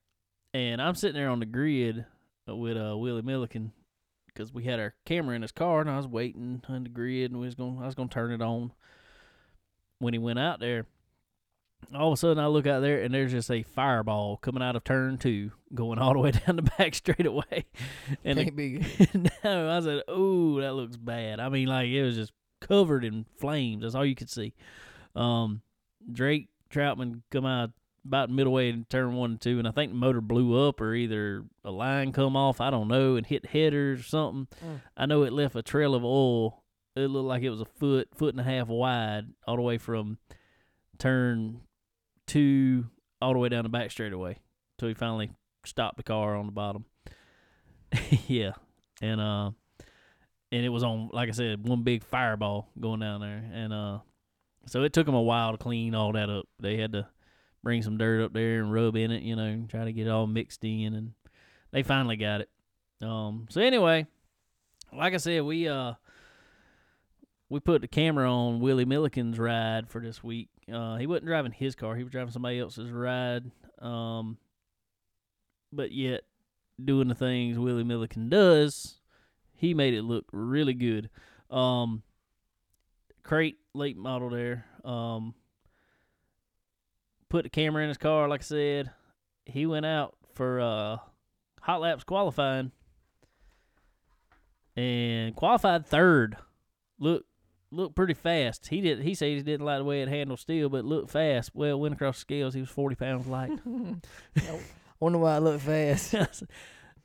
[0.55, 2.07] and I'm sitting there on the grid
[2.49, 3.73] with uh, Willie Milliken
[4.27, 7.31] because we had our camera in his car, and I was waiting on the grid,
[7.31, 8.73] and we was going, I was to turn it on.
[9.99, 10.87] When he went out there,
[11.95, 14.77] all of a sudden I look out there, and there's just a fireball coming out
[14.77, 17.65] of turn two, going all the way down the back straightaway,
[18.25, 18.79] and Can't be
[19.45, 23.27] no, I said, "Oh, that looks bad." I mean, like it was just covered in
[23.39, 23.83] flames.
[23.83, 24.55] That's all you could see.
[25.15, 25.63] Um,
[26.11, 27.71] Drake Troutman come out
[28.05, 30.95] about midway in turn one and two, and I think the motor blew up or
[30.95, 32.61] either a line come off.
[32.61, 34.49] I don't know, and hit headers or something.
[34.65, 34.81] Mm.
[34.97, 36.63] I know it left a trail of oil.
[36.95, 39.77] It looked like it was a foot, foot and a half wide, all the way
[39.77, 40.19] from
[40.99, 41.61] turn
[42.27, 42.87] two
[43.21, 44.39] all the way down the back straightaway
[44.79, 45.31] till he finally
[45.65, 46.85] stopped the car on the bottom.
[48.27, 48.53] yeah,
[49.01, 49.51] and uh,
[50.53, 53.99] and it was on like I said, one big fireball going down there, and uh,
[54.67, 56.47] so it took them a while to clean all that up.
[56.61, 57.09] They had to
[57.63, 60.11] bring some dirt up there and rub in it, you know, try to get it
[60.11, 61.13] all mixed in, and
[61.73, 62.51] they finally got it.
[63.03, 64.07] Um, so anyway,
[64.93, 65.95] like I said, we uh.
[67.49, 70.49] We put the camera on Willie Milliken's ride for this week.
[70.73, 73.51] Uh, he wasn't driving his car; he was driving somebody else's ride.
[73.81, 74.39] Um,
[75.73, 76.23] but yet,
[76.83, 79.01] doing the things Willie Milliken does,
[79.55, 81.11] he made it look really good.
[81.51, 82.03] Um,
[83.23, 84.65] crate late model there.
[84.85, 85.35] Um,
[87.29, 88.91] put the camera in his car, like I said.
[89.45, 90.97] He went out for uh,
[91.61, 92.73] hot laps qualifying
[94.77, 96.37] and qualified third.
[96.99, 97.26] Look,
[97.71, 98.69] looked pretty fast.
[98.69, 99.03] He did.
[99.03, 101.51] He said he didn't like the way it handled steel, but looked fast.
[101.55, 102.55] Well, went across the scales.
[102.55, 103.59] He was forty pounds light.
[105.01, 106.15] Wonder why I look fast.
[106.15, 106.43] I was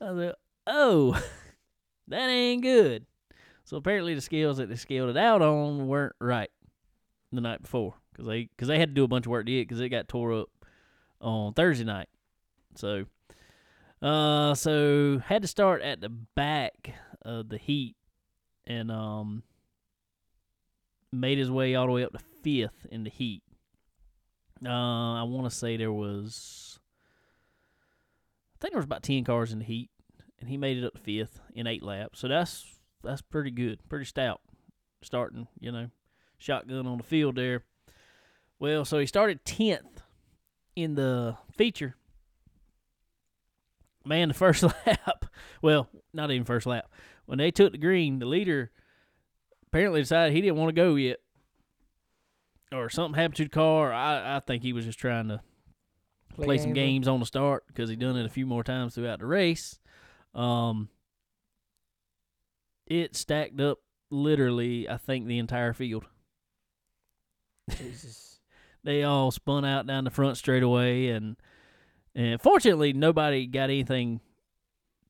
[0.00, 0.34] like,
[0.66, 1.22] oh,
[2.08, 3.06] that ain't good.
[3.64, 6.50] So apparently the scales that they scaled it out on weren't right
[7.32, 9.52] the night before because they cause they had to do a bunch of work to
[9.52, 10.48] it because it got tore up
[11.20, 12.08] on Thursday night.
[12.74, 13.04] So,
[14.02, 17.96] uh, so had to start at the back of the heat
[18.66, 19.42] and um
[21.12, 23.42] made his way all the way up to fifth in the heat.
[24.64, 26.78] Uh, I want to say there was,
[28.56, 29.90] I think there was about ten cars in the heat,
[30.40, 32.20] and he made it up to fifth in eight laps.
[32.20, 32.64] So that's
[33.02, 34.40] that's pretty good, pretty stout,
[35.02, 35.90] starting you know,
[36.38, 37.64] shotgun on the field there.
[38.58, 40.02] Well, so he started tenth
[40.76, 41.96] in the feature.
[44.04, 45.26] Man, the first lap,
[45.60, 46.90] well, not even first lap.
[47.26, 48.70] When they took the green, the leader
[49.72, 51.18] apparently decided he didn't want to go yet,
[52.72, 53.92] or something happened to the car.
[53.92, 55.40] I I think he was just trying to
[56.34, 59.20] play, some games on the start because he done it a few more times throughout
[59.20, 59.78] the race.
[60.34, 60.88] Um,
[62.86, 63.78] it stacked up
[64.10, 66.04] literally, I think, the entire field.
[67.76, 68.28] Jesus.
[68.84, 71.36] They all spun out down the front straightaway, and
[72.16, 74.20] and fortunately, nobody got anything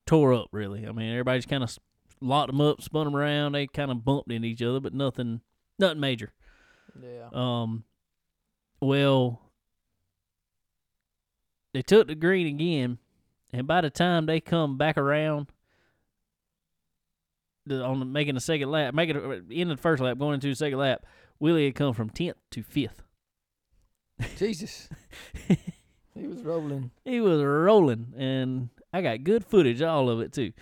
[0.04, 0.48] tore up.
[0.52, 1.78] Really, I mean, everybody just kind of
[2.22, 3.52] locked them up, spun them around.
[3.52, 5.40] They kind of bumped into each other, but nothing,
[5.78, 6.32] nothing major.
[7.00, 7.28] Yeah.
[7.32, 7.84] Um,
[8.80, 9.40] well,
[11.72, 12.98] they took the green again,
[13.52, 15.48] and by the time they come back around,
[17.66, 20.48] the, on the, making the second lap, making it in the first lap, going into
[20.48, 21.04] the second lap,
[21.38, 23.02] Willie had come from tenth to fifth.
[24.36, 24.88] Jesus.
[26.14, 26.90] he was rolling.
[27.04, 30.52] he was rolling, and I got good footage, all of it too,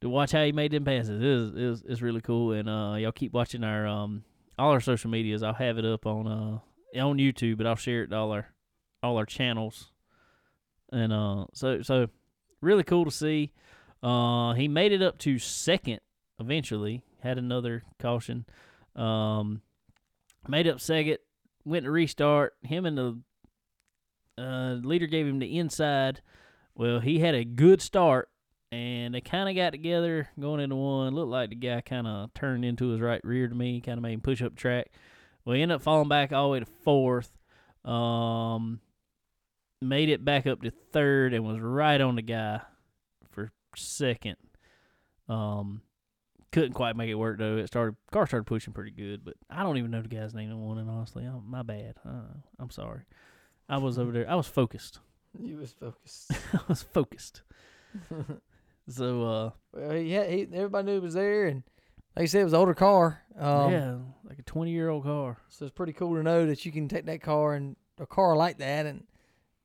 [0.00, 1.22] to watch how he made them passes.
[1.22, 4.24] It was, it was it's really cool, and uh, y'all keep watching our um
[4.58, 5.42] all our social medias.
[5.42, 8.48] I'll have it up on uh on YouTube, but I'll share it to all our
[9.02, 9.90] all our channels,
[10.92, 12.08] and uh so so
[12.60, 13.52] really cool to see.
[14.02, 16.00] Uh, he made it up to second
[16.38, 17.02] eventually.
[17.20, 18.44] Had another caution.
[18.94, 19.62] Um,
[20.46, 21.18] made up second.
[21.64, 22.54] Went to restart.
[22.62, 23.20] Him and the
[24.38, 26.20] uh, leader gave him the inside.
[26.74, 28.28] Well, he had a good start,
[28.72, 31.14] and they kind of got together going into one.
[31.14, 34.02] Looked like the guy kind of turned into his right rear to me, kind of
[34.02, 34.90] made him push up track.
[35.44, 37.30] He ended up falling back all the way to fourth.
[37.84, 38.80] Um,
[39.80, 42.60] made it back up to third and was right on the guy
[43.30, 44.36] for second.
[45.28, 45.82] Um,
[46.50, 47.58] couldn't quite make it work though.
[47.58, 50.50] It started car started pushing pretty good, but I don't even know the guy's name
[50.60, 50.88] won it.
[50.88, 51.94] Honestly, i my bad.
[52.04, 53.02] Uh, I'm sorry.
[53.68, 54.28] I was over there.
[54.28, 55.00] I was focused.
[55.38, 56.32] You was focused.
[56.52, 57.42] I was focused.
[58.88, 61.62] So uh, well, he he, everybody knew he was there, and
[62.14, 63.22] like you said, it was an older car.
[63.36, 65.38] Um, yeah, like a 20 year old car.
[65.48, 68.36] So it's pretty cool to know that you can take that car and a car
[68.36, 69.04] like that and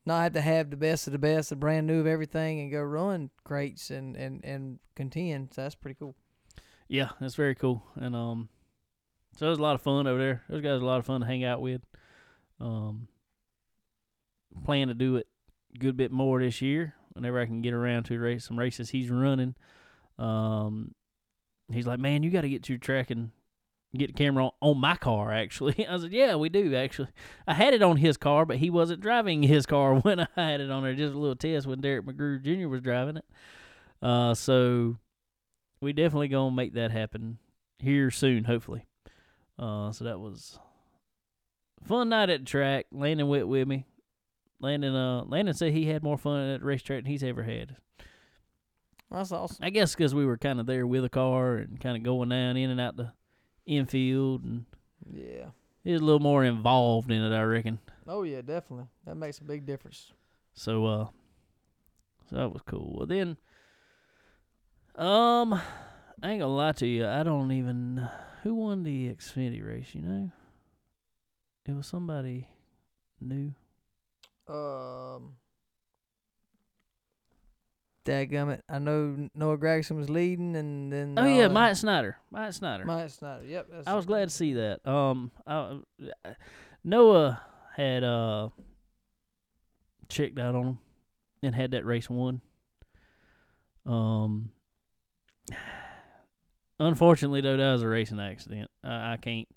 [0.06, 2.72] not have to have the best of the best, the brand new of everything, and
[2.72, 5.54] go run crates and and and contend.
[5.54, 6.16] So that's pretty cool.
[6.88, 7.84] Yeah, that's very cool.
[7.96, 8.50] And um,
[9.38, 10.44] so it was a lot of fun over there.
[10.50, 11.82] Those guys are a lot of fun to hang out with.
[12.60, 13.08] Um,
[14.66, 15.28] plan to do it
[15.74, 18.90] a good bit more this year whenever I can get around to race some races
[18.90, 19.56] he's running.
[20.18, 20.94] Um,
[21.72, 23.32] he's like, man, you got to get to your track and
[23.98, 25.32] get the camera on, on my car.
[25.32, 26.76] Actually, I said, yeah, we do.
[26.76, 27.10] Actually,
[27.48, 30.62] I had it on his car, but he wasn't driving his car when I had
[30.62, 30.94] it on there.
[30.94, 32.68] Just a little test when Derek McGrew Jr.
[32.68, 33.26] was driving it.
[34.02, 34.98] Uh, so
[35.82, 37.38] we definitely gonna make that happen
[37.80, 38.86] here soon, hopefully.
[39.60, 40.58] Uh, so that was
[41.84, 42.88] fun night at the track.
[42.92, 43.86] Landon went with me.
[44.62, 47.76] Landon, uh, Landon said he had more fun at the racetrack than he's ever had.
[49.10, 49.58] That's awesome.
[49.62, 52.30] I guess because we were kind of there with a car and kind of going
[52.30, 53.12] down in and out the
[53.66, 54.66] infield, and
[55.12, 55.48] Yeah.
[55.84, 57.80] he was a little more involved in it, I reckon.
[58.08, 58.86] Oh yeah, definitely.
[59.06, 60.12] That makes a big difference.
[60.54, 61.08] So, uh,
[62.30, 62.96] so that was cool.
[62.98, 63.38] Well, then,
[64.96, 65.54] um,
[66.24, 67.08] I ain't gonna lie to you.
[67.08, 68.08] I don't even
[68.44, 69.94] who won the Xfinity race.
[69.94, 70.32] You know,
[71.68, 72.48] it was somebody
[73.20, 73.54] new.
[74.52, 75.34] Um.
[78.04, 78.62] Dadgummit.
[78.68, 82.18] I know Noah Gragson was leading, and then Oh yeah, uh, Myatt Snider.
[82.32, 82.84] Myatt Snider.
[82.86, 83.46] Myatt Snider.
[83.46, 83.68] Yep.
[83.72, 84.86] That's I was glad to see that.
[84.88, 85.78] Um, I,
[86.84, 87.40] Noah
[87.76, 88.50] had uh
[90.10, 90.80] checked out on him
[91.44, 92.42] and had that race won.
[93.86, 94.52] Um,
[96.80, 98.70] unfortunately though, that was a racing accident.
[98.84, 99.48] I, I can't.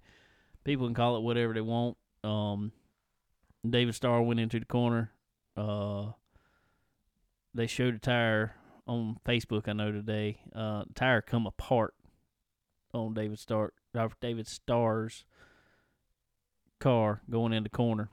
[0.65, 1.97] people can call it whatever they want.
[2.23, 2.73] Um,
[3.69, 5.13] David Starr went into the corner.
[5.57, 6.13] Uh,
[7.55, 8.55] they showed a tire
[8.87, 9.69] on Facebook.
[9.69, 10.39] I know today.
[10.55, 11.95] Uh, tire come apart
[12.93, 15.25] on David Starr, uh, David Starr's
[16.81, 18.11] car going in the corner.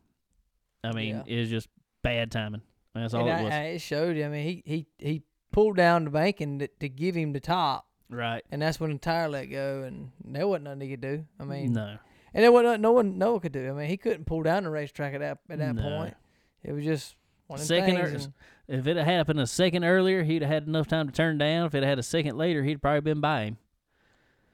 [0.84, 1.24] I mean, Yeah.
[1.40, 1.68] it's just
[2.02, 2.62] bad timing.
[2.94, 3.54] That's all and it I, was.
[3.54, 4.18] I- it showed.
[4.18, 7.88] I mean, he he he pulled down the banking to, to give him the top,
[8.10, 8.44] right.
[8.52, 11.26] and that's when the tire let go, and there wasn't nothing he could do.
[11.40, 11.98] I mean, no.
[12.34, 13.70] And there wasn't no one no one could do.
[13.70, 15.82] I mean, he couldn't pull down the racetrack at that at that No.
[15.82, 16.16] point.
[16.64, 17.16] It was just
[17.48, 18.34] one of them Second or- and-
[18.68, 21.66] If it had happened a second earlier, he'd have had enough time to turn down.
[21.66, 23.58] If it had a second later, he'd probably been by him.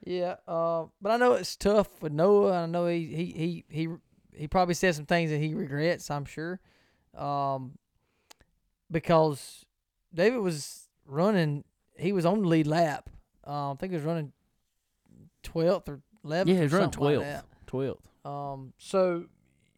[0.04, 2.62] Yeah, uh, but I know it's tough with Noah.
[2.62, 3.88] I know he he he he
[4.32, 6.10] he probably said some things that he regrets.
[6.10, 6.60] I'm sure,
[7.16, 7.78] um,
[8.90, 9.64] because
[10.14, 11.64] David was running.
[11.96, 13.10] He was on the lead lap.
[13.44, 14.32] Um, I think he was running
[15.42, 16.48] twelfth or eleventh.
[16.50, 17.44] Yeah, he was running something like 12th.
[17.68, 18.08] Twelfth.
[18.24, 19.26] Um, so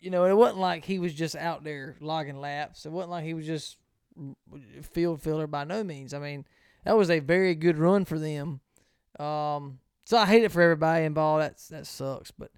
[0.01, 2.87] you know, it wasn't like he was just out there logging laps.
[2.87, 3.77] It wasn't like he was just
[4.83, 6.15] field filler by no means.
[6.15, 6.47] I mean,
[6.85, 8.61] that was a very good run for them.
[9.19, 11.43] Um, so I hate it for everybody involved.
[11.43, 12.31] That's that sucks.
[12.31, 12.51] But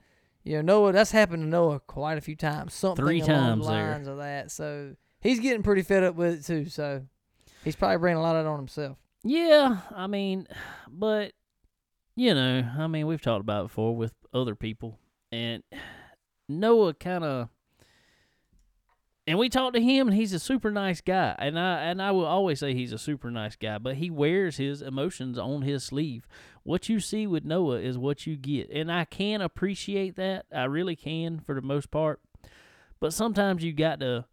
[0.45, 2.75] you know, Noah, that's happened to Noah quite a few times.
[2.75, 3.91] Something Three times the there.
[3.91, 4.51] lines of that.
[4.51, 6.69] So he's getting pretty fed up with it too.
[6.69, 7.03] So
[7.65, 8.99] he's probably bringing a lot of it on himself.
[9.25, 10.47] Yeah, I mean,
[10.89, 11.33] but
[12.15, 14.99] you know, I mean, we've talked about it before with other people,
[15.33, 15.63] and
[16.49, 17.49] Noah kind of,
[19.27, 22.11] and we talked to him, and he's a super nice guy, and I and I
[22.11, 25.83] will always say he's a super nice guy, but he wears his emotions on his
[25.83, 26.27] sleeve.
[26.65, 30.47] What you see with Noah is what you get, and I can appreciate that.
[30.55, 32.21] I really can for the most part,
[33.01, 34.27] but sometimes you got to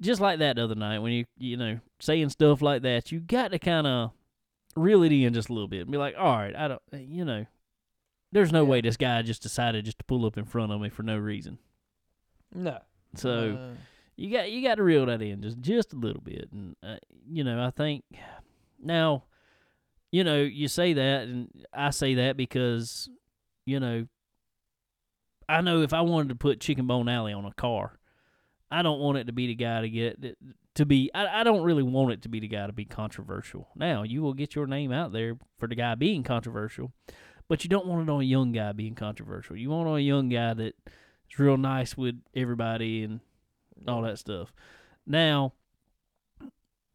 [0.00, 3.20] just like that the other night when you you know saying stuff like that, you
[3.20, 4.12] got to kind of
[4.76, 7.24] reel it in just a little bit and be like, all right, I don't, you
[7.24, 7.46] know,
[8.34, 8.68] there's no Yeah.
[8.68, 11.16] way this guy just decided just to pull up in front of me for no
[11.16, 11.58] reason.
[12.54, 12.78] No.
[13.16, 13.74] So Uh,
[14.16, 16.96] you got you got to reel that in just just a little bit, and uh,
[17.30, 18.04] you know I think
[18.78, 19.24] now,
[20.12, 23.08] you know you say that, and I say that because
[23.66, 24.06] you know
[25.48, 27.98] I know if I wanted to put Chicken Bone Alley on a car,
[28.70, 30.36] I don't want it to be the guy to get
[30.74, 31.10] to be.
[31.14, 33.68] I, I don't really want it to be the guy to be controversial.
[33.76, 36.92] Now you will get your name out there for the guy being controversial,
[37.48, 39.56] but you don't want it on a young guy being controversial.
[39.56, 40.74] You want it on a young guy that
[41.30, 43.20] is real nice with everybody and
[43.86, 44.52] all that stuff.
[45.06, 45.52] Now,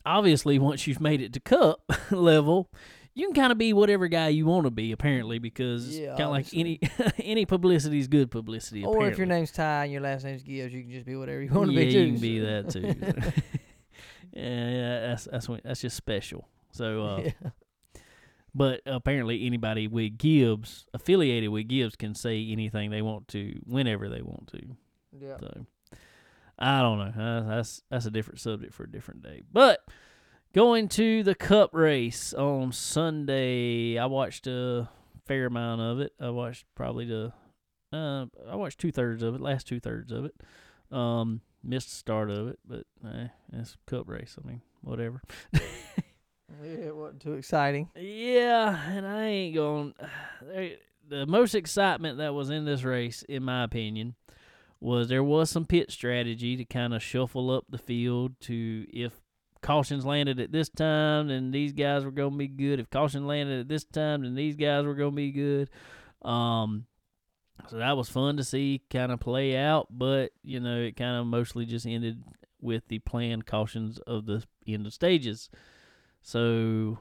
[0.05, 2.69] obviously, once you've made it to cup level,
[3.13, 6.21] you can kind of be whatever guy you want to be, apparently, because Yeah, kind
[6.21, 6.79] of like any
[7.19, 8.83] any publicity is good publicity.
[8.83, 11.41] Or if your name's Ty and your last name's Gibbs, you can just be whatever
[11.41, 11.99] you want to yeah, be too.
[11.99, 12.81] you can be that too.
[14.33, 16.47] yeah, yeah, that's that's that's just special.
[16.71, 17.49] So, uh, Yeah.
[18.53, 24.09] But apparently, anybody with Gibbs affiliated with Gibbs can say anything they want to whenever
[24.09, 24.61] they want to.
[25.19, 25.37] yeah.
[25.39, 25.65] So
[26.57, 27.23] I don't know.
[27.23, 29.41] Uh, that's that's a different subject for a different day.
[29.51, 29.79] But
[30.53, 34.89] going to the Cup race on Sunday, I watched a
[35.25, 36.13] fair amount of it.
[36.19, 37.31] I watched probably the
[37.93, 40.35] uh, I watched two thirds of it, last two thirds of it.
[40.91, 44.35] Um, missed the start of it, but eh, it's Cup race.
[44.43, 45.21] I mean, whatever.
[46.63, 47.89] It wasn't too exciting.
[47.95, 49.93] Yeah, and I ain't going.
[51.07, 54.13] The most excitement that was in this race, in my opinion,
[54.79, 59.19] was there was some pit strategy to kind of shuffle up the field to if
[59.61, 62.79] cautions landed at this time, then these guys were going to be good.
[62.79, 65.69] If caution landed at this time, then these guys were going to be good.
[66.21, 66.85] Um,
[67.67, 71.17] so that was fun to see kind of play out, but you know it kind
[71.17, 72.23] of mostly just ended
[72.61, 75.49] with the planned cautions of the end of stages.
[76.29, 76.99] So,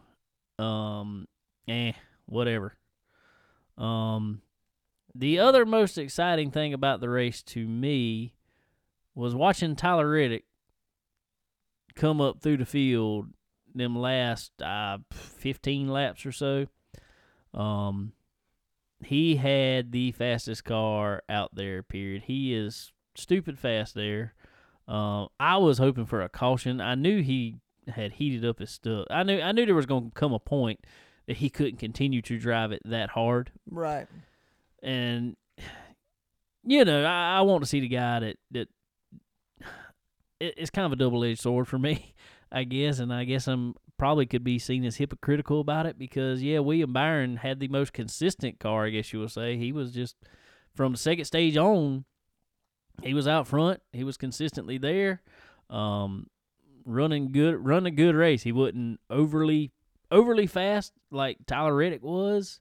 [0.59, 1.29] um,
[1.69, 1.93] eh,
[2.25, 2.79] whatever.
[3.77, 4.41] Um,
[5.15, 8.33] the other most exciting thing about the race to me
[9.15, 10.47] was watching Tyler Reddick
[11.95, 13.27] come up through the field
[13.75, 16.67] them last uh, 15 laps or so.
[17.53, 18.15] Um,
[19.05, 22.23] he had the fastest car out there, period.
[22.23, 24.33] He is stupid fast there.
[24.89, 26.81] Uh, I was hoping for a caution.
[26.81, 27.57] I knew he
[27.91, 29.07] had heated up his stuff.
[29.11, 30.81] I knew I knew there was going to come a point
[31.27, 33.53] that he couldn't continue to drive it that hard.
[33.71, 34.07] Right.
[34.83, 35.37] And
[36.65, 38.69] you know, I, I want to see the guy that that
[40.41, 42.15] it, it's kind of a double edged sword for me,
[42.53, 46.43] I guess, and I guess I'm probably could be seen as hypocritical about it because
[46.43, 49.57] yeah, William Byron had the most consistent car, I guess you would say.
[49.57, 50.17] He was just
[50.75, 52.05] from the second stage on,
[53.03, 53.81] he was out front.
[53.93, 55.23] He was consistently there,
[55.69, 56.29] um,
[56.89, 58.43] running good, running a good race.
[58.43, 59.73] He wasn't overly
[60.11, 62.61] overly fast like Tyler Reddick was.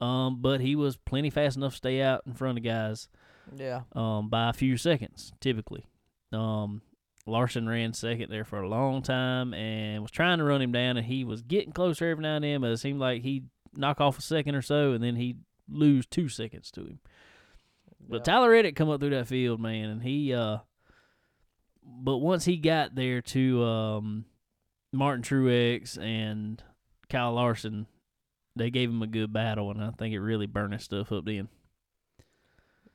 [0.00, 3.08] Um, but he was plenty fast enough to stay out in front of guys
[3.54, 3.82] Yeah.
[3.94, 5.86] um, by a few seconds, typically.
[6.32, 6.82] Um,
[7.24, 10.96] Larson ran second there for a long time and was trying to run him down,
[10.96, 14.00] and he was getting closer every now and then, but it seemed like he'd knock
[14.00, 16.98] off a second or so, and then he'd lose two seconds to him.
[18.00, 18.22] But yeah.
[18.34, 20.58] Tyler Reddick come up through that field, man, and he uh
[21.84, 24.24] but once he got there to um
[24.92, 26.62] Martin Truex and
[27.08, 27.86] Kyle Larson,
[28.56, 31.24] they gave him a good battle and I think it really burned his stuff up
[31.24, 31.48] then.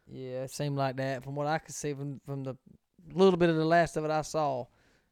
[0.10, 2.56] Yeah, it seemed like that from what I could see from from the
[3.14, 4.66] little bit of the last of it I saw.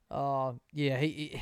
[0.10, 1.08] Uh, yeah, he.
[1.10, 1.42] he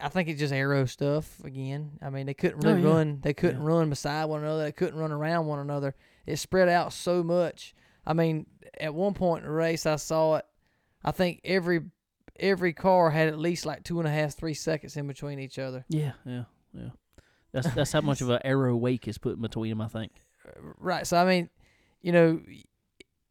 [0.00, 1.92] I think it's just aero stuff again.
[2.02, 2.84] I mean, they couldn't Oh, yeah.
[2.84, 3.20] run.
[3.22, 3.68] They couldn't Yeah.
[3.68, 4.64] run beside one another.
[4.64, 5.94] They couldn't run around one another.
[6.26, 7.74] It spread out so much.
[8.04, 8.46] I mean,
[8.80, 10.44] at one point in the race, I saw it.
[11.04, 11.80] I think every
[12.38, 15.58] every car had at least like two and a half, three seconds in between each
[15.58, 15.84] other.
[15.88, 16.90] Yeah, yeah, yeah.
[17.52, 20.12] That's that's how much of an aero wake is put in between them, I think.
[20.46, 21.06] Uh, right.
[21.06, 21.50] So I mean,
[22.02, 22.40] you know,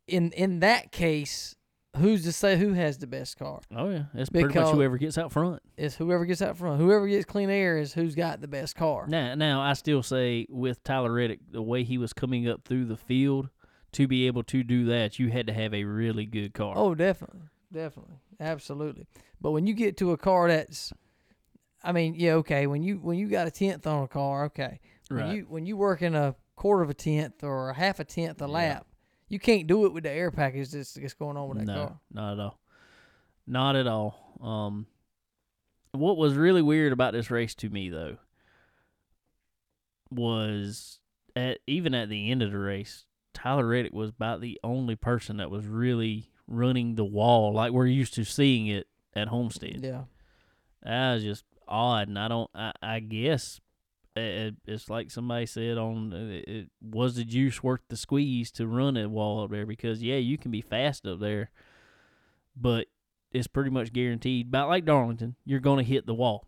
[0.07, 1.55] in in that case,
[1.97, 3.61] who's to say who has the best car?
[3.75, 5.61] Oh yeah, it's pretty much Because- whoever gets out front.
[5.77, 6.81] It's whoever gets out front.
[6.81, 9.05] Whoever gets clean air is who's got the best car.
[9.07, 12.85] Now, now I still say with Tyler Reddick, the way he was coming up through
[12.85, 13.49] the field,
[13.93, 16.73] to be able to do that, you had to have a really good car.
[16.75, 17.41] Oh, definitely,
[17.71, 19.07] definitely, absolutely.
[19.41, 20.91] But when you get to a car that's,
[21.83, 22.67] I mean, yeah, okay.
[22.67, 24.79] When you when you got a tenth on a car, okay.
[25.09, 25.35] When right.
[25.37, 28.41] you when you work in a quarter of a tenth or a half a tenth
[28.41, 28.51] a Yeah.
[28.51, 28.87] lap,
[29.29, 31.73] you can't do it with the air package that's, that's going on with that no,
[31.73, 31.99] car.
[32.11, 32.59] not at all.
[33.47, 34.37] Not at all.
[34.41, 34.87] Um,
[35.91, 38.17] what was really weird about this race to me though
[40.11, 40.99] was
[41.35, 45.37] at even at the end of the race, Tyler Reddick was about the only person
[45.37, 49.79] that was really running the wall like we're used to seeing it at Homestead.
[49.83, 50.01] Yeah.
[50.83, 52.49] That was just odd, and I don't.
[52.55, 53.59] I, I guess
[54.15, 58.51] it, it's like somebody said on uh, it, it was the juice worth the squeeze
[58.53, 61.51] to run a wall up there because yeah, you can be fast up there,
[62.55, 62.87] but
[63.31, 64.47] it's pretty much guaranteed.
[64.47, 66.47] About like Darlington, you're gonna hit the wall.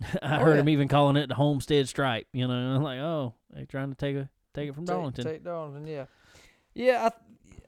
[0.22, 0.60] I Oh, heard yeah.
[0.62, 2.26] him even calling it the Homestead Stripe.
[2.32, 5.24] You know, I'm like, oh, they trying to take a take it from Take- Darlington.
[5.24, 6.04] Take Darlington, yeah.
[6.74, 7.08] Yeah,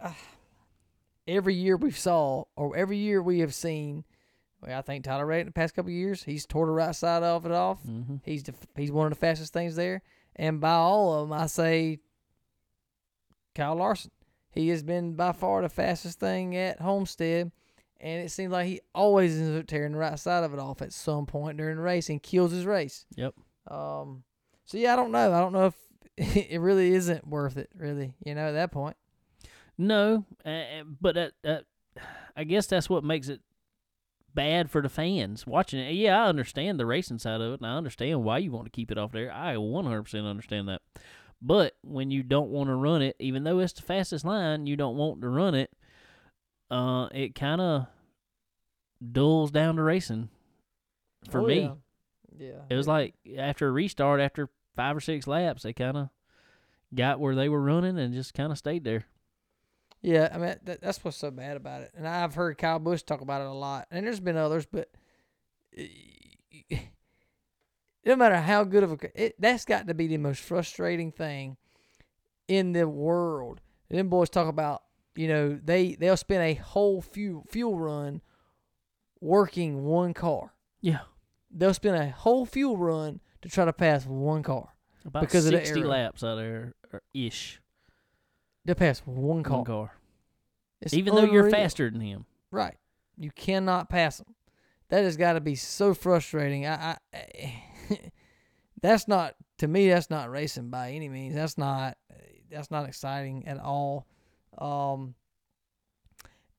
[0.01, 0.17] I, I,
[1.27, 4.05] every year we saw, or every year we have seen,
[4.61, 6.95] well, I think Tyler Reddick in the past couple of years, he's tore the right
[6.95, 7.81] side of it off.
[7.83, 10.03] hmm He's the, he's one of the fastest things there.
[10.37, 12.01] And by all of them, I say
[13.55, 14.11] Kyle Larson.
[14.51, 17.53] He has been by far the fastest thing at Homestead.
[18.01, 20.83] And it seems like he always ends up tearing the right side of it off
[20.83, 23.07] at some point during the race and kills his race.
[23.17, 23.35] Yep.
[23.71, 24.23] Um.
[24.67, 25.33] So yeah, I don't know.
[25.33, 25.75] I don't know if
[26.51, 27.71] it really isn't worth it.
[27.75, 28.97] Really, you know, at that point.
[29.79, 31.65] No, uh, but that, that,
[32.37, 33.41] I guess that's what makes it
[34.35, 35.93] bad for the fans watching it.
[35.95, 38.71] Yeah, I understand the racing side of it, and I understand why you want to
[38.71, 39.33] keep it off there.
[39.33, 40.83] I 100% understand that.
[41.43, 44.77] But when you don't want to run it, even though it's the fastest line, you
[44.77, 45.71] don't want to run it.
[46.71, 47.87] Uh, it kind of
[49.13, 50.29] dulls down the racing
[51.31, 51.61] for Oh, me.
[51.61, 51.73] Yeah.
[52.39, 52.61] yeah.
[52.71, 56.09] It was like after a restart, after five or six laps, they kind of
[56.95, 59.05] got where they were running and just kind of stayed there.
[60.03, 61.93] Yeah, I mean that, that's what's so bad about it.
[61.97, 64.91] And I've heard Kyle Busch talk about it a lot, and there's been others, but
[68.05, 71.57] no matter how good of a it, that's got to be the most frustrating thing
[72.49, 73.61] in the world.
[73.91, 74.83] And them boys talk about
[75.15, 78.23] you know they they'll spend a whole fuel fuel run
[79.21, 80.55] working one car.
[80.81, 81.01] Yeah.
[81.51, 84.75] They'll spend a whole fuel run to try to pass one car.
[85.05, 87.61] About Because of the 60 laps out there er, ish.
[88.67, 89.57] They'll pass one car.
[89.59, 89.93] One car.
[90.81, 91.63] It's Even though you're unreal.
[91.63, 92.27] faster than him.
[92.51, 92.77] Right.
[93.17, 94.35] You cannot pass him.
[94.89, 96.67] That has got to be so frustrating.
[96.67, 97.63] I, I
[98.83, 99.89] that's not to me.
[99.89, 101.35] That's not racing by any means.
[101.35, 101.97] That's not
[102.51, 104.07] that's not exciting at all.
[104.59, 105.15] Um,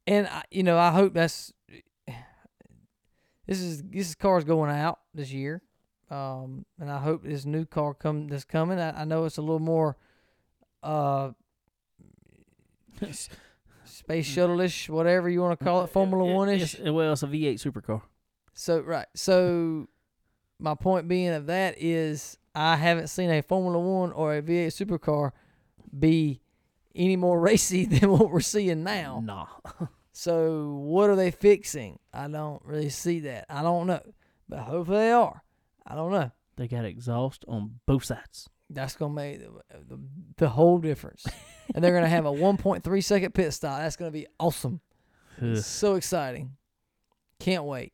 [0.05, 1.53] and I, you know, I hope that's
[3.45, 5.61] this is this car's going out this year.
[6.09, 8.79] Um, and I hope this new car come that's coming.
[8.79, 9.97] I, I know it's a little more
[10.83, 11.31] uh
[13.85, 16.79] space shuttle-ish, whatever you want to call it, Formula One ish.
[16.79, 18.01] Well, it's a V8 supercar.
[18.53, 19.07] So right.
[19.15, 19.87] So
[20.59, 24.67] my point being of that is I haven't seen a Formula One or a V8
[24.67, 25.31] supercar
[25.97, 26.41] be
[26.95, 29.21] any more racy than what we're seeing now.
[29.23, 29.47] Nah.
[30.19, 31.99] So what are they fixing?
[32.11, 33.45] I don't really see that.
[33.51, 34.01] I don't know,
[34.49, 35.43] but hopefully they are.
[35.85, 36.31] I don't know.
[36.55, 38.49] They got exhaust on both sides.
[38.69, 39.49] That's gonna make the,
[39.87, 39.99] the,
[40.37, 41.25] the whole difference.
[41.73, 43.79] and they're gonna have a 1.3 second pit stop.
[43.79, 44.81] That's gonna be awesome.
[45.41, 45.57] Ugh.
[45.57, 46.57] so exciting.
[47.39, 47.93] Can't wait.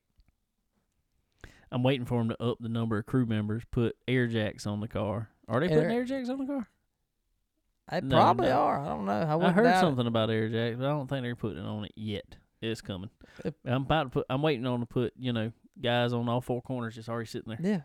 [1.71, 4.79] I'm waiting for them to up the number of crew members, put air jacks on
[4.79, 6.67] the car, Are they putting air jacks on the car?
[7.91, 8.53] They No, probably no.
[8.59, 8.79] are.
[8.79, 9.11] I don't know.
[9.11, 9.79] I, I, heard doubt it.
[9.81, 12.37] something about air jacks, but I don't think they're putting it on it yet.
[12.61, 13.09] It's coming.
[13.43, 14.25] It- I'm about to put.
[14.29, 15.13] I'm waiting on to put.
[15.17, 15.51] You know,
[15.81, 17.59] guys on all four corners just already sitting there.
[17.61, 17.81] Yeah.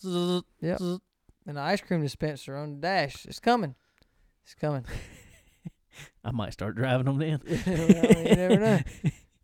[0.00, 0.78] Zzz, Yep.
[0.78, 0.98] zzz.
[1.46, 3.24] And the ice cream dispenser on the dash.
[3.26, 3.74] It's coming.
[4.44, 4.84] It's coming.
[6.24, 7.40] I might start driving them then.
[7.66, 8.80] Well, you never know.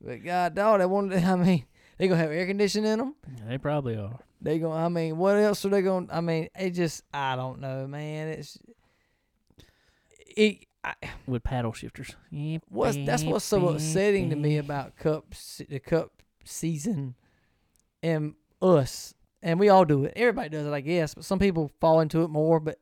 [0.01, 1.23] But God, dog, they wanted.
[1.23, 1.65] I mean,
[1.97, 3.15] they gonna have air conditioning in them.
[3.47, 4.19] They probably are.
[4.41, 4.75] They gonna.
[4.75, 6.09] I mean, what else are they going?
[6.09, 7.05] to I mean, it just.
[7.15, 8.29] I don't know, man.
[8.29, 8.59] It's.
[10.37, 10.67] It.
[10.85, 10.95] I,
[11.29, 12.17] with paddle shifters.
[12.69, 15.33] what's that's what's so upsetting to me about cup
[15.69, 16.11] the cup
[16.45, 17.15] season,
[18.03, 20.13] and us, and we all do it.
[20.17, 22.61] Everybody does it, I guess, but some people fall into it more.
[22.61, 22.79] But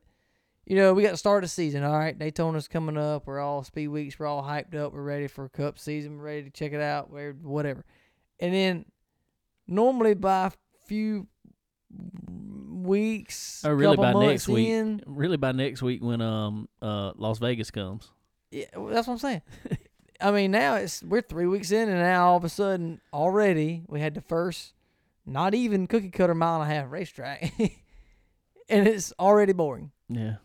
[0.65, 1.83] you know, we got to start the season.
[1.83, 3.25] All right, Daytona's coming up.
[3.25, 4.19] We're all speed weeks.
[4.19, 4.93] We're all hyped up.
[4.93, 6.17] We're ready for cup season.
[6.17, 7.09] We're ready to check it out.
[7.09, 7.83] We're whatever,
[8.39, 8.85] and then
[9.67, 10.51] normally by a
[10.87, 11.27] few
[12.69, 13.97] weeks, or really?
[13.97, 14.69] By next week.
[14.69, 18.11] in, Really, by next week when um uh Las Vegas comes.
[18.51, 19.41] Yeah, well, that's what I'm saying.
[20.21, 23.83] I mean, now it's we're three weeks in, and now all of a sudden, already
[23.87, 24.73] we had the first,
[25.25, 27.53] not even cookie cutter mile and a half racetrack,
[28.69, 29.91] and it's already boring.
[30.09, 30.35] Yeah.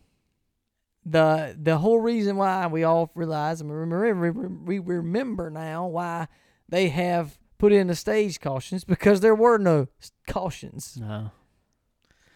[1.05, 6.29] the The whole reason why we all realize and we remember we remember now why
[6.69, 9.89] they have put in the stage cautions because there were no
[10.29, 10.99] cautions.
[11.01, 11.31] No.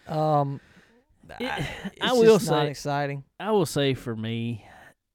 [0.08, 0.60] Um,
[1.38, 1.66] It-
[2.00, 3.24] I, will say- exciting.
[3.38, 4.64] I will say for me,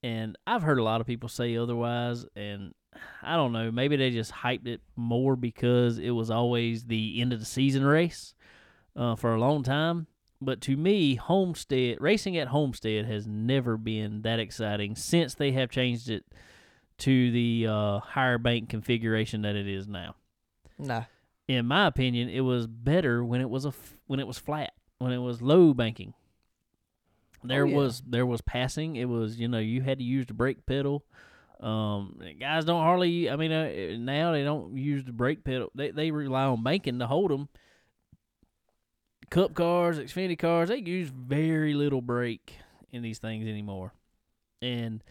[0.03, 2.73] and I've heard a lot of people say otherwise, and
[3.22, 3.72] I don't know.
[3.72, 7.84] Maybe they just hyped it more because it was always the end of the season
[7.86, 8.36] race
[8.96, 10.08] uh, for a long time.
[10.42, 15.70] But to me, Homestead racing at Homestead has never been that exciting since they have
[15.70, 16.26] changed it
[17.00, 20.16] to the uh, higher bank configuration that it is now.
[20.78, 21.06] No,
[21.48, 24.74] In my opinion, it was better when it was a f- when it was flat,
[25.00, 26.14] when it was low banking.
[27.44, 27.76] There yeah.
[27.76, 28.96] was there was passing.
[28.98, 31.06] It was you know you had to use the brake pedal.
[31.60, 33.30] Um, guys don't hardly.
[33.30, 35.72] I mean, uh, now they don't use the brake pedal.
[35.76, 37.49] They they rely on banking to hold them.
[39.30, 42.57] Cup cars, Xfinity cars, they use very little brake
[42.91, 43.94] in these things anymore.
[44.61, 45.03] And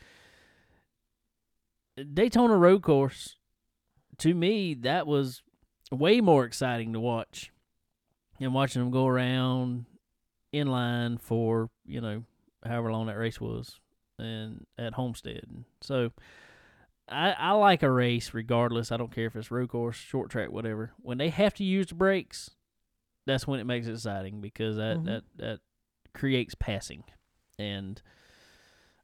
[2.13, 3.37] Daytona Road Course,
[4.19, 5.43] to me, that was
[5.91, 7.51] way more exciting to watch
[8.41, 9.87] and watching them go around
[10.53, 12.23] in line for you know
[12.65, 13.81] however long that race was
[14.19, 15.45] and at Homestead.
[15.81, 16.11] So
[17.09, 18.91] I I like a race regardless.
[18.93, 20.93] I don't care if it's road course, short track, whatever.
[21.01, 22.51] When they have to use the brakes,
[23.27, 25.05] that's when it makes it exciting because that Mhm.
[25.07, 25.59] that that
[26.15, 27.05] creates passing.
[27.59, 28.01] And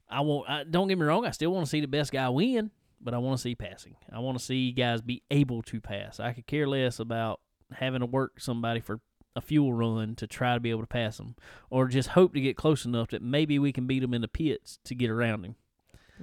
[0.09, 0.49] I won't.
[0.49, 1.25] I, don't get me wrong.
[1.25, 3.95] I still want to see the best guy win, but I want to see passing.
[4.11, 6.19] I want to see guys be able to pass.
[6.19, 7.39] I could care less about
[7.71, 8.99] having to work somebody for
[9.35, 11.35] a fuel run to try to be able to pass them,
[11.69, 14.27] or just hope to get close enough that maybe we can beat them in the
[14.27, 15.55] pits to get around him.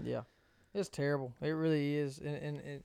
[0.04, 0.22] Yeah,
[0.74, 1.32] it's terrible.
[1.40, 2.82] It really is, and and, and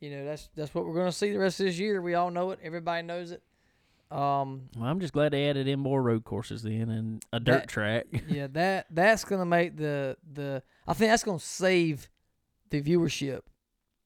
[0.00, 2.00] you know that's that's what we're gonna see the rest of this year.
[2.00, 2.60] We all know it.
[2.62, 3.42] Everybody knows it.
[4.10, 7.52] Um, Well, I'm just glad they added in more road courses then and a dirt
[7.62, 8.06] That- track.
[8.28, 10.62] yeah, that that's gonna make the the.
[10.86, 12.08] I think that's gonna save
[12.70, 13.40] the viewership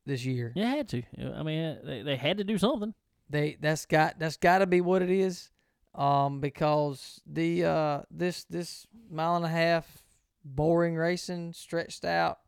[0.06, 0.52] this year.
[0.56, 1.02] yeah, had to.
[1.36, 2.94] I mean, they they had to do something.
[3.28, 5.50] They that's got that's got to be what it is,
[5.98, 10.04] um, because the uh this this mile and a half
[10.44, 12.38] boring racing stretched out,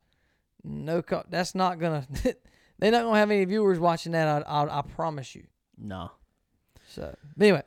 [0.62, 2.06] no co- that's not gonna
[2.78, 4.46] they're not gonna have any viewers watching that.
[4.46, 5.44] I I, I promise you.
[5.76, 6.12] No.
[6.86, 7.64] So anyway,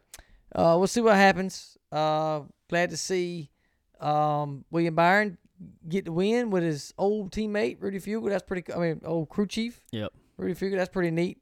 [0.55, 1.77] uh, we'll see what happens.
[1.91, 3.51] Uh, glad to see
[3.99, 5.37] um William Byron
[5.87, 8.29] get the win with his old teammate Rudy Fugle.
[8.29, 8.73] That's pretty.
[8.73, 9.81] I mean, old crew chief.
[9.91, 10.13] Yep.
[10.37, 10.77] Rudy Fugle.
[10.77, 11.39] That's pretty neat.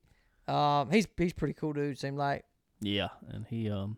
[0.47, 1.99] Um, he's he's pretty cool dude.
[1.99, 2.43] Seemed like.
[2.81, 3.97] Yeah, and he um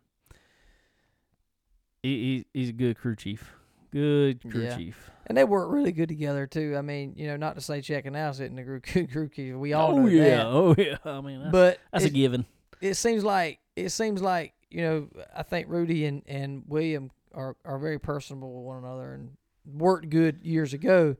[2.08, 3.52] he, he he's a good crew chief.
[3.90, 4.76] Good crew Yeah.
[4.76, 5.10] chief.
[5.26, 6.74] And they work really good together too.
[6.76, 9.58] I mean, you know, not to say checking out sitting the group group keeper.
[9.58, 10.36] We all oh know yeah.
[10.36, 10.46] that.
[10.46, 10.96] Oh yeah.
[11.04, 12.44] I mean, that's, But that's a given.
[12.80, 15.08] it seems like it seems like you know.
[15.34, 19.30] I think Rudy and and William are are very personable with one another and
[19.64, 21.16] worked good years ago.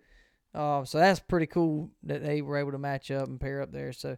[0.55, 3.73] Uh, so that's pretty cool that they were able to match up and pair up
[3.73, 3.93] there.
[3.93, 4.16] So,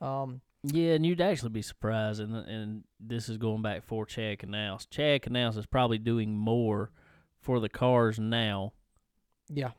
[0.00, 4.38] um, Yeah, and you'd actually be surprised, and and this is going back for Chad
[4.38, 4.88] Knaus.
[4.88, 6.90] Chad Knaus is probably doing more
[7.40, 8.72] for the cars now,
[9.50, 9.72] yeah,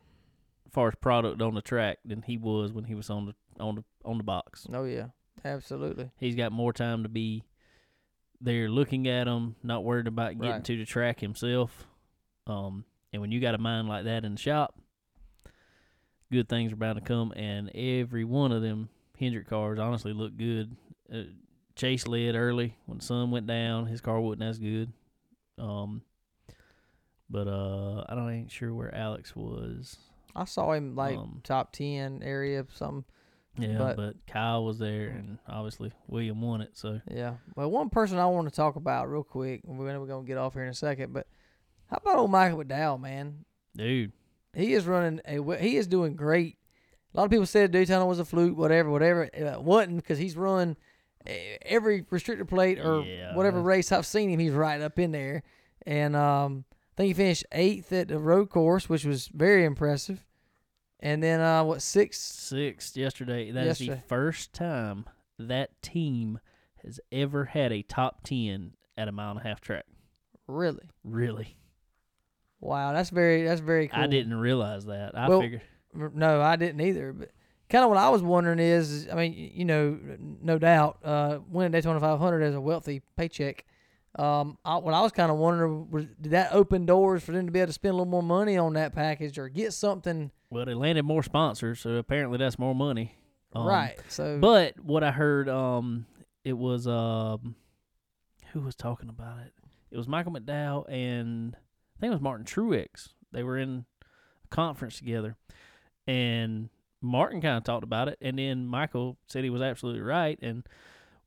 [0.68, 3.34] as far as product on the track, than he was when he was on the
[3.64, 4.68] on the on the box.
[4.72, 5.08] oh yeah,
[5.44, 6.12] absolutely.
[6.20, 7.44] He's got more time to be
[8.40, 10.64] there, looking at them, not worried about getting Right.
[10.66, 11.88] to the track himself.
[12.46, 14.78] Um, and when you got a mind like that in the shop,
[16.32, 17.32] good things are bound to come.
[17.36, 18.90] And every one of them
[19.20, 20.76] Hendrick cars honestly looked good.
[21.14, 21.24] Uh,
[21.76, 23.86] Chase led early when the sun went down.
[23.88, 24.92] His car wasn't as good.
[25.58, 26.02] Um,
[27.30, 29.98] But uh, I don't ain't sure where Alex was.
[30.36, 33.06] I saw him like Um, top ten area, something.
[33.58, 36.72] Yeah, But- but, Kyle was there, and obviously William won it.
[36.78, 37.36] So Yeah.
[37.56, 40.26] Well, one person I want to talk about real quick, and we're gonna, we're gonna
[40.28, 41.26] get off here in a second, but
[41.90, 43.46] how about old Michael McDowell, man?
[43.76, 44.12] dude,
[44.54, 45.42] He is running a.
[45.58, 46.58] He is doing great.
[47.16, 49.24] A lot of people said Daytona was a fluke, whatever, whatever.
[49.34, 50.76] It wasn't because he's run
[51.26, 53.34] eh, every restrictor plate or Yeah.
[53.36, 54.40] whatever race I've seen him.
[54.40, 55.44] He's right up in there,
[55.86, 60.26] and um, I think he finished eighth at the road course, which was very impressive.
[61.00, 62.22] And then uh, what sixth?
[62.40, 63.52] sixth yesterday.
[63.52, 63.92] That is Yesterday.
[64.02, 65.06] the first time
[65.40, 66.40] that team
[66.84, 69.86] has ever had a top ten at a mile and a half track.
[70.48, 70.90] Really?
[71.04, 71.58] Really,
[72.60, 74.00] Wow, that's very that's very cool.
[74.02, 75.18] I didn't realize that.
[75.18, 75.62] I Well, figured.
[75.96, 77.14] No, I didn't either.
[77.14, 77.32] But
[77.70, 79.98] kind of what I was wondering is, is, I mean, you know,
[80.42, 83.66] no doubt, uh, winning Daytona 500 as a wealthy paycheck.
[84.18, 87.48] Um, I, what I was kind of wondering was, did that open doors for them
[87.48, 90.32] to be able to spend a little more money on that package or get something
[90.50, 93.18] Well, they landed more sponsors, so apparently that's more money.
[93.54, 94.00] Um, right?
[94.08, 96.06] So, But what I heard, um,
[96.46, 97.56] it was um,
[98.54, 99.52] who was talking about it?
[99.92, 103.10] It was Michael McDowell and I think it was Martin Truex.
[103.32, 103.86] They were in
[104.44, 105.36] a conference together,
[106.08, 106.70] and
[107.02, 110.40] Martin kind of talked about it, and then Michael said he was absolutely right.
[110.42, 110.66] And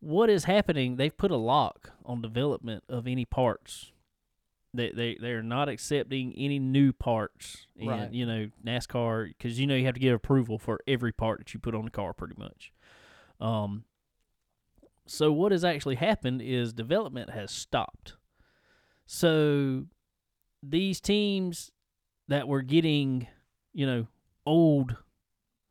[0.00, 0.96] what is happening?
[0.96, 3.92] They've put a lock on development of any parts.
[4.74, 8.12] They they they are not accepting any new parts in Right.
[8.12, 11.54] you know NASCAR because you know you have to get approval for every part that
[11.54, 12.72] you put on the car pretty much.
[13.40, 13.84] Um.
[15.06, 18.16] So what has actually happened is development has stopped.
[19.06, 19.86] So
[20.62, 21.70] these teams
[22.28, 23.26] that were getting,
[23.72, 24.06] you know,
[24.48, 24.96] old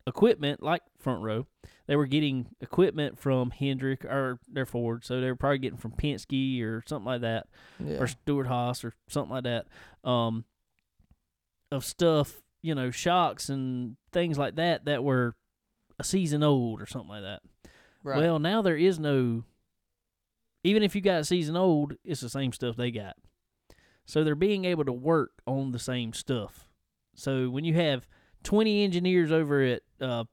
[0.06, 1.48] equipment like front row,
[1.88, 5.92] they were getting equipment from Hendrick or their Ford, so they were probably getting from
[5.92, 7.48] Penske or something like that,
[7.84, 7.98] yeah.
[7.98, 9.68] or Stewart Haas or something like that,
[10.08, 10.46] um,
[11.72, 15.36] of stuff, you know, shocks and things like that that were
[16.00, 17.42] a season old or something like that.
[18.04, 18.20] right.
[18.20, 19.44] Well, now there is no.
[20.64, 23.16] Even if you got a season old, it's the same stuff they got.
[24.06, 26.68] So they're being able to work on the same stuff.
[27.16, 28.08] So when you have
[28.44, 30.24] 20 engineers over at uh,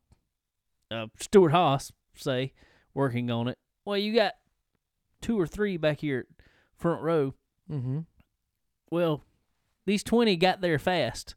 [0.91, 2.53] uh, Stewart Haas, say,
[2.95, 4.35] working on it, well, you got
[5.21, 6.45] two or three back here at
[6.77, 7.35] front row.
[7.71, 8.01] mm-hmm.
[8.91, 9.25] Well,
[9.87, 11.35] these 20 got there fast.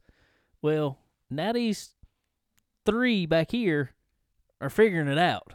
[0.61, 0.99] Well,
[1.30, 1.95] now these
[2.85, 3.91] three back here
[4.61, 5.53] are figuring it out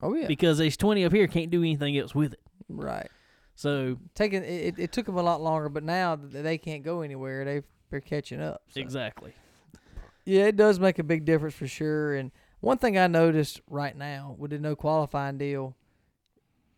[0.00, 0.26] Oh yeah.
[0.26, 2.40] because these 20 up here can't do anything else with it.
[2.68, 3.08] right.
[3.54, 7.44] So Taking it, it, took them a lot longer, but now they can't go anywhere.
[7.44, 8.62] They they're catching up.
[8.68, 8.80] so.
[8.80, 9.34] exactly.
[10.28, 12.14] Yeah, it does make a big difference for sure.
[12.14, 15.74] And one thing I noticed right now with the no qualifying deal,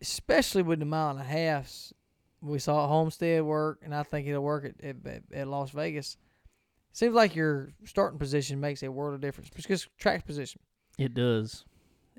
[0.01, 1.93] especially with the mile and a halfs,
[2.41, 6.15] we saw Homestead work, and I think it'll work at, at, at- Las Vegas.
[6.93, 10.61] Seems like your starting position makes a world of difference because track position.
[10.97, 11.65] It does.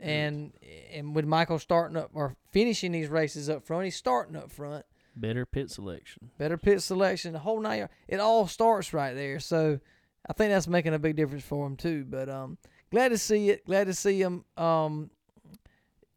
[0.01, 0.53] And
[0.93, 4.85] and with Michael starting up or finishing these races up front, he's starting up front.
[5.17, 6.31] Better pit selection.
[6.37, 7.89] Better pit selection, the whole nine.
[8.07, 9.39] It all starts right there.
[9.41, 9.81] So
[10.29, 12.05] I think that's making a big difference for him too.
[12.09, 12.59] But um,
[12.91, 13.65] glad to see it.
[13.67, 14.45] Glad to see him.
[14.57, 15.11] Um,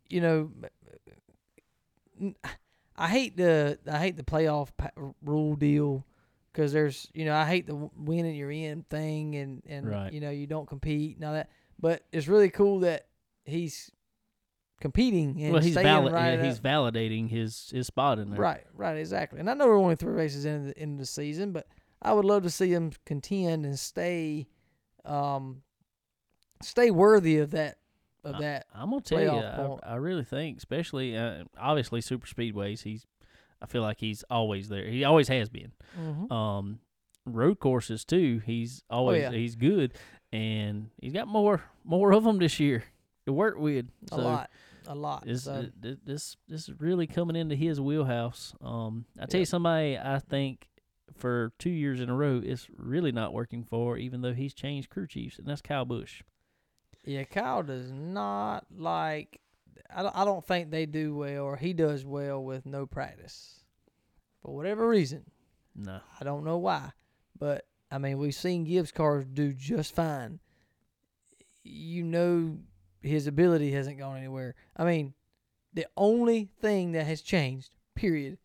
[0.10, 0.52] you know,
[2.98, 4.70] I hate the I hate the playoff
[5.24, 6.06] rule deal
[6.54, 10.14] because there's you know I hate the win and you're in thing and and Right.
[10.14, 11.50] you know you don't compete and all that.
[11.80, 13.08] But it's really cool that
[13.44, 13.92] he's
[14.80, 16.14] competing and well, he's valid.
[16.14, 18.40] right yeah, he's validating his his spot in there.
[18.40, 19.40] Right, right, exactly.
[19.40, 21.68] And I know we're only three races into the, into the season, but
[22.06, 24.48] I would love to see him contend and stay,
[25.04, 25.62] um,
[26.62, 27.78] stay worthy of that
[28.24, 28.66] of Uh, that.
[28.74, 29.30] I'm gonna tell you.
[29.84, 32.82] I, I really think, especially uh, obviously super speedways.
[32.84, 33.06] He's,
[33.62, 34.86] I feel like he's always there.
[34.88, 35.72] He always has been.
[36.00, 36.32] Mm-hmm.
[36.32, 36.80] Um,
[37.26, 38.42] road courses too.
[38.46, 39.38] He's always Oh, yeah.
[39.38, 39.94] he's good,
[40.34, 42.84] and he's got more more of them this year
[43.26, 43.86] to work with.
[44.12, 44.50] A lot,
[44.88, 45.26] a lot.
[45.26, 48.54] This, so, th- th- this this is really coming into his wheelhouse.
[48.62, 49.42] Um, I tell Yeah.
[49.42, 50.68] you, somebody I think
[51.14, 54.90] for two years in a row it's really not working for, even though he's changed
[54.90, 56.22] crew chiefs, and that's Kyle Busch.
[57.04, 59.40] yeah, Kyle does not like.
[59.94, 63.64] I I don't think they do well, or he does well with no practice,
[64.42, 65.26] for whatever reason.
[65.76, 66.92] No, I don't know why,
[67.38, 70.40] but I mean we've seen Gibbs cars do just fine.
[71.64, 72.58] You know
[73.02, 74.56] his ability hasn't gone anywhere.
[74.76, 75.14] I mean,
[75.74, 78.38] the only thing that has changed, period,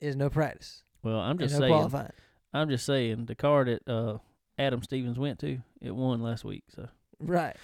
[0.00, 0.83] is no practice.
[1.04, 1.72] Well, I'm just saying.
[1.72, 2.10] qualifying.
[2.52, 4.18] I'm just saying the car that uh,
[4.58, 6.64] Adam Stevens went to, it won last week.
[6.74, 6.88] So
[7.20, 7.56] Right.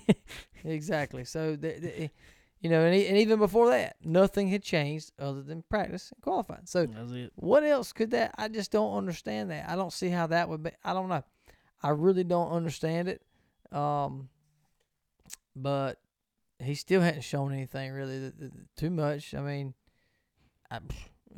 [0.64, 1.24] exactly.
[1.24, 2.10] So the, the,
[2.60, 6.62] You know, and, and even before that, nothing had changed other than practice and qualifying.
[6.66, 7.32] So That's it.
[7.36, 8.34] what else could that?
[8.38, 9.68] I just don't understand that.
[9.68, 10.70] I don't see how that would be.
[10.82, 11.22] I don't know.
[11.82, 13.22] I really don't understand it.
[13.70, 14.28] Um,
[15.54, 15.98] but
[16.58, 19.34] he still hadn't shown anything really th- th- too much.
[19.34, 19.74] I mean,
[20.70, 20.78] I,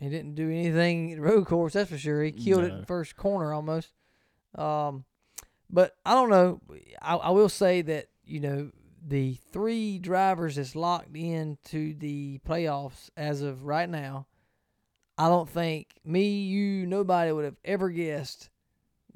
[0.00, 1.72] he didn't do anything in the road course.
[1.74, 2.22] That's for sure.
[2.22, 2.80] He killed it in No.
[2.80, 3.92] the first corner almost.
[4.54, 5.04] Um,
[5.70, 6.60] but I don't know.
[7.02, 8.70] I, I will say that you know
[9.06, 14.26] the three drivers that's locked into the playoffs as of right now.
[15.18, 18.50] I don't think me, you, nobody would have ever guessed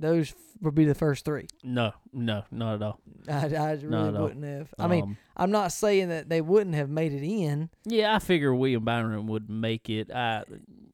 [0.01, 1.47] those would be the first three.
[1.63, 3.01] No, no, not at all.
[3.29, 4.25] I, I really all.
[4.25, 4.75] wouldn't have.
[4.79, 8.19] I mean, Um, I'm not saying that they wouldn't have made it in, yeah, I
[8.19, 10.11] figure William Byron would make it.
[10.11, 10.45] I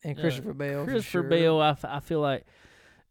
[0.04, 0.84] and Uh, Christopher Bell.
[0.84, 1.22] Christopher sure.
[1.24, 2.44] Bell, I feel like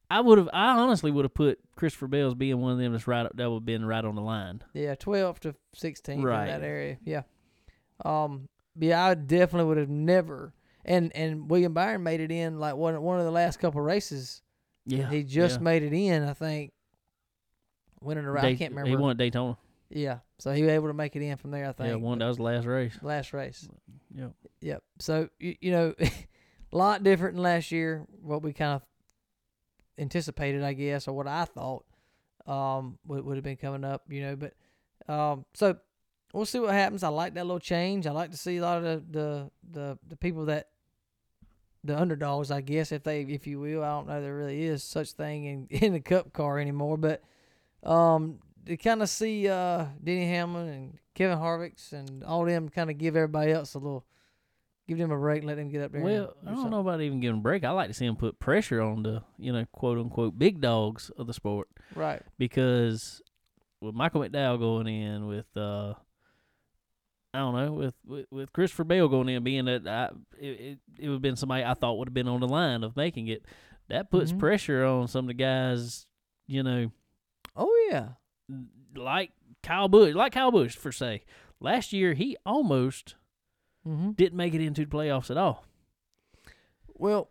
[0.09, 0.49] I would have.
[0.53, 3.27] I honestly would have put Christopher Bell as being one of them that's right.
[3.35, 4.61] That would have been right on the line.
[4.73, 6.47] Yeah, 12 to 16 Right.
[6.47, 6.97] in that area.
[7.03, 7.23] Yeah.
[8.03, 8.49] Um.
[8.77, 10.53] Yeah, I definitely would have never.
[10.84, 14.41] And and William Byron made it in like one one of the last couple races.
[14.86, 15.64] Yeah, he just yeah.
[15.64, 16.24] made it in.
[16.24, 16.72] I think.
[18.02, 18.44] Winning a race.
[18.44, 18.90] I can't remember.
[18.90, 19.57] He won at Daytona.
[19.90, 21.68] Yeah, so he was able to make it in from there.
[21.68, 21.90] I think.
[21.90, 22.20] Yeah, one.
[22.20, 22.98] That was the last race.
[23.02, 23.68] last race.
[24.16, 24.32] Yep.
[24.62, 24.84] Yep.
[24.99, 26.12] So you, you know, a
[26.72, 28.06] lot different than last year.
[28.22, 28.82] What we kind of
[29.98, 31.86] anticipated, I guess, or what I thought
[32.45, 34.03] um would would have been coming up.
[34.10, 34.53] You know, but
[35.12, 35.78] um, so
[36.34, 37.03] we'll see what happens.
[37.03, 38.07] I like that little change.
[38.07, 40.70] I like to see a lot of the the the, the people that
[41.86, 43.84] the underdogs, I guess, if they if you will.
[43.84, 47.22] I don't know there really is such thing in in the cup car anymore, but
[47.84, 52.90] um to kind of see uh Denny Hamlin and Kevin Harvick's and all them kind
[52.90, 54.06] of give everybody else a little
[54.88, 56.02] give them a break, let them get up there.
[56.02, 56.72] Well, do I don't something.
[56.72, 57.64] know about even giving a break.
[57.64, 61.10] I like to see them put pressure on the you know quote unquote big dogs
[61.18, 62.22] of the sport Right.
[62.38, 63.22] because
[63.82, 65.94] with Michael McDowell going in with uh
[67.36, 70.10] I don't know with with, with Christopher Bell going in being that I,
[70.40, 72.84] it, it it would have been somebody I thought would have been on the line
[72.84, 73.45] of making it.
[73.90, 74.40] That puts Mhm.
[74.40, 76.07] pressure on some of the guys,
[76.48, 76.91] you know,
[77.56, 78.10] Oh yeah.
[78.95, 79.32] like
[79.62, 81.24] Kyle Busch, like Kyle Busch for say.
[81.60, 83.16] Last year he almost
[83.88, 84.12] Mm-hmm.
[84.14, 85.64] didn't make it into the playoffs at all.
[86.95, 87.30] Well,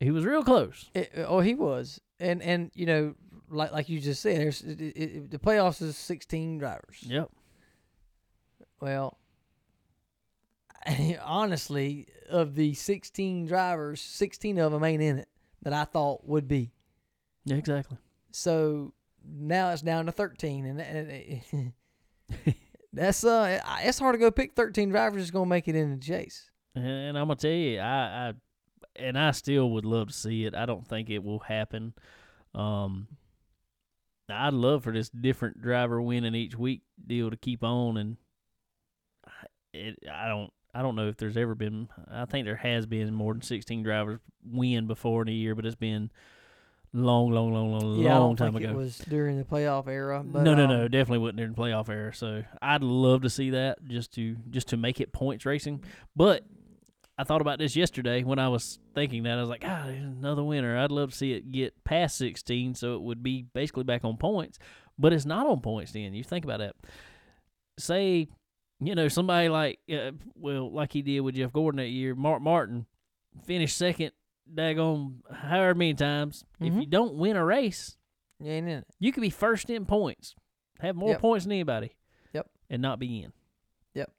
[0.00, 0.90] He was real close.
[0.94, 3.14] it, oh he was, and and you know,
[3.48, 6.98] like like you just said, there's it, it- the playoffs is sixteen drivers.
[7.02, 7.30] Yep.
[8.80, 9.18] Well,
[11.24, 15.28] honestly, of the sixteen drivers, sixteen of them ain't in it
[15.62, 16.72] that I thought would be.
[17.44, 17.98] Yeah, exactly.
[18.30, 18.92] So
[19.26, 21.72] now it's down to thirteen, and, and
[22.92, 26.04] that's uh, it's hard to go pick thirteen drivers that's gonna make it in the
[26.04, 26.50] chase.
[26.74, 28.32] And I'm gonna tell you, I, I
[28.96, 30.54] and I still would love to see it.
[30.54, 31.94] I don't think it will happen.
[32.54, 33.08] Um,
[34.28, 38.16] I'd love for this different driver winning each week deal to keep on, and
[39.72, 39.98] it.
[40.10, 40.52] I don't.
[40.72, 41.88] I don't know if there's ever been.
[42.10, 45.66] I think there has been more than 16 drivers win before in a year, but
[45.66, 46.12] it's been
[46.92, 48.74] long, long, long, long, yeah, I long time think ago.
[48.74, 50.22] it was during the playoff era.
[50.24, 52.14] But, no, no, um, no, definitely wasn't during the playoff era.
[52.14, 55.82] So I'd love to see that just to just to make it points racing.
[56.14, 56.44] But
[57.18, 60.42] I thought about this yesterday when I was thinking that I was like, ah, another
[60.42, 60.78] winner.
[60.78, 64.16] I'd love to see it get past 16, so it would be basically back on
[64.16, 64.58] points.
[64.98, 65.92] But it's not on points.
[65.92, 66.76] Then you think about that.
[67.78, 68.28] Say,
[68.80, 72.40] you know, somebody like, uh, well, like he did with Jeff Gordon that year, Mark
[72.42, 72.86] Martin
[73.44, 74.12] finished second,
[74.52, 76.44] daggone, however many times.
[76.60, 76.80] If Mhm.
[76.80, 77.96] you don't win a race,
[78.40, 78.86] You ain't in it.
[78.98, 80.34] you could be first in points,
[80.80, 81.20] have more Yep.
[81.20, 81.94] points than anybody.
[82.32, 82.50] Yep.
[82.70, 83.32] And not be in.
[83.94, 84.12] Yep.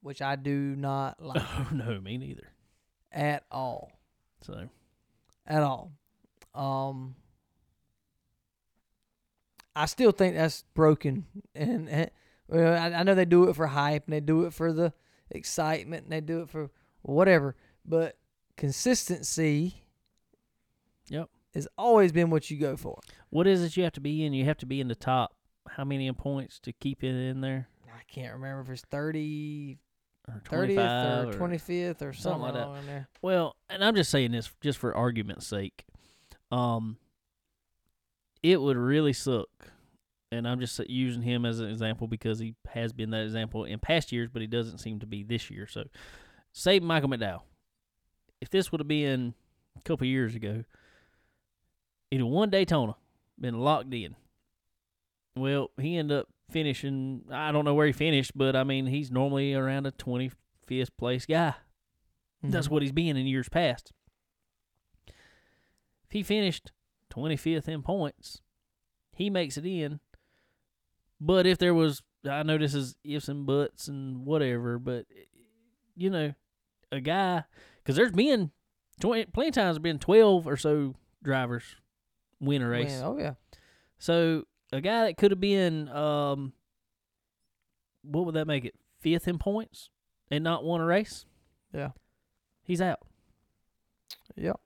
[0.00, 2.48] Which I do not like Oh no, me neither.
[3.12, 3.92] at all.
[4.42, 4.68] So
[5.46, 5.92] At all.
[6.54, 7.14] Um,
[9.76, 12.10] I still think that's broken, and, and
[12.52, 14.92] I, I know they do it for hype, and they do it for the
[15.30, 16.70] excitement, and they do it for
[17.02, 17.54] whatever.
[17.84, 18.16] But
[18.56, 19.82] consistency,
[21.08, 21.28] Yep.
[21.54, 22.98] has always been what you go for.
[23.30, 24.32] what is it you have to be in?
[24.32, 25.34] You have to be in the top.
[25.68, 27.68] How many in points to keep it in there?
[27.86, 29.78] I can't remember if it's 30,
[30.28, 33.06] Or 30th or or- 25th or something like that.
[33.22, 35.84] Well, and I'm just saying this just for argument's sake.
[36.50, 36.96] Um,
[38.42, 39.48] it would really suck,
[40.30, 43.78] and I'm just using him as an example because he has been that example in
[43.78, 45.66] past years, but he doesn't seem to be this year.
[45.66, 45.84] So,
[46.52, 47.42] say Michael McDowell,
[48.40, 49.34] if this would have been
[49.76, 50.64] a couple years ago,
[52.10, 52.94] he'd have won Daytona,
[53.40, 54.16] been locked in.
[55.36, 57.22] Well, he ended up finishing.
[57.30, 61.26] I don't know where he finished, but I mean, he's normally around a 25th place
[61.26, 61.54] guy.
[62.42, 62.70] That's Mhm.
[62.70, 63.92] what he's been in years past.
[65.06, 66.72] If he finished
[67.10, 68.40] 25th in points,
[69.12, 70.00] he makes it in.
[71.20, 75.06] But if there was I know this is ifs and buts and whatever, but
[75.96, 76.34] you know,
[76.92, 77.44] a guy
[77.78, 78.50] because there's been
[79.00, 81.64] twenty plenty of times there been twelve or so drivers
[82.40, 83.00] win a race.
[83.00, 83.34] Man, oh yeah.
[83.98, 86.52] So a guy that could have been um,
[88.02, 88.74] what would that make it?
[89.00, 89.90] Fifth in points
[90.30, 91.24] and not won a race.
[91.72, 91.90] Yeah.
[92.62, 93.00] he's out.
[94.36, 94.58] Yep.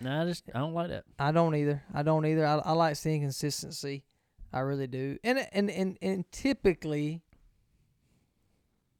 [0.00, 1.04] No, I just I don't like that.
[1.18, 1.82] I don't either.
[1.92, 2.46] I don't either.
[2.46, 4.04] I, I like seeing consistency.
[4.54, 5.18] I really do.
[5.24, 7.22] And and and and typically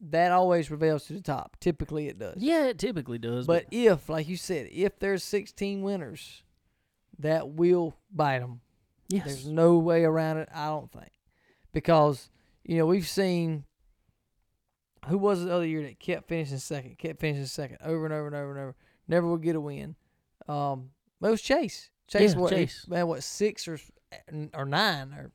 [0.01, 1.57] that always prevails to the top.
[1.61, 2.35] Typically it does.
[2.39, 3.47] Yeah, it typically does.
[3.47, 6.43] But if, like you said, if there's 16 winners,
[7.21, 8.61] that will bite them.
[9.09, 10.49] yes, There's no way around it.
[10.53, 11.13] I don't think,
[11.73, 12.29] because
[12.65, 13.65] you know we've seen
[15.07, 18.13] who was it the other year that kept finishing second, kept finishing second over and
[18.13, 18.75] over and over and over,
[19.07, 19.95] never would get a win.
[20.49, 20.91] Um,
[21.23, 21.91] it was Chase.
[22.09, 22.51] Chase, Yeah, what?
[22.51, 22.87] Chase.
[22.89, 23.79] man, what six or
[24.53, 25.31] or nine or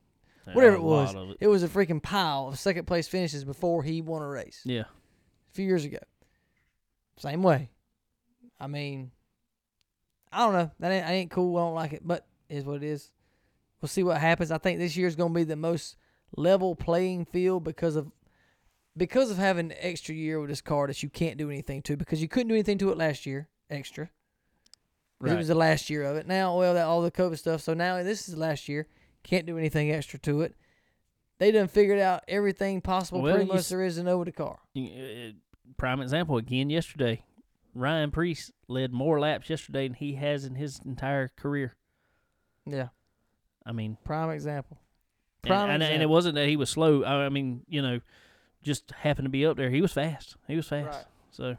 [0.55, 1.13] Whatever it was.
[1.13, 1.37] it.
[1.41, 4.81] it was a freaking pile of second place finishes before he won a race Yeah,
[4.81, 5.99] a few years ago.
[7.17, 7.69] Same way.
[8.59, 9.11] I mean,
[10.31, 10.71] I don't know.
[10.79, 11.57] That ain't, that ain't cool.
[11.57, 13.09] I don't like it, but it is what it is.
[13.81, 14.51] We'll see what happens.
[14.51, 15.95] I think this year's going to be the most
[16.35, 18.11] level playing field because of
[18.97, 21.95] because of having the extra year with this car that you can't do anything to
[21.95, 24.09] because you couldn't do anything to it last year extra.
[25.21, 26.27] 'Cause It was the last year of it.
[26.27, 27.61] Now, well, that all the COVID stuff.
[27.61, 28.87] So now this is the last year.
[29.23, 30.55] Can't do anything extra to it.
[31.37, 34.25] They done figured out everything possible Well, pretty much s- there is to know with
[34.27, 34.59] the car.
[34.75, 35.31] Uh,
[35.77, 37.23] prime example again yesterday.
[37.73, 41.75] Ryan Preece led more laps yesterday than he has in his entire career.
[42.65, 42.89] Yeah,
[43.65, 44.79] I mean, prime example.
[45.43, 47.03] Prime and, and it wasn't that he was slow.
[47.03, 48.01] I, I mean, you know,
[48.61, 49.69] just happened to be up there.
[49.69, 50.35] He was fast.
[50.47, 50.87] He was fast.
[50.97, 51.05] Right.
[51.31, 51.57] So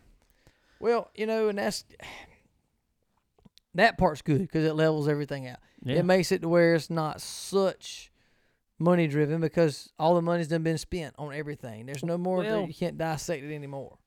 [0.80, 1.84] Well, you know, and that's
[3.74, 5.58] that part's good because it levels everything out.
[5.84, 8.10] yeah, It makes it to where it's not such
[8.78, 11.86] money driven because all the money's done been spent on everything.
[11.86, 12.38] There's no more.
[12.38, 13.98] Well- you can't dissect it anymore.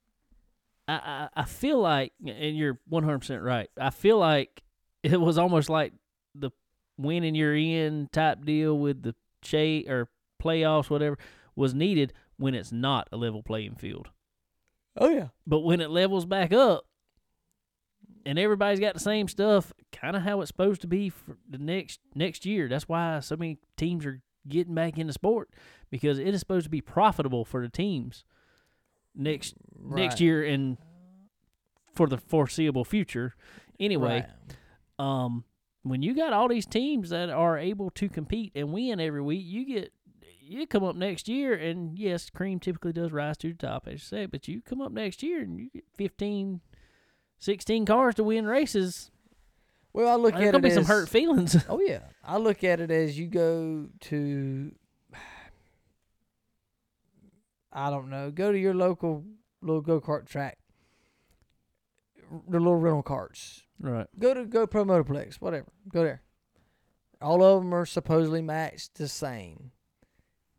[0.87, 3.69] I, I I feel like, and you're 100 percent right.
[3.79, 4.63] I feel like
[5.01, 5.93] it was almost like
[6.35, 6.51] the
[6.97, 10.09] winning you're in type deal with the shade or
[10.43, 11.17] playoffs, whatever,
[11.55, 14.09] was needed when it's not a level playing field.
[14.97, 15.29] Oh yeah.
[15.47, 16.85] But when it levels back up
[18.25, 21.57] and everybody's got the same stuff, kind of how it's supposed to be for the
[21.57, 22.67] next next year.
[22.67, 25.49] That's why so many teams are getting back into sport
[25.89, 28.25] because it is supposed to be profitable for the teams
[29.15, 30.77] next next year and
[31.95, 33.35] for the foreseeable future.
[33.79, 34.25] Anyway,
[34.99, 35.23] Right.
[35.25, 35.43] um,
[35.83, 39.45] when you got all these teams that are able to compete and win every week,
[39.45, 39.93] you get
[40.45, 43.93] you come up next year and yes, cream typically does rise to the top, as
[43.93, 46.59] you say, but you come up next year and you get 15,
[47.39, 49.11] 16 cars to win races.
[49.93, 51.55] Well, I look There's at gonna it be some as- hurt feelings.
[51.69, 54.71] Oh yeah, I look at it as you go to,
[57.71, 59.23] I don't know, go to your local
[59.61, 60.57] little go kart track,
[62.49, 63.63] the little rental carts.
[63.79, 64.07] right.
[64.19, 65.67] Go to GoPro Motorplex, whatever.
[65.91, 66.21] Go there.
[67.21, 69.71] All of them are supposedly matched the same.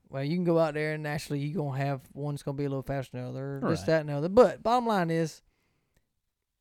[0.09, 2.69] Well, you can go out there and naturally you're gonna have one's gonna be a
[2.69, 4.29] little faster than the other, this, that, and the other.
[4.29, 5.43] But bottom line is,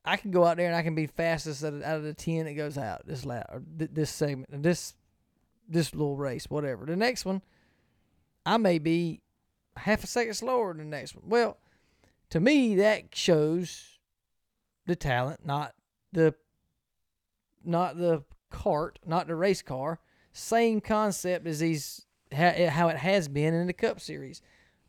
[0.06, 2.14] I can go out there and I can be fastest out of, out of the
[2.14, 4.96] ten that goes out this lap or th- this segment, this
[5.68, 6.86] this little race, whatever.
[6.86, 7.42] The next one,
[8.46, 9.22] I may be
[9.78, 11.26] half a second slower than the next one.
[11.28, 11.58] Well,
[12.32, 14.00] to me, that shows
[14.86, 15.74] the talent, not
[16.12, 16.36] the
[17.64, 20.00] not the cart, not the race car.
[20.34, 24.42] Same concept as these eh, how it has been in the Cup Series.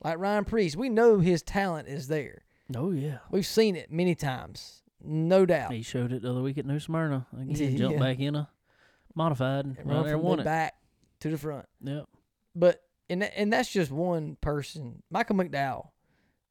[0.02, 2.44] Like Ryan Preece, we know his talent is there.
[2.74, 3.18] Oh yeah.
[3.30, 5.72] We've seen it many times, no doubt.
[5.72, 7.26] He showed it the other week at New Smyrna.
[7.32, 7.78] Again, Yeah.
[7.78, 8.48] jumped back in a
[9.14, 10.44] modified and right run there won the it.
[10.44, 10.74] back
[11.20, 11.66] to the front.
[11.82, 12.04] Yep.
[12.54, 15.02] But and and that's just one person.
[15.10, 15.88] Michael McDowell,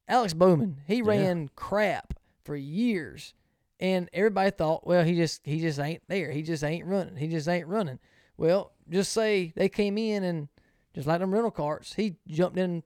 [0.08, 0.80] Alex Bowman.
[0.86, 1.02] He Yeah.
[1.06, 2.14] ran crap
[2.44, 3.34] for years,
[3.80, 6.30] and everybody thought, well, he just he just ain't there.
[6.30, 7.16] He just ain't running.
[7.16, 7.98] He just ain't running.
[8.36, 10.48] Well, just say they came in and
[10.94, 12.82] just like them rental carts, he jumped in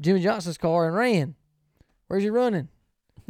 [0.00, 1.34] Jimmie Johnson's car and ran.
[2.08, 2.68] Where's he running?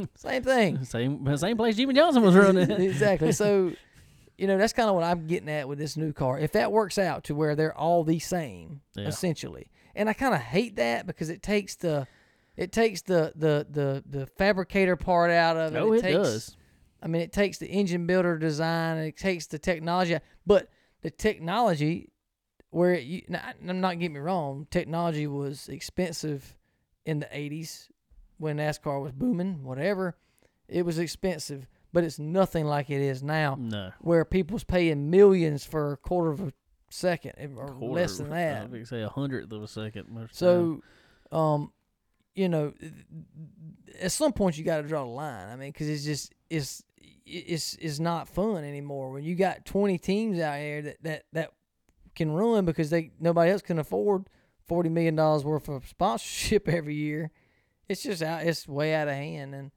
[0.16, 0.84] Same thing.
[0.84, 2.70] Same same place Jimmie Johnson was running.
[2.80, 3.32] exactly.
[3.32, 3.72] So,
[4.36, 6.38] you know, that's kind of what I'm getting at with this new car.
[6.38, 9.08] If that works out to where they're all the same, Yeah.
[9.08, 12.06] essentially, and I kind of hate that because it takes the,
[12.56, 15.78] it takes the the the the fabricator part out of it.
[15.78, 16.56] oh, it takes, does.
[17.02, 18.98] I mean, it takes the engine builder design.
[18.98, 20.68] It takes the technology, but
[21.02, 22.10] the technology,
[22.70, 26.56] where it, you, now, I'm not getting me wrong, technology was expensive
[27.06, 27.88] in the '80s
[28.38, 29.62] when NASCAR was booming.
[29.64, 30.16] Whatever,
[30.68, 33.92] it was expensive, but it's nothing like it is now, No.
[34.00, 36.52] where people's paying millions for a quarter of a
[36.90, 38.62] second eh, or Quarter, less than that.
[38.62, 40.08] I think say a hundredth of a second.
[40.08, 40.80] most time.
[41.30, 41.72] So, um,
[42.34, 42.72] you know,
[44.00, 45.48] at some point you got to draw the line.
[45.48, 46.82] I mean, because it's just it's
[47.26, 51.52] it's it's not fun anymore when you got twenty teams out here that that that
[52.14, 54.28] can run because they nobody else can afford
[54.66, 57.30] forty million dollars worth of sponsorship every year.
[57.88, 58.42] It's just out.
[58.44, 59.70] It's way out of hand, and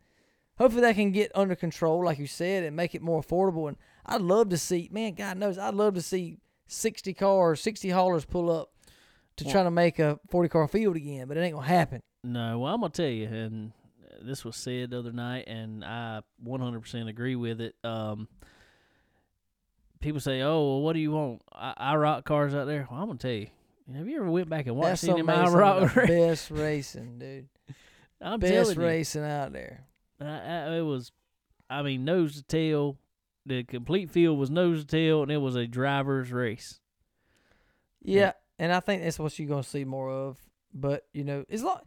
[0.57, 3.67] hopefully that can get under control, like you said, and make it more affordable.
[3.67, 7.89] And I'd love to see, man, God knows, I'd love to see sixty cars, sixty
[7.89, 8.71] haulers pull up
[9.37, 12.01] to Well- try to make a forty car field again, but it ain't gonna happen.
[12.23, 13.71] No, well, I'm gonna tell you, and
[14.21, 17.75] this was said the other night, and I 100% agree with it.
[17.83, 18.27] Um,
[19.99, 21.41] people say, "Oh, well, what do you want?
[21.51, 23.47] I, IROC cars out there." Well, I'm gonna tell you.
[23.95, 27.47] Have you ever went back and watched That's any of my rock best racing, dude.
[28.21, 29.85] I'm best telling racing out there.
[30.19, 31.11] I, I, it was.
[31.69, 32.97] I mean, nose to tail.
[33.45, 36.79] The complete field was nose to tail, and it was a driver's race.
[38.03, 38.31] Yeah, Yeah.
[38.59, 40.37] and I think that's what you're gonna see more of.
[40.73, 41.79] But you know, as long,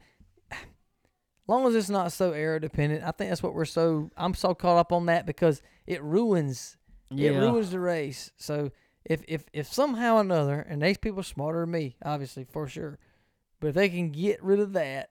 [1.46, 4.10] long as it's not so aero dependent, I think that's what we're so.
[4.16, 6.76] I'm so caught up on that because it ruins.
[7.10, 8.30] Yeah, It ruins the race.
[8.36, 8.72] So
[9.04, 12.66] if if if somehow or another, and these people are smarter than me, obviously for
[12.66, 12.98] sure,
[13.60, 15.10] but if they can get rid of that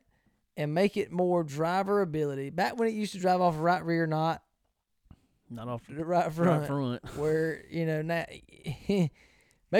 [0.56, 4.08] and make it more driver ability, back when it used to drive off right rear,
[4.08, 4.42] not
[5.50, 7.06] not off the right front, right front.
[7.18, 8.26] where you know now
[8.88, 9.12] make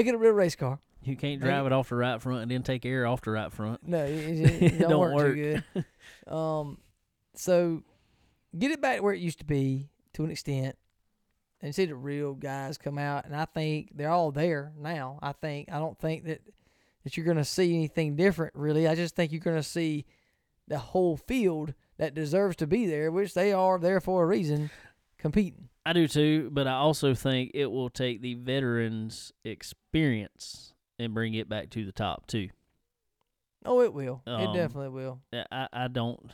[0.08, 0.80] it a real race car.
[1.04, 3.52] You can't drive it off the right front and then take air off the right
[3.52, 3.86] front.
[3.86, 5.36] No, it, it, it don't, Don't work, work.
[5.36, 6.34] too good.
[6.34, 6.78] Um,
[7.36, 7.84] so
[8.58, 10.78] get it back where it used to be to an extent,
[11.62, 13.26] and see the real guys come out.
[13.26, 15.20] And I think they're all there now.
[15.22, 16.42] I think I don't think that
[17.04, 18.88] that you're gonna see anything different really.
[18.88, 20.06] I just think you're gonna see
[20.68, 24.70] the whole field that deserves to be there, which they are there for a reason,
[25.18, 25.70] competing.
[25.86, 31.34] I do too, but I also think it will take the veterans' experience and bring
[31.34, 32.50] it back to the top too.
[33.66, 34.22] Oh, it will.
[34.28, 35.20] Um, it definitely will.
[35.52, 36.32] I- I, don't.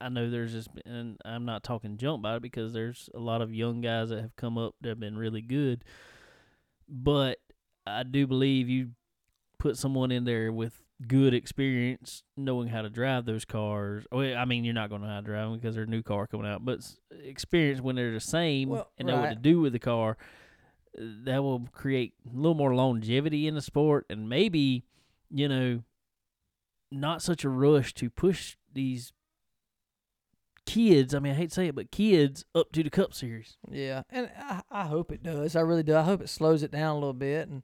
[0.00, 3.42] I- know there's just, and I'm not talking junk about it because there's a lot
[3.42, 5.84] of young guys that have come up that have been really good.
[6.88, 7.38] But
[7.86, 8.90] I do believe you
[9.58, 14.04] put someone in there with good experience, knowing how to drive those cars.
[14.12, 15.88] Well, I mean, you're not going to know how to drive them because they're a
[15.88, 16.80] new car coming out, but
[17.24, 20.16] experience when they're the same Well, and know what to do with the car.
[20.98, 24.84] uh, That will create a little more longevity in the sport, and maybe,
[25.30, 25.82] you know,
[26.90, 29.12] not such a rush to push these
[30.66, 31.14] kids.
[31.14, 33.56] I mean, I hate to say it, but kids up to the Cup Series.
[33.70, 35.56] Yeah, and I, I hope it does.
[35.56, 35.96] I really do.
[35.96, 37.62] I hope it slows it down a little bit and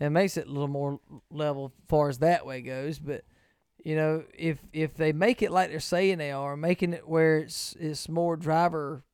[0.00, 1.00] and makes it a little more
[1.30, 2.98] level far as that way goes.
[2.98, 3.24] But
[3.84, 7.38] you know, if if they make it like they're saying they are, making it where
[7.38, 9.04] it's it's more driver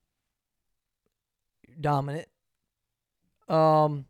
[1.80, 2.28] dominant,
[3.48, 4.06] um,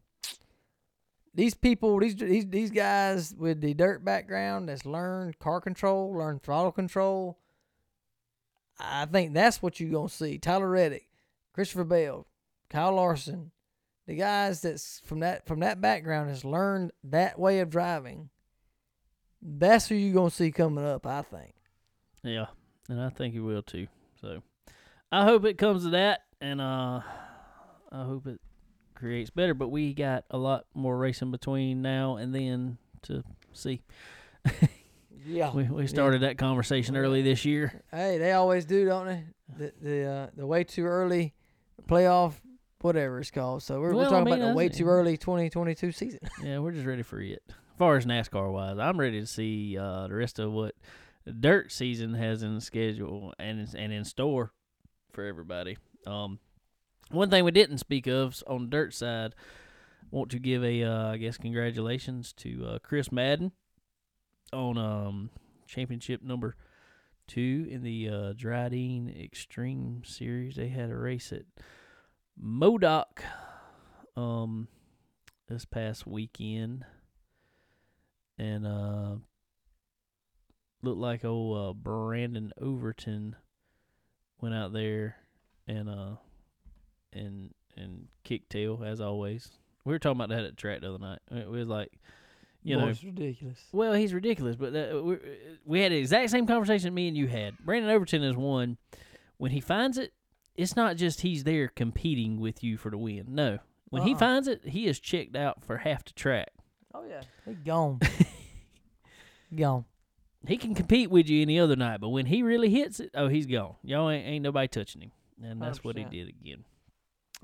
[1.34, 6.42] these people, these these these guys with the dirt background that's learned car control, learned
[6.42, 7.38] throttle control.
[8.78, 10.38] I think that's what you're gonna see.
[10.38, 11.08] Tyler Reddick,
[11.52, 12.26] Christopher Bell,
[12.68, 13.50] Kyle Larson,
[14.06, 18.30] the guys that's from that from that background has learned that way of driving.
[19.40, 21.54] That's who you're gonna see coming up, I think.
[22.22, 22.46] Yeah,
[22.88, 23.86] and I think he will too.
[24.20, 24.42] So
[25.12, 27.00] I hope it comes to that, and uh,
[27.92, 28.40] I hope it
[28.94, 29.54] creates better.
[29.54, 33.22] But we got a lot more racing between now and then to
[33.52, 33.82] see.
[35.26, 35.50] Yeah.
[35.54, 37.82] We we started that conversation early this year.
[37.90, 39.24] Hey, they always do, don't they?
[39.56, 41.32] The the uh, the way too early
[41.88, 42.34] playoff,
[42.84, 43.62] whatever it's called.
[43.62, 46.20] So we're, Well, we're I talking mean, about the way too early 2022 season.
[46.42, 47.42] Yeah, we're just ready for it.
[47.48, 50.74] As far as NASCAR wise, I'm ready to see uh, the rest of what
[51.40, 54.52] dirt season has in the schedule and and in store
[55.12, 55.78] for everybody.
[56.06, 56.38] Um,
[57.10, 59.34] one thing we didn't speak of on the dirt side,
[60.10, 63.52] want to give a uh, I guess congratulations to uh, Chris Madden
[64.52, 65.30] on um,
[65.66, 66.54] championship number
[67.26, 70.56] two in the uh, Drydene Xtreme Series.
[70.56, 71.42] They had a race at
[72.36, 73.22] Modoc
[74.16, 74.68] um,
[75.48, 76.84] this past weekend,
[78.38, 79.14] and uh,
[80.82, 83.36] looked like old uh, Brandon Overton
[84.40, 85.16] went out there
[85.66, 86.16] and uh
[87.12, 89.50] and and kicked tail as always.
[89.84, 91.20] We were talking about that at the track the other night.
[91.30, 91.92] It was like,
[92.62, 93.58] you Boy, know, ridiculous.
[93.72, 95.16] well, he's ridiculous, but uh, we
[95.64, 97.56] we had the exact same conversation me and you had.
[97.58, 98.76] Brandon Overton is one.
[99.36, 100.12] When he finds it,
[100.56, 103.26] it's not just he's there competing with you for the win.
[103.28, 103.58] No,
[103.88, 104.18] when he Uh-uh.
[104.18, 106.50] finds it, he is checked out for half the track.
[106.94, 108.00] Oh yeah, he gone.
[109.54, 109.84] gone.
[110.46, 113.28] He can compete with you any other night, but when he really hits it, oh,
[113.28, 113.76] he's gone.
[113.82, 115.12] Y'all ain't, ain't nobody touching him,
[115.42, 116.64] and that's what he did again.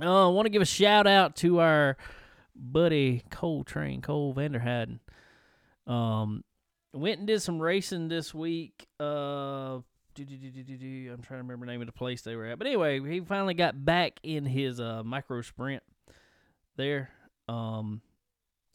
[0.00, 1.96] Uh, I want to give a shout out to our
[2.54, 4.98] buddy Cole Train, Cole Vanderhayden.
[5.86, 6.44] Um,
[6.92, 8.86] went and did some racing this week.
[8.98, 9.78] Uh,
[10.18, 12.58] I'm trying to remember the name of the place they were at.
[12.58, 15.82] But anyway, he finally got back in his uh, micro sprint
[16.76, 17.10] there.
[17.48, 18.00] Um,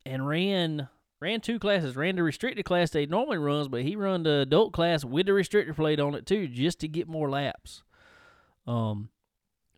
[0.05, 0.89] and ran
[1.19, 1.95] ran two classes.
[1.95, 5.31] Ran the restricted class they normally runs, but he run the adult class with the
[5.31, 7.83] restrictor plate on it too, just to get more laps.
[8.67, 9.09] Um,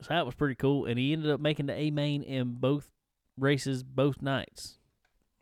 [0.02, 0.86] so that was pretty cool.
[0.86, 2.92] And he ended up making the A main in both
[3.38, 4.80] races both nights.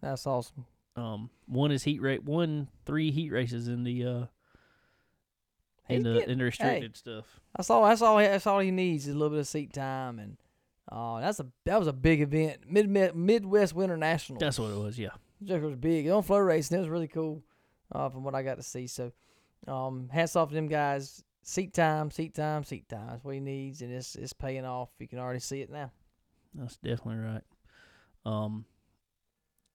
[0.01, 0.65] That's awesome.
[0.95, 4.25] Um, one is heat rate, one three heat races in the uh
[5.89, 7.25] in the getting- in the restricted stuff.
[7.55, 7.85] That's all.
[7.85, 8.17] That's all.
[8.17, 10.37] That's all he needs is a little bit of seat time, and
[10.91, 12.69] oh, that's a that was a big event.
[12.69, 14.39] Mid Midwest Winter National.
[14.39, 14.97] That's what it was.
[14.97, 15.09] Yeah.
[15.47, 16.07] it was big.
[16.07, 17.43] It On flow racing, it was really cool,
[17.91, 18.87] uh, from what I got to see.
[18.87, 19.11] So,
[19.67, 21.23] um, hats off to them guys.
[21.43, 23.07] Seat time, seat time, seat time.
[23.09, 24.89] That's what he needs, and it's it's paying off.
[24.99, 25.91] You can already see it now.
[26.55, 27.43] That's definitely right.
[28.25, 28.65] Um,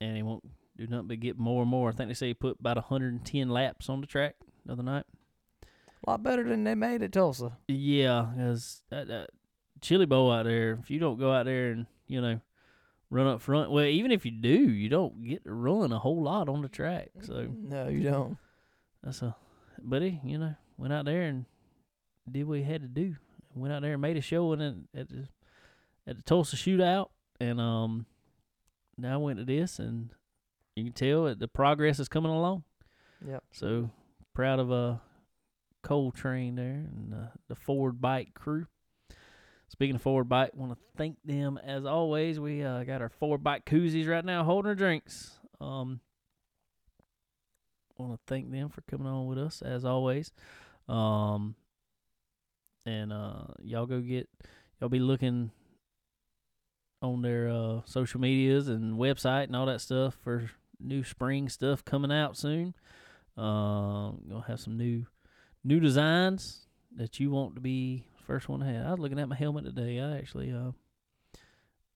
[0.01, 0.43] and he won't
[0.77, 1.89] do nothing but get more and more.
[1.91, 4.35] I think they say he put about 110 laps on the track
[4.66, 5.05] the other night.
[6.06, 7.56] A lot better than they made at Tulsa.
[7.68, 9.31] Yeah, because that, that
[9.81, 12.40] Chili Bowl out there, if you don't go out there and, you know,
[13.10, 16.22] run up front, well, even if you do, you don't get to run a whole
[16.22, 17.10] lot on the track.
[17.22, 18.39] So No, you don't.
[19.02, 19.36] that's a,
[19.82, 21.44] buddy, you know, went out there and
[22.31, 23.16] did what he had to do.
[23.55, 25.28] Went out there and made a show and at the,
[26.06, 27.09] at the Tulsa shootout.
[27.40, 28.06] And, um,
[28.97, 30.10] now I went to this and
[30.77, 32.64] you can tell that the progress is coming along.
[33.27, 33.43] Yep.
[33.52, 33.90] So
[34.35, 34.94] proud of uh
[35.82, 38.66] Cole Train there and uh, the Ford Bike crew.
[39.69, 42.40] Speaking of Ford Bike, want to thank them as always.
[42.40, 45.39] We uh, got our Ford Bike koozies right now, holding our drinks.
[45.61, 46.01] Um,
[47.97, 50.32] want to thank them for coming on with us as always.
[50.89, 51.55] Um,
[52.86, 54.28] and uh, y'all go get
[54.81, 55.51] y'all be looking
[57.02, 61.85] on their uh, social medias and website and all that stuff for new spring stuff
[61.85, 62.74] coming out soon.
[63.36, 65.07] Um, gonna have some new
[65.65, 66.66] new designs
[66.97, 68.87] that you want to be first one to have.
[68.87, 70.01] I was looking at my helmet today.
[70.01, 70.73] I actually uh,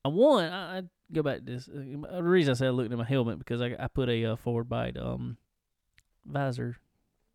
[0.05, 0.45] I won.
[0.45, 0.83] I, I
[1.13, 1.69] go back to this.
[1.69, 4.25] Uh, the reason I said I looked at my helmet because I I put a
[4.25, 5.37] uh, forward bite um
[6.27, 6.77] visor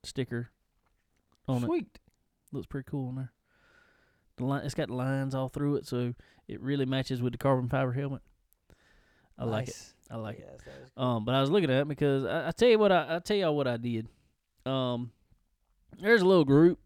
[0.03, 0.49] sticker
[1.47, 1.67] on it.
[1.67, 1.99] Sweet.
[2.51, 3.31] Looks pretty cool on there.
[4.37, 6.13] The line, it's got lines all through it, so
[6.47, 8.21] it really matches with the carbon fiber helmet.
[9.37, 9.93] I like it.
[10.11, 10.49] I like it.
[10.49, 10.61] Yes,
[10.95, 11.03] cool.
[11.05, 13.19] Um, but I was looking at it because I, I tell you what I I
[13.19, 14.07] tell y'all what I did.
[14.65, 15.11] Um,
[15.97, 16.79] there's a little group,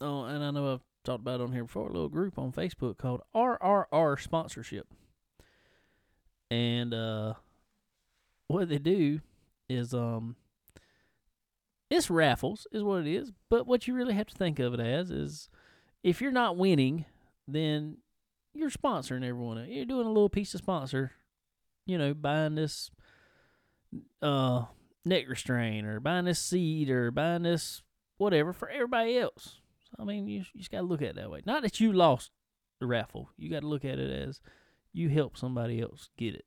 [0.00, 1.88] oh, and I know I've talked about on here before.
[1.88, 4.86] A little group on Facebook called RRR Sponsorship,
[6.50, 7.34] and uh,
[8.48, 9.20] what they do
[9.68, 10.36] is um,
[11.90, 13.32] it's raffles is what it is.
[13.50, 15.48] But what you really have to think of it as is,
[16.02, 17.04] if you're not winning,
[17.48, 17.98] then
[18.52, 19.66] you're sponsoring everyone.
[19.68, 21.12] You're doing a little piece of sponsor
[21.86, 22.90] you know, buying this
[24.22, 24.64] uh
[25.04, 27.82] neck restraint or buying this seat or buying this
[28.18, 29.60] whatever for everybody else.
[29.90, 31.42] So, I mean, you, you just got to look at it that way.
[31.46, 32.30] Not that you lost
[32.80, 33.30] the raffle.
[33.36, 34.40] You got to look at it as
[34.92, 36.44] you help somebody else get it.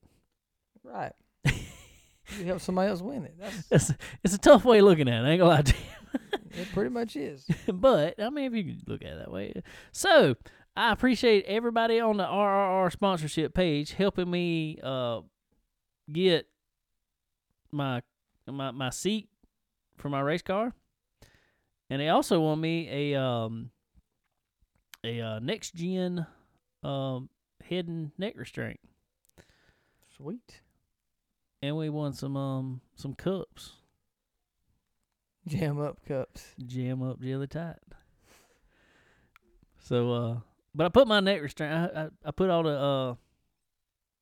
[0.84, 1.14] Right.
[1.45, 3.35] you help somebody else win it.
[3.39, 5.27] That's It's, it's a tough way of looking at it.
[5.27, 6.19] I ain't gonna lie to you.
[6.61, 6.73] it.
[6.73, 7.45] Pretty much is.
[7.73, 9.61] but I mean, if you can look at it that way.
[9.91, 10.35] So
[10.76, 15.22] I appreciate everybody on the RRR sponsorship page helping me uh
[16.11, 16.48] get
[17.72, 18.02] my
[18.45, 19.30] my my seat
[19.98, 20.73] for my race car,
[21.89, 23.72] and they also want me a um
[25.03, 26.26] a uh, next gen
[26.84, 27.30] um
[27.64, 28.80] head and neck restraint,
[30.15, 30.61] Sweet.
[31.61, 33.73] and we won some um some cups,
[35.47, 36.53] Jam up cups.
[36.65, 37.77] jam up jelly tight.
[39.80, 40.38] So uh,
[40.76, 41.73] but I put my neck restraint.
[41.73, 43.15] I I, I put all the uh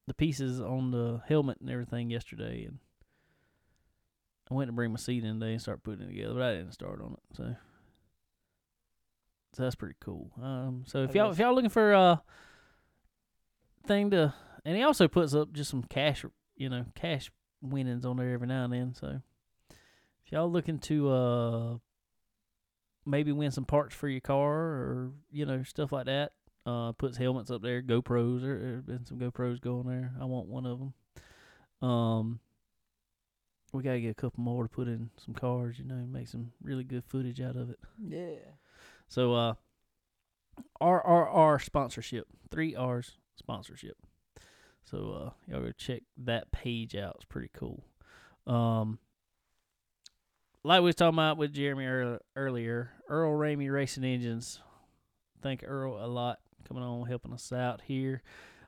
[0.07, 2.77] the pieces on the helmet and everything yesterday, and
[4.49, 6.53] I went to bring my seat in today and start putting it together, but I
[6.55, 7.35] didn't start on it.
[7.37, 7.55] So,
[9.53, 10.31] so that's pretty cool.
[10.41, 12.21] Um, so if I y'all guess- if y'all looking for a
[13.87, 17.31] thing to, and he also puts up just some cash, you know, cash
[17.61, 18.93] winnings on there every now and then.
[18.93, 19.21] So
[20.25, 21.77] if y'all looking to uh
[23.05, 26.33] maybe win some parts for your car or you know stuff like that,
[26.65, 28.41] uh, puts helmets up there, GoPros.
[28.41, 30.13] There, there been some GoPros going there.
[30.19, 30.93] I want one of them.
[31.87, 32.39] Um,
[33.75, 35.77] we gotta get a couple more to put in some cars.
[35.77, 37.79] You know, make some really good footage out of it.
[38.07, 38.39] Yeah.
[39.07, 39.53] So, uh,
[40.81, 43.97] RRR sponsorship, three R's sponsorship.
[44.83, 47.15] So, uh, y'all go check that page out.
[47.15, 47.83] It's pretty cool.
[48.47, 48.99] Um,
[50.63, 54.59] like we was talking about with Jeremy earlier, Earl Ramey Racing Engines.
[55.41, 58.23] Thank Earl a lot coming on helping us out here.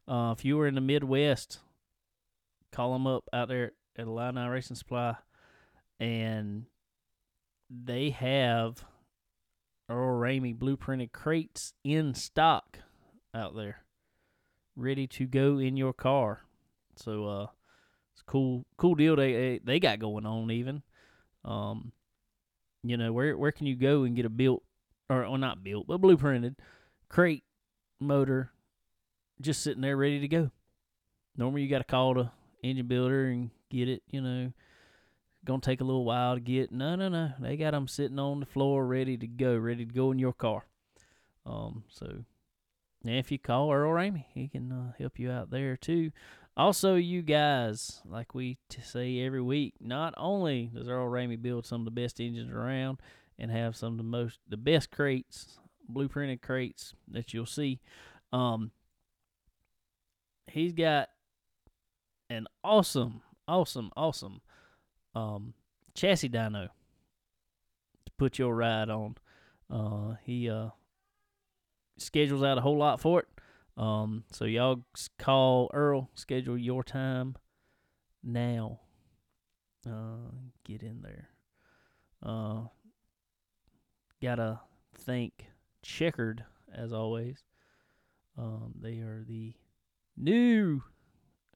[0.07, 1.59] Uh, if you were in the Midwest,
[2.71, 5.15] call them up out there at Illini Racing Supply,
[5.99, 6.65] and
[7.69, 8.85] they have
[9.89, 12.79] Earl Ramey blueprinted crates in stock
[13.33, 13.83] out there,
[14.75, 16.41] ready to go in your car.
[16.95, 17.47] So uh,
[18.13, 20.51] it's cool, cool deal they they, got going on.
[20.51, 20.83] Even,
[21.45, 21.91] um,
[22.83, 24.63] you know where where can you go and get a built
[25.09, 26.55] or not built but blueprinted
[27.07, 27.45] crate
[27.99, 28.51] motor
[29.39, 30.51] just sitting there ready to go.
[31.35, 32.31] Normally you got to call the
[32.63, 34.03] engine builder and get it.
[34.07, 34.51] You know,
[35.45, 36.71] gonna take a little while to get.
[36.71, 37.31] No, no, no.
[37.39, 40.33] They got them sitting on the floor, ready to go, ready to go in your
[40.33, 40.65] car.
[41.45, 42.23] Um, so
[43.03, 46.11] and if you call Earl Ramey, he can uh, help you out there too.
[46.55, 51.65] Also, you guys, like we t- say every week, not only does Earl Ramey build
[51.65, 52.99] some of the best engines around
[53.37, 55.59] and have some of the most the best crates,
[55.91, 57.79] blueprinted crates that you'll see,
[58.33, 58.71] um,
[60.47, 61.09] he's got
[62.29, 64.41] an awesome, awesome, awesome
[65.15, 65.53] um,
[65.93, 66.69] chassis dyno
[68.05, 69.15] to put your ride on.
[69.69, 70.69] Uh, he uh,
[71.97, 73.27] schedules out a whole lot for it.
[73.77, 74.83] Um, so y'all
[75.19, 77.35] call Earl, schedule your time
[78.23, 78.79] now.
[79.87, 80.31] Uh,
[80.65, 81.29] get in there.
[82.23, 82.61] Uh,
[84.21, 84.59] gotta
[84.95, 85.47] thank
[85.83, 86.43] Checkered
[86.73, 87.43] as always.
[88.37, 89.53] Um, they are the
[90.17, 90.83] new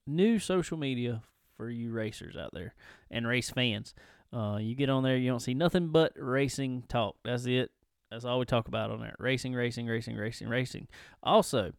[0.06, 1.22] new social media
[1.62, 2.74] for you racers out there
[3.10, 3.94] and race fans.
[4.32, 7.16] Uh, you get on there, you don't see nothing but racing talk.
[7.24, 7.70] That's it.
[8.10, 9.14] That's all we talk about on there.
[9.18, 10.88] Racing, racing, racing, racing, racing.
[11.22, 11.72] Also,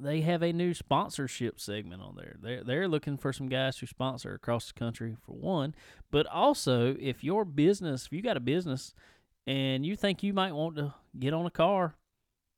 [0.00, 2.36] they have a new sponsorship segment on there.
[2.40, 5.74] They're they're looking for some guys to sponsor across the country for one,
[6.10, 8.94] but also if your business, if you got a business
[9.46, 11.94] and you think you might want to get on a car,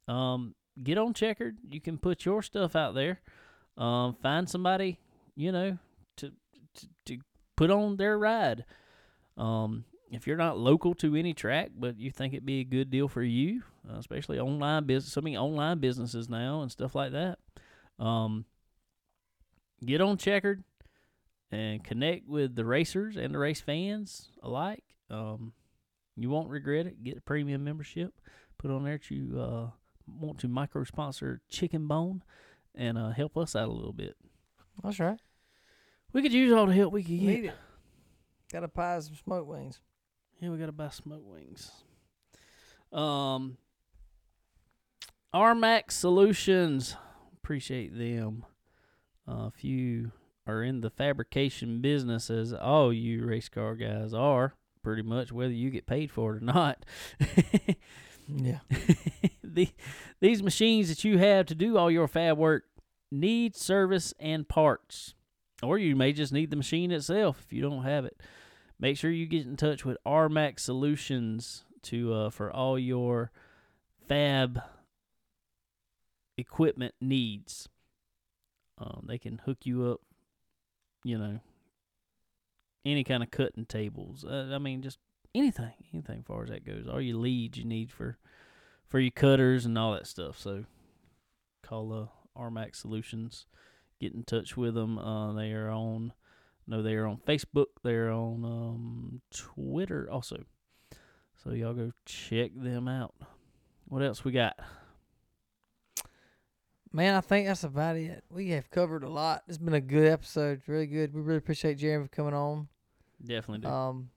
[0.07, 1.57] um, get on Checkered.
[1.69, 3.21] You can put your stuff out there.
[3.77, 5.01] Um, find somebody,
[5.35, 5.79] you know,
[6.75, 7.19] to to,
[7.57, 8.65] put on their ride.
[9.37, 12.91] Um, if you're not local to any track, but you think it'd be a good
[12.91, 17.13] deal for you, uh, especially online business, so many online businesses now and stuff like
[17.13, 17.39] that.
[17.99, 18.45] Um,
[19.85, 20.65] get on Checkered
[21.51, 24.85] and connect with the racers and the race fans alike.
[25.11, 25.53] Um,
[26.17, 27.03] you won't regret it.
[27.03, 28.15] Get a premium membership.
[28.59, 29.71] Put on there that you uh,
[30.07, 32.23] want to micro sponsor Chicken Bone
[32.75, 34.17] and uh, help us out a little bit.
[34.83, 35.21] That's right.
[36.15, 37.27] We could use all the help we could get.
[37.27, 37.55] Need it.
[38.51, 39.81] Got to pie some smoke wings.
[40.41, 41.71] Yeah, we gotta buy smoke wings.
[42.93, 43.57] Um,
[45.35, 46.97] RMAX Solutions,
[47.43, 48.45] appreciate them.
[49.27, 50.13] Uh, if you
[50.47, 55.53] are in the fabrication business, as all you race car guys are, pretty much, whether
[55.53, 56.85] you get paid for it or not,
[58.29, 58.59] Yeah.
[59.43, 59.69] the,
[60.21, 62.65] these machines that you have to do all your fab work
[63.11, 65.15] need service and parts,
[65.65, 68.21] or you may just need the machine itself if you don't have it
[68.79, 73.31] make sure you get in touch with RMAX Solutions to uh, for all your
[74.09, 74.61] fab
[76.37, 77.69] equipment needs.
[78.79, 80.01] Um, they can hook you up,
[81.05, 81.41] you know,
[82.85, 84.25] any kind of cutting tables.
[84.25, 84.99] Uh, I mean, just
[85.35, 86.87] anything, anything as far as that goes.
[86.89, 88.19] All your leads you need for
[88.89, 90.39] for your cutters and all that stuff.
[90.39, 90.65] So
[91.63, 93.47] call uh, RMAX Solutions.
[94.01, 94.99] Get in touch with them.
[94.99, 96.13] Uh, they are on.
[96.67, 97.67] No, they are on Facebook.
[97.83, 100.45] They're on um, Twitter also.
[101.43, 103.15] So y'all go check them out.
[103.87, 104.59] What else we got?
[106.93, 108.23] Man, I think that's about it.
[108.31, 109.43] We have covered a lot.
[109.49, 110.63] It's been a good episode.
[110.67, 111.13] Really good.
[111.13, 112.69] We really appreciate Jeremy for coming on.
[113.21, 113.69] Definitely do.
[113.69, 114.11] Um,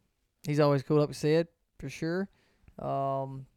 [0.46, 1.48] he's always cool, like we said,
[1.80, 2.30] for sure.
[2.78, 3.48] Um,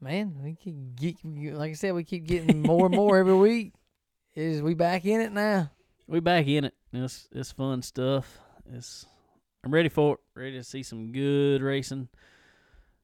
[0.00, 1.16] man, we keep get,
[1.54, 3.74] like I said, we keep getting more and more every week.
[4.38, 5.72] Is we back in it now?
[6.06, 6.74] we back in it.
[6.92, 8.38] It's it's fun stuff.
[8.72, 9.04] It's
[9.64, 10.20] I'm ready for it.
[10.36, 12.08] Ready to see some good racing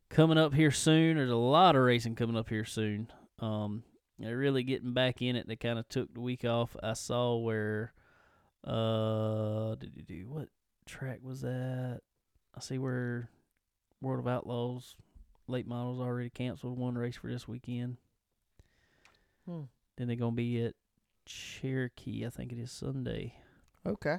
[0.09, 1.17] coming up here soon.
[1.17, 3.11] There's a lot of racing coming up here soon.
[3.41, 3.83] Um,
[4.17, 5.49] they're really getting back in it.
[5.49, 6.77] They kind of took the week off.
[6.81, 7.93] I saw where
[8.63, 10.51] uh did you do what
[10.87, 12.01] track was that?
[12.57, 13.29] I see where
[14.01, 14.95] World of Outlaws
[15.49, 17.97] late models already canceled one race for this weekend.
[19.47, 19.63] Hmm.
[19.97, 20.75] Then they're gonna be at
[21.27, 22.25] Cherokee.
[22.27, 23.35] I think it is Sunday.
[23.87, 24.17] Okay.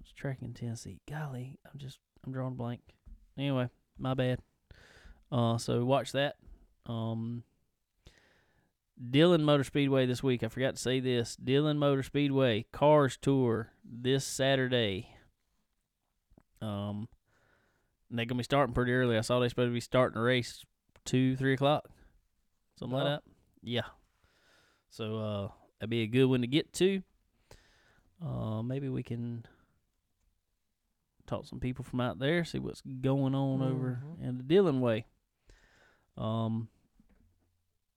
[0.00, 1.00] It's track in Tennessee.
[1.08, 2.80] Golly, I'm just I'm drawing a blank.
[3.38, 3.68] Anyway,
[3.98, 4.40] my bad.
[5.30, 6.36] Uh, so watch that.
[6.86, 7.44] Um,
[9.10, 10.42] Dillon Motor Speedway this week.
[10.42, 11.36] I forgot to say this.
[11.36, 15.14] Dillon Motor Speedway Cars Tour this Saturday.
[16.60, 17.08] Um,
[18.10, 19.16] they're gonna be starting pretty early.
[19.16, 20.64] I saw they supposed to be starting the race
[21.04, 21.88] two, three o'clock,
[22.78, 23.10] something like Oh.
[23.10, 23.22] that.
[23.62, 23.86] Yeah.
[24.90, 25.48] So uh,
[25.80, 27.02] that'd be a good one to get to.
[28.24, 29.46] Uh, maybe we can
[31.26, 34.28] talk some people from out there, see what's going on over Mhm.
[34.28, 35.06] in the Dillon way.
[36.16, 36.68] Um,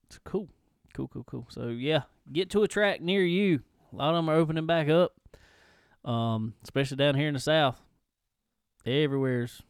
[0.06, 0.48] it's cool,
[0.94, 1.46] cool, cool, cool.
[1.50, 3.62] So yeah, get to a track near you.
[3.92, 5.12] A lot of them are opening back up.
[6.04, 7.80] Um, especially down here in the south.
[8.86, 9.62] Everywhere's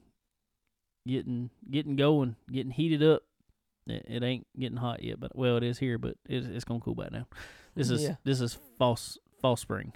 [1.06, 3.22] getting getting going, getting heated up.
[3.86, 6.80] It, it ain't getting hot yet, but well, it is here, but it's it's gonna
[6.80, 7.26] cool back down.
[7.74, 8.16] This is Yeah.
[8.24, 9.92] this is false fall spring.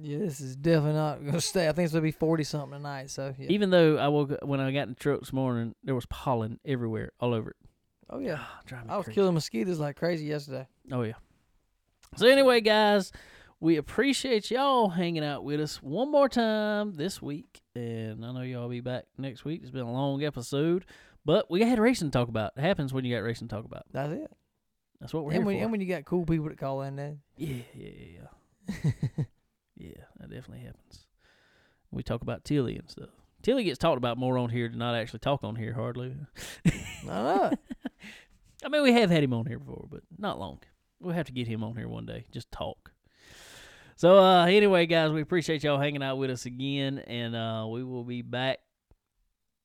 [0.00, 1.68] Yeah, this is definitely not gonna stay.
[1.68, 3.10] I think it's gonna be forty something tonight.
[3.10, 3.46] So yeah.
[3.50, 6.06] Even though I woke up when I got in the truck this morning, there was
[6.06, 7.56] pollen everywhere, all over it.
[8.10, 9.14] oh yeah, Ah, driving I was crazy.
[9.14, 10.66] killing mosquitoes like crazy yesterday.
[10.90, 11.14] Oh yeah.
[12.16, 13.12] So anyway, guys,
[13.60, 18.42] we appreciate y'all hanging out with us one more time this week, and I know
[18.42, 19.60] y'all be back next week.
[19.62, 20.84] It's been a long episode,
[21.24, 22.52] but we had racing to talk about.
[22.56, 23.84] It happens when you got racing to talk about.
[23.92, 24.32] That's it.
[25.02, 25.62] That's what we're And here when, for.
[25.64, 27.16] and when you got cool people that call in there.
[27.36, 27.90] yeah, yeah,
[28.68, 29.24] yeah,
[29.76, 29.90] yeah.
[30.20, 31.06] that definitely happens.
[31.90, 33.08] We talk about Tilly and stuff.
[33.42, 36.14] Tilly gets talked about more on here than not actually talk on here hardly.
[36.66, 36.72] I
[37.04, 37.50] know.
[38.64, 40.60] I mean, we have had him on here before, but not long.
[41.00, 42.92] We'll have to get him on here one day, just talk.
[43.96, 47.82] So, uh, anyway, guys, we appreciate y'all hanging out with us again, and uh, we
[47.82, 48.60] will be back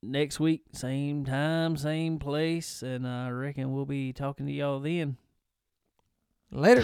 [0.01, 5.17] next week, same time, same place, and I reckon we'll be talking to y'all then.
[6.51, 6.83] Later.